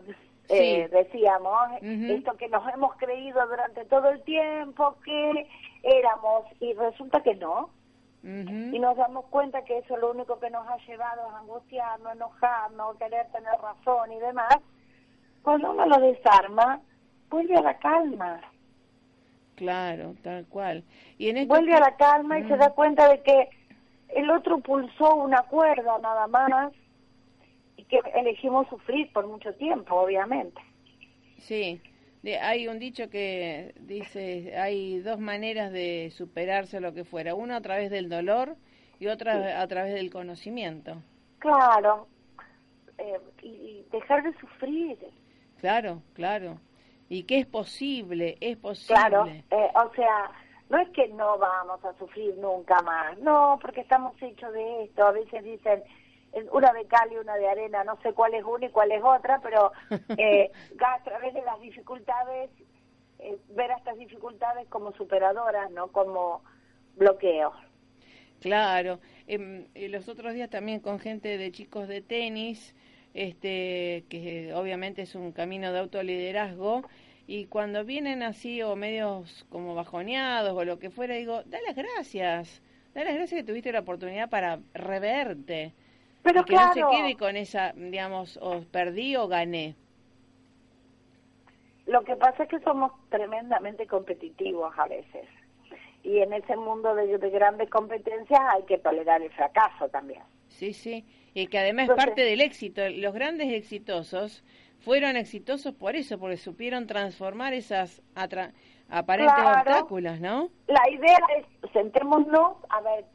eh, 0.49 0.87
decíamos, 0.89 1.57
esto 1.81 2.35
que 2.37 2.47
nos 2.49 2.67
hemos 2.73 2.95
creído 2.97 3.45
durante 3.47 3.85
todo 3.85 4.09
el 4.09 4.21
tiempo 4.23 4.97
que 5.03 5.47
éramos 5.83 6.45
y 6.59 6.73
resulta 6.73 7.23
que 7.23 7.35
no. 7.35 7.69
Y 8.23 8.79
nos 8.79 8.95
damos 8.95 9.25
cuenta 9.25 9.65
que 9.65 9.79
eso 9.79 9.97
lo 9.97 10.11
único 10.11 10.39
que 10.39 10.49
nos 10.49 10.65
ha 10.67 10.77
llevado 10.87 11.29
a 11.29 11.39
angustiarnos, 11.39 12.15
enojarnos, 12.15 12.97
querer 12.97 13.27
tener 13.33 13.53
razón 13.61 14.13
y 14.13 14.19
demás. 14.19 14.57
Cuando 15.41 15.71
uno 15.71 15.85
lo 15.85 15.99
desarma, 15.99 16.79
vuelve 17.29 17.57
a 17.57 17.61
la 17.61 17.77
calma. 17.79 18.39
Claro, 19.55 20.15
tal 20.23 20.45
cual. 20.47 20.85
Y 21.17 21.29
en 21.29 21.47
vuelve 21.49 21.73
a 21.73 21.81
la 21.81 21.97
calma 21.97 22.39
y 22.39 22.47
se 22.47 22.55
da 22.55 22.69
cuenta 22.69 23.09
de 23.09 23.21
que 23.23 23.49
el 24.07 24.29
otro 24.29 24.59
pulsó 24.59 25.15
una 25.15 25.41
cuerda 25.43 25.97
nada 25.99 26.27
más 26.27 26.71
y 27.75 27.83
que 27.83 27.99
elegimos 28.15 28.69
sufrir 28.69 29.11
por 29.11 29.27
mucho 29.27 29.53
tiempo, 29.55 29.95
obviamente. 29.95 30.61
Sí, 31.39 31.81
hay 32.31 32.67
un 32.67 32.79
dicho 32.79 33.09
que 33.09 33.73
dice, 33.79 34.57
hay 34.57 34.99
dos 34.99 35.19
maneras 35.19 35.71
de 35.71 36.11
superarse 36.15 36.79
lo 36.79 36.93
que 36.93 37.03
fuera, 37.03 37.35
una 37.35 37.57
a 37.57 37.61
través 37.61 37.91
del 37.91 38.09
dolor 38.09 38.55
y 38.99 39.07
otra 39.07 39.61
a 39.61 39.67
través 39.67 39.93
del 39.93 40.09
conocimiento. 40.09 41.01
Claro, 41.39 42.07
eh, 42.97 43.19
y 43.41 43.85
dejar 43.91 44.23
de 44.23 44.33
sufrir. 44.39 44.97
Claro, 45.59 46.01
claro. 46.13 46.59
Y 47.09 47.23
que 47.23 47.39
es 47.39 47.45
posible, 47.45 48.37
es 48.39 48.57
posible. 48.57 48.95
Claro, 48.95 49.25
eh, 49.27 49.71
o 49.75 49.93
sea, 49.93 50.31
no 50.69 50.79
es 50.79 50.89
que 50.89 51.09
no 51.09 51.37
vamos 51.37 51.83
a 51.83 51.93
sufrir 51.97 52.35
nunca 52.37 52.81
más, 52.83 53.17
no, 53.19 53.59
porque 53.61 53.81
estamos 53.81 54.13
hechos 54.21 54.53
de 54.53 54.85
esto. 54.85 55.05
A 55.05 55.11
veces 55.11 55.43
dicen, 55.43 55.83
una 56.51 56.73
de 56.73 56.85
cal 56.85 57.11
y 57.11 57.17
una 57.17 57.35
de 57.35 57.47
arena, 57.47 57.83
no 57.83 57.99
sé 58.01 58.13
cuál 58.13 58.33
es 58.33 58.43
una 58.43 58.65
y 58.65 58.69
cuál 58.69 58.91
es 58.91 59.03
otra, 59.03 59.39
pero 59.41 59.71
eh, 60.17 60.51
a 60.79 61.03
través 61.03 61.33
de 61.33 61.41
las 61.41 61.59
dificultades, 61.61 62.49
eh, 63.19 63.37
ver 63.49 63.71
a 63.71 63.77
estas 63.77 63.97
dificultades 63.97 64.67
como 64.69 64.91
superadoras, 64.93 65.69
no 65.71 65.87
como 65.87 66.43
bloqueos. 66.95 67.55
Claro, 68.41 68.99
em, 69.27 69.67
los 69.75 70.09
otros 70.09 70.33
días 70.33 70.49
también 70.49 70.79
con 70.79 70.99
gente 70.99 71.37
de 71.37 71.51
chicos 71.51 71.87
de 71.87 72.01
tenis, 72.01 72.75
este, 73.13 74.05
que 74.09 74.53
obviamente 74.53 75.03
es 75.03 75.15
un 75.15 75.31
camino 75.31 75.71
de 75.71 75.79
autoliderazgo, 75.79 76.83
y 77.25 77.45
cuando 77.45 77.85
vienen 77.85 78.21
así 78.21 78.61
o 78.61 78.75
medios 78.75 79.45
como 79.49 79.75
bajoneados 79.75 80.51
o 80.53 80.65
lo 80.65 80.77
que 80.77 80.89
fuera, 80.89 81.15
digo, 81.15 81.43
da 81.43 81.59
las 81.65 81.75
gracias, 81.75 82.61
da 82.93 83.03
las 83.05 83.13
gracias 83.13 83.39
que 83.39 83.47
tuviste 83.47 83.71
la 83.71 83.79
oportunidad 83.79 84.29
para 84.29 84.59
reverte 84.73 85.73
pero 86.23 86.45
que 86.45 86.55
no 86.55 86.73
se 86.73 86.81
quede 86.81 87.17
con 87.17 87.35
esa, 87.35 87.73
digamos, 87.73 88.39
o 88.41 88.61
perdí 88.71 89.15
o 89.17 89.27
gané. 89.27 89.75
Lo 91.85 92.03
que 92.03 92.15
pasa 92.15 92.43
es 92.43 92.49
que 92.49 92.59
somos 92.61 92.93
tremendamente 93.09 93.85
competitivos 93.87 94.73
a 94.77 94.87
veces. 94.87 95.27
Y 96.01 96.19
en 96.19 96.33
ese 96.33 96.55
mundo 96.55 96.95
de, 96.95 97.17
grandes 97.29 97.69
competencias 97.69 98.39
hay 98.53 98.63
que 98.63 98.77
tolerar 98.77 99.21
el 99.21 99.31
fracaso 99.31 99.89
también. 99.89 100.21
Sí, 100.47 100.73
sí. 100.73 101.05
Y 101.33 101.47
que 101.47 101.59
además 101.59 101.89
es 101.89 101.95
parte 101.95 102.23
del 102.23 102.41
éxito. 102.41 102.87
Los 102.89 103.13
grandes 103.13 103.51
exitosos 103.51 104.43
fueron 104.79 105.17
exitosos 105.17 105.73
por 105.73 105.95
eso, 105.95 106.19
porque 106.19 106.37
supieron 106.37 106.87
transformar 106.87 107.53
esas 107.53 108.01
aparentes 108.89 109.45
obstáculos, 109.45 110.19
¿no? 110.19 110.49
La 110.67 110.89
idea 110.89 111.17
es, 111.37 111.71
sentémonos 111.71 112.57
a 112.69 112.81
ver 112.81 113.05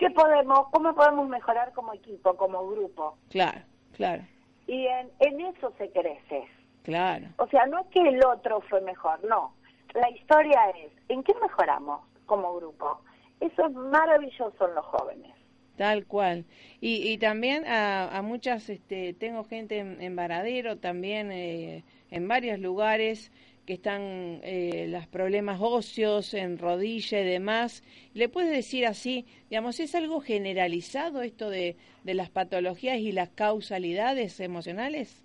¿Qué 0.00 0.08
podemos, 0.12 0.68
cómo 0.70 0.94
podemos 0.94 1.28
mejorar 1.28 1.74
como 1.74 1.92
equipo, 1.92 2.34
como 2.34 2.66
grupo? 2.70 3.18
Claro, 3.28 3.60
claro. 3.92 4.22
Y 4.66 4.86
en, 4.86 5.10
en 5.18 5.40
eso 5.42 5.74
se 5.76 5.90
crece. 5.90 6.48
Claro. 6.84 7.26
O 7.36 7.46
sea, 7.48 7.66
no 7.66 7.80
es 7.80 7.86
que 7.88 8.00
el 8.00 8.24
otro 8.24 8.62
fue 8.62 8.80
mejor, 8.80 9.22
no. 9.24 9.52
La 9.92 10.08
historia 10.08 10.70
es, 10.70 10.90
¿en 11.10 11.22
qué 11.22 11.34
mejoramos 11.42 12.00
como 12.24 12.56
grupo? 12.56 13.02
Eso 13.40 13.66
es 13.66 13.72
maravilloso 13.74 14.68
en 14.68 14.74
los 14.74 14.86
jóvenes. 14.86 15.34
Tal 15.76 16.06
cual. 16.06 16.46
Y, 16.80 17.06
y 17.06 17.18
también 17.18 17.66
a, 17.66 18.16
a 18.16 18.22
muchas, 18.22 18.70
este, 18.70 19.12
tengo 19.12 19.44
gente 19.44 19.80
en, 19.80 20.16
Varadero, 20.16 20.78
también 20.78 21.30
eh, 21.30 21.84
en 22.10 22.26
varios 22.26 22.58
lugares, 22.58 23.30
que 23.70 23.74
están 23.74 24.40
eh, 24.42 24.86
los 24.88 25.06
problemas 25.06 25.60
óseos 25.62 26.34
en 26.34 26.58
rodilla 26.58 27.20
y 27.20 27.24
demás. 27.24 27.84
¿Le 28.14 28.28
puedes 28.28 28.50
decir 28.50 28.84
así, 28.84 29.28
digamos, 29.48 29.78
es 29.78 29.94
algo 29.94 30.20
generalizado 30.20 31.22
esto 31.22 31.48
de, 31.48 31.76
de 32.02 32.14
las 32.14 32.30
patologías 32.30 32.98
y 32.98 33.12
las 33.12 33.28
causalidades 33.28 34.40
emocionales? 34.40 35.24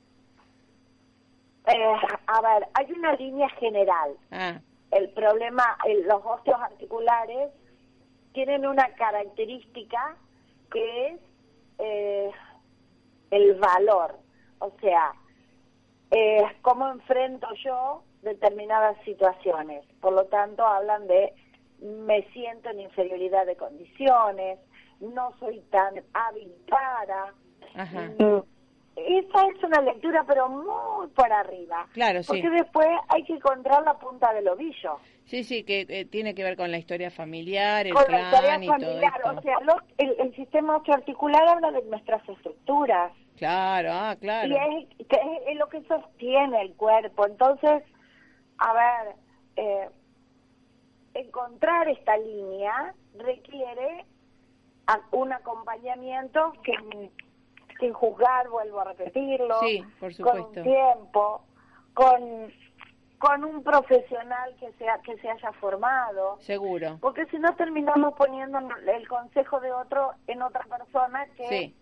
Eh, 1.66 1.74
a 2.28 2.42
ver, 2.42 2.68
hay 2.76 2.92
una 2.92 3.14
línea 3.14 3.50
general. 3.50 4.12
Ah. 4.30 4.60
El 4.92 5.10
problema, 5.10 5.76
los 6.04 6.22
óseos 6.24 6.62
articulares 6.62 7.50
tienen 8.34 8.68
una 8.68 8.88
característica 8.90 10.18
que 10.72 11.08
es 11.08 11.20
eh, 11.80 12.32
el 13.32 13.56
valor. 13.56 14.20
O 14.60 14.72
sea, 14.82 15.14
eh, 16.12 16.44
cómo 16.62 16.92
enfrento 16.92 17.48
yo 17.64 18.04
determinadas 18.26 18.98
situaciones. 19.06 19.86
Por 20.02 20.12
lo 20.12 20.26
tanto, 20.26 20.66
hablan 20.66 21.08
de 21.08 21.34
me 21.82 22.24
siento 22.34 22.70
en 22.70 22.82
inferioridad 22.82 23.46
de 23.46 23.56
condiciones, 23.56 24.60
no 25.00 25.32
soy 25.40 25.62
tan 25.72 25.96
hábil 26.14 26.52
para. 26.68 27.34
Mm, 27.76 28.42
esa 28.96 29.48
es 29.48 29.64
una 29.64 29.82
lectura, 29.82 30.24
pero 30.26 30.48
muy 30.50 31.08
por 31.10 31.32
arriba. 31.32 31.88
Claro, 31.94 32.24
sí. 32.24 32.28
Porque 32.30 32.50
después 32.50 32.88
hay 33.10 33.24
que 33.24 33.34
encontrar 33.34 33.84
la 33.84 33.98
punta 34.00 34.34
del 34.34 34.48
ovillo. 34.48 34.98
Sí, 35.26 35.44
sí, 35.44 35.64
que 35.64 35.86
eh, 35.90 36.06
tiene 36.06 36.34
que 36.34 36.44
ver 36.44 36.56
con 36.56 36.72
la 36.72 36.78
historia 36.78 37.12
familiar, 37.12 37.88
el 37.88 37.94
con 37.94 38.06
la 38.10 38.22
historia 38.22 38.54
familiar, 38.54 39.22
o 39.26 39.42
sea, 39.42 39.58
el, 39.98 40.16
el, 40.20 40.36
sistema 40.36 40.82
articular 40.88 41.48
habla 41.48 41.72
de 41.72 41.82
nuestras 41.84 42.28
estructuras. 42.30 43.12
Claro, 43.36 43.90
ah, 43.92 44.16
claro. 44.22 44.48
Y 44.48 44.86
es, 44.88 45.08
es 45.48 45.58
lo 45.58 45.68
que 45.68 45.82
sostiene 45.84 46.62
el 46.62 46.74
cuerpo. 46.76 47.26
Entonces, 47.26 47.84
a 48.58 48.74
ver, 48.74 49.16
eh, 49.56 49.90
encontrar 51.14 51.88
esta 51.88 52.18
línea 52.18 52.94
requiere 53.18 54.06
un 55.12 55.34
acompañamiento 55.34 56.54
que 56.64 56.74
sin 57.80 57.94
juzgar, 57.94 58.48
vuelvo 58.50 58.82
a 58.82 58.86
repetirlo, 58.86 59.60
con 60.22 60.40
un 60.42 60.52
tiempo, 60.54 61.44
con 61.94 62.52
con 63.18 63.44
un 63.44 63.64
profesional 63.64 64.56
que 64.60 64.72
sea 64.74 65.00
que 65.00 65.18
se 65.18 65.30
haya 65.30 65.52
formado. 65.54 66.38
Seguro. 66.42 66.98
Porque 67.02 67.26
si 67.28 67.40
no 67.40 67.56
terminamos 67.56 68.14
poniendo 68.14 68.60
el 68.60 69.08
consejo 69.08 69.60
de 69.62 69.72
otro 69.72 70.12
en 70.28 70.42
otra 70.42 70.64
persona 70.66 71.26
que 71.38 71.74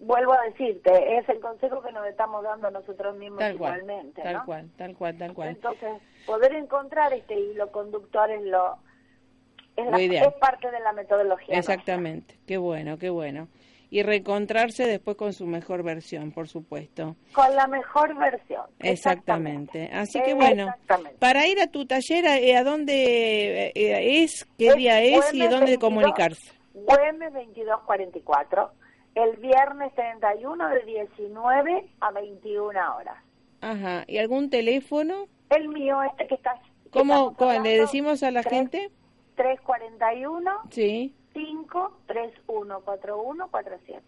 vuelvo 0.00 0.32
a 0.32 0.42
decirte, 0.42 1.18
es 1.18 1.28
el 1.28 1.40
consejo 1.40 1.82
que 1.82 1.92
nos 1.92 2.06
estamos 2.06 2.42
dando 2.42 2.70
nosotros 2.70 3.16
mismos 3.16 3.42
igualmente. 3.52 4.22
tal 4.22 4.44
cual, 4.44 4.70
tal 4.76 4.96
cual, 4.96 5.18
tal 5.18 5.34
cual. 5.34 5.48
Entonces, 5.48 6.02
poder 6.26 6.54
encontrar 6.54 7.12
este 7.12 7.38
hilo 7.38 7.70
conductor 7.70 8.30
es 8.30 8.42
lo 8.42 8.78
es, 9.76 10.34
parte 10.40 10.70
de 10.70 10.80
la 10.80 10.92
metodología. 10.92 11.58
Exactamente, 11.58 12.38
qué 12.46 12.56
bueno, 12.56 12.98
qué 12.98 13.10
bueno. 13.10 13.48
Y 13.88 14.02
reencontrarse 14.02 14.84
después 14.84 15.16
con 15.16 15.32
su 15.32 15.46
mejor 15.46 15.84
versión, 15.84 16.32
por 16.32 16.48
supuesto. 16.48 17.14
Con 17.32 17.54
la 17.54 17.68
mejor 17.68 18.16
versión. 18.16 18.66
Exactamente. 18.80 19.88
Así 19.92 20.20
que 20.22 20.34
bueno, 20.34 20.74
para 21.20 21.46
ir 21.46 21.60
a 21.60 21.68
tu 21.68 21.86
taller, 21.86 22.26
¿a, 22.56 22.64
dónde 22.64 23.72
eh, 23.76 24.22
es? 24.24 24.44
¿Qué 24.58 24.74
día 24.74 25.00
es 25.02 25.32
y 25.32 25.46
dónde 25.46 25.78
comunicarse? 25.78 26.52
UM 26.74 27.20
2244 27.32 28.70
el 29.16 29.36
viernes 29.38 29.94
31 29.94 30.68
de 30.68 30.84
19 30.84 31.88
a 32.00 32.10
21 32.12 32.96
horas. 32.96 33.16
Ajá, 33.62 34.04
¿y 34.06 34.18
algún 34.18 34.50
teléfono? 34.50 35.26
El 35.48 35.68
mío, 35.68 36.02
este 36.02 36.26
que 36.26 36.34
está... 36.34 36.60
¿Cómo, 36.90 37.34
le 37.62 37.78
decimos 37.78 38.22
a 38.22 38.30
la 38.30 38.42
gente? 38.42 38.90
341 39.36 40.50
sí. 40.70 41.14
531 41.32 42.80
4147. 42.80 44.02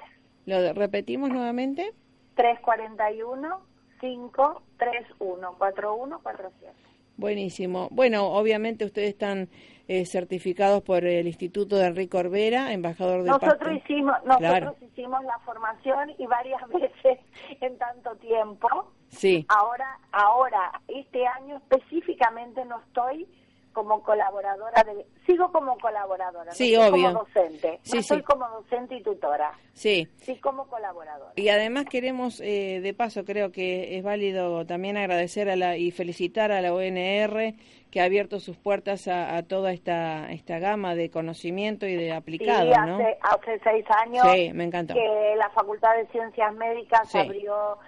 ¿Lo 0.46 0.72
repetimos 0.74 1.30
nuevamente? 1.30 1.92
341 2.34 3.61
531 4.00 5.54
4147. 5.59 6.74
Buenísimo. 7.16 7.88
Bueno, 7.90 8.26
obviamente 8.28 8.84
ustedes 8.84 9.09
están 9.09 9.48
eh, 9.89 10.05
certificados 10.05 10.82
por 10.82 11.05
el 11.07 11.26
Instituto 11.26 11.76
de 11.76 11.86
Enrique 11.86 12.16
Orbera, 12.16 12.72
embajador 12.72 13.22
de 13.22 13.30
nosotros 13.30 13.74
hicimos 13.74 14.14
Nosotros 14.24 14.76
hicimos 14.82 15.24
la 15.24 15.39
formación 15.41 16.12
y 16.18 16.26
varias 16.26 16.61
veces 16.68 17.18
en 17.61 17.78
tanto 17.78 18.14
tiempo. 18.16 18.68
Sí. 19.09 19.47
Ahora, 19.49 19.99
ahora, 20.12 20.80
este 20.89 21.26
año 21.26 21.57
específicamente 21.57 22.64
no 22.66 22.80
estoy 22.80 23.26
como 23.72 24.02
colaboradora 24.02 24.82
de 24.84 25.06
sigo 25.26 25.52
como 25.52 25.78
colaboradora 25.78 26.52
Sí, 26.52 26.74
no 26.74 26.88
obvio. 26.88 26.90
como 27.12 27.18
docente 27.24 27.78
Sí, 27.82 27.96
no 27.96 28.02
sí. 28.02 28.22
como 28.22 28.48
docente 28.48 28.96
y 28.96 29.02
tutora 29.02 29.52
Sí. 29.72 30.08
sí 30.16 30.36
como 30.40 30.66
colaboradora 30.66 31.32
Y 31.36 31.48
además 31.50 31.84
queremos, 31.84 32.40
eh, 32.40 32.80
de 32.82 32.94
paso, 32.94 33.24
creo 33.24 33.52
que 33.52 33.96
es 33.96 34.02
válido 34.02 34.66
también 34.66 34.96
agradecer 34.96 35.48
a 35.48 35.56
la, 35.56 35.76
y 35.76 35.90
felicitar 35.92 36.50
a 36.50 36.60
la 36.60 36.74
ONR 36.74 37.54
que 37.90 38.00
ha 38.00 38.04
abierto 38.04 38.40
sus 38.40 38.56
puertas 38.56 39.06
a, 39.08 39.36
a 39.36 39.42
toda 39.44 39.72
esta, 39.72 40.30
esta 40.32 40.58
gama 40.58 40.94
de 40.94 41.10
conocimiento 41.10 41.86
y 41.86 41.94
de 41.94 42.12
aplicado, 42.12 42.72
sí, 42.74 42.80
¿no? 42.86 42.96
hace, 42.96 43.18
hace 43.22 43.60
seis 43.64 43.84
años 44.04 44.26
Sí, 44.32 44.52
me 44.52 44.64
encantó. 44.64 44.94
que 44.94 45.34
la 45.36 45.48
Facultad 45.50 45.96
de 45.96 46.06
Ciencias 46.08 46.52
Médicas 46.54 47.14
abrió 47.14 47.78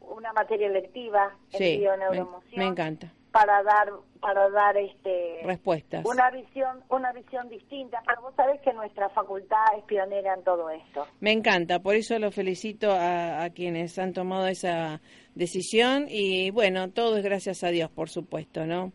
una 0.00 0.32
materia 0.32 0.66
electiva 0.66 1.32
en 1.52 1.58
Sí, 1.58 1.84
me, 2.10 2.56
me 2.56 2.64
encanta. 2.66 3.12
Para 3.36 3.62
dar 3.62 3.92
para 4.20 4.48
dar 4.50 4.76
este 4.78 5.40
Respuestas. 5.44 6.04
una 6.06 6.30
visión 6.30 6.82
una 6.88 7.12
visión 7.12 7.48
distinta 7.50 8.02
pero 8.06 8.22
vos 8.22 8.34
sabés 8.34 8.60
que 8.62 8.72
nuestra 8.72 9.08
facultad 9.10 9.58
es 9.76 9.84
pionera 9.84 10.32
en 10.34 10.42
todo 10.42 10.70
esto 10.70 11.06
Me 11.20 11.32
encanta, 11.32 11.80
por 11.80 11.94
eso 11.96 12.18
lo 12.18 12.30
felicito 12.30 12.90
a, 12.92 13.42
a 13.44 13.50
quienes 13.50 13.98
han 13.98 14.12
tomado 14.14 14.46
esa 14.46 15.00
decisión 15.34 16.06
y 16.08 16.50
bueno, 16.50 16.90
todo 16.90 17.18
es 17.18 17.24
gracias 17.24 17.62
a 17.62 17.68
Dios, 17.68 17.90
por 17.90 18.08
supuesto, 18.08 18.64
¿no? 18.64 18.92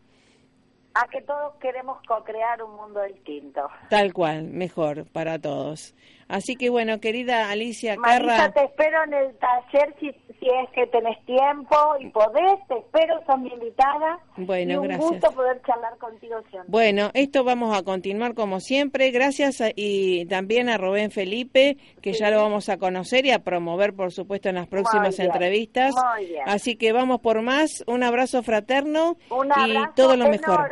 a 0.94 1.08
que 1.08 1.22
todos 1.22 1.54
queremos 1.54 1.98
co-crear 2.06 2.62
un 2.62 2.76
mundo 2.76 3.00
distinto 3.04 3.66
Tal 3.88 4.12
cual, 4.12 4.44
mejor 4.44 5.06
para 5.10 5.38
todos. 5.38 5.94
Así 6.32 6.56
que 6.56 6.70
bueno, 6.70 6.98
querida 6.98 7.50
Alicia 7.50 7.96
Marisa, 7.96 8.36
Carra, 8.36 8.52
te 8.52 8.64
espero 8.64 9.04
en 9.04 9.14
el 9.14 9.34
taller 9.36 9.94
si, 10.00 10.10
si 10.40 10.46
es 10.48 10.70
que 10.74 10.86
tenés 10.86 11.22
tiempo 11.26 11.76
y 12.00 12.08
podés, 12.08 12.58
te 12.68 12.78
espero, 12.78 13.20
sos 13.26 13.38
mi 13.38 13.50
invitada. 13.50 14.18
Bueno, 14.38 14.72
y 14.72 14.76
un 14.76 14.84
gracias. 14.88 15.10
gusto 15.10 15.32
poder 15.32 15.60
charlar 15.66 15.96
contigo 15.98 16.38
siempre. 16.50 16.70
Bueno, 16.70 17.10
esto 17.14 17.44
vamos 17.44 17.76
a 17.76 17.82
continuar 17.82 18.34
como 18.34 18.60
siempre. 18.60 19.10
Gracias 19.10 19.60
a- 19.60 19.70
y 19.76 20.24
también 20.26 20.68
a 20.70 20.78
Rubén 20.78 21.10
Felipe, 21.10 21.76
que 22.00 22.12
ya 22.14 22.30
lo 22.30 22.38
vamos 22.42 22.68
a 22.70 22.78
conocer 22.78 23.26
y 23.26 23.30
a 23.30 23.40
promover, 23.40 23.92
por 23.94 24.10
supuesto, 24.10 24.48
en 24.48 24.54
las 24.54 24.68
próximas 24.68 25.18
entrevistas. 25.18 25.92
muy 26.16 26.26
bien. 26.26 26.42
Así 26.46 26.76
que 26.76 26.92
vamos 26.92 27.20
por 27.20 27.42
más. 27.42 27.84
Un 27.86 28.02
abrazo 28.02 28.42
fraterno 28.42 29.16
Un 29.30 29.48
y 29.66 29.74
todo 29.94 30.16
lo 30.16 30.24
enorme, 30.26 30.38
mejor. 30.38 30.70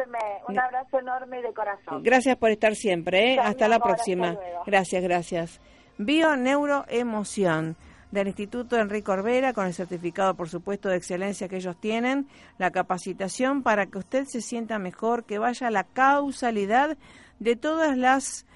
un 0.48 0.58
abrazo 0.58 0.98
enorme 1.00 1.42
de 1.42 1.52
corazón. 1.52 2.02
Gracias 2.02 2.36
por 2.36 2.50
estar 2.50 2.74
siempre. 2.74 3.34
¿eh? 3.34 3.38
Hasta 3.38 3.68
la 3.68 3.76
amor, 3.76 3.88
próxima. 3.88 4.38
Gracias, 4.66 5.02
gracias. 5.02 5.49
Bio-Neuroemoción 5.98 7.76
del 8.10 8.28
Instituto 8.28 8.78
Enrique 8.78 9.10
Orbera, 9.10 9.52
con 9.52 9.66
el 9.66 9.74
certificado, 9.74 10.34
por 10.34 10.48
supuesto, 10.48 10.88
de 10.88 10.96
excelencia 10.96 11.48
que 11.48 11.56
ellos 11.56 11.76
tienen, 11.80 12.26
la 12.58 12.70
capacitación 12.70 13.62
para 13.62 13.86
que 13.86 13.98
usted 13.98 14.24
se 14.26 14.40
sienta 14.40 14.78
mejor, 14.78 15.24
que 15.24 15.38
vaya 15.38 15.68
a 15.68 15.70
la 15.70 15.84
causalidad 15.84 16.96
de 17.38 17.56
todas 17.56 17.96
las 17.96 18.46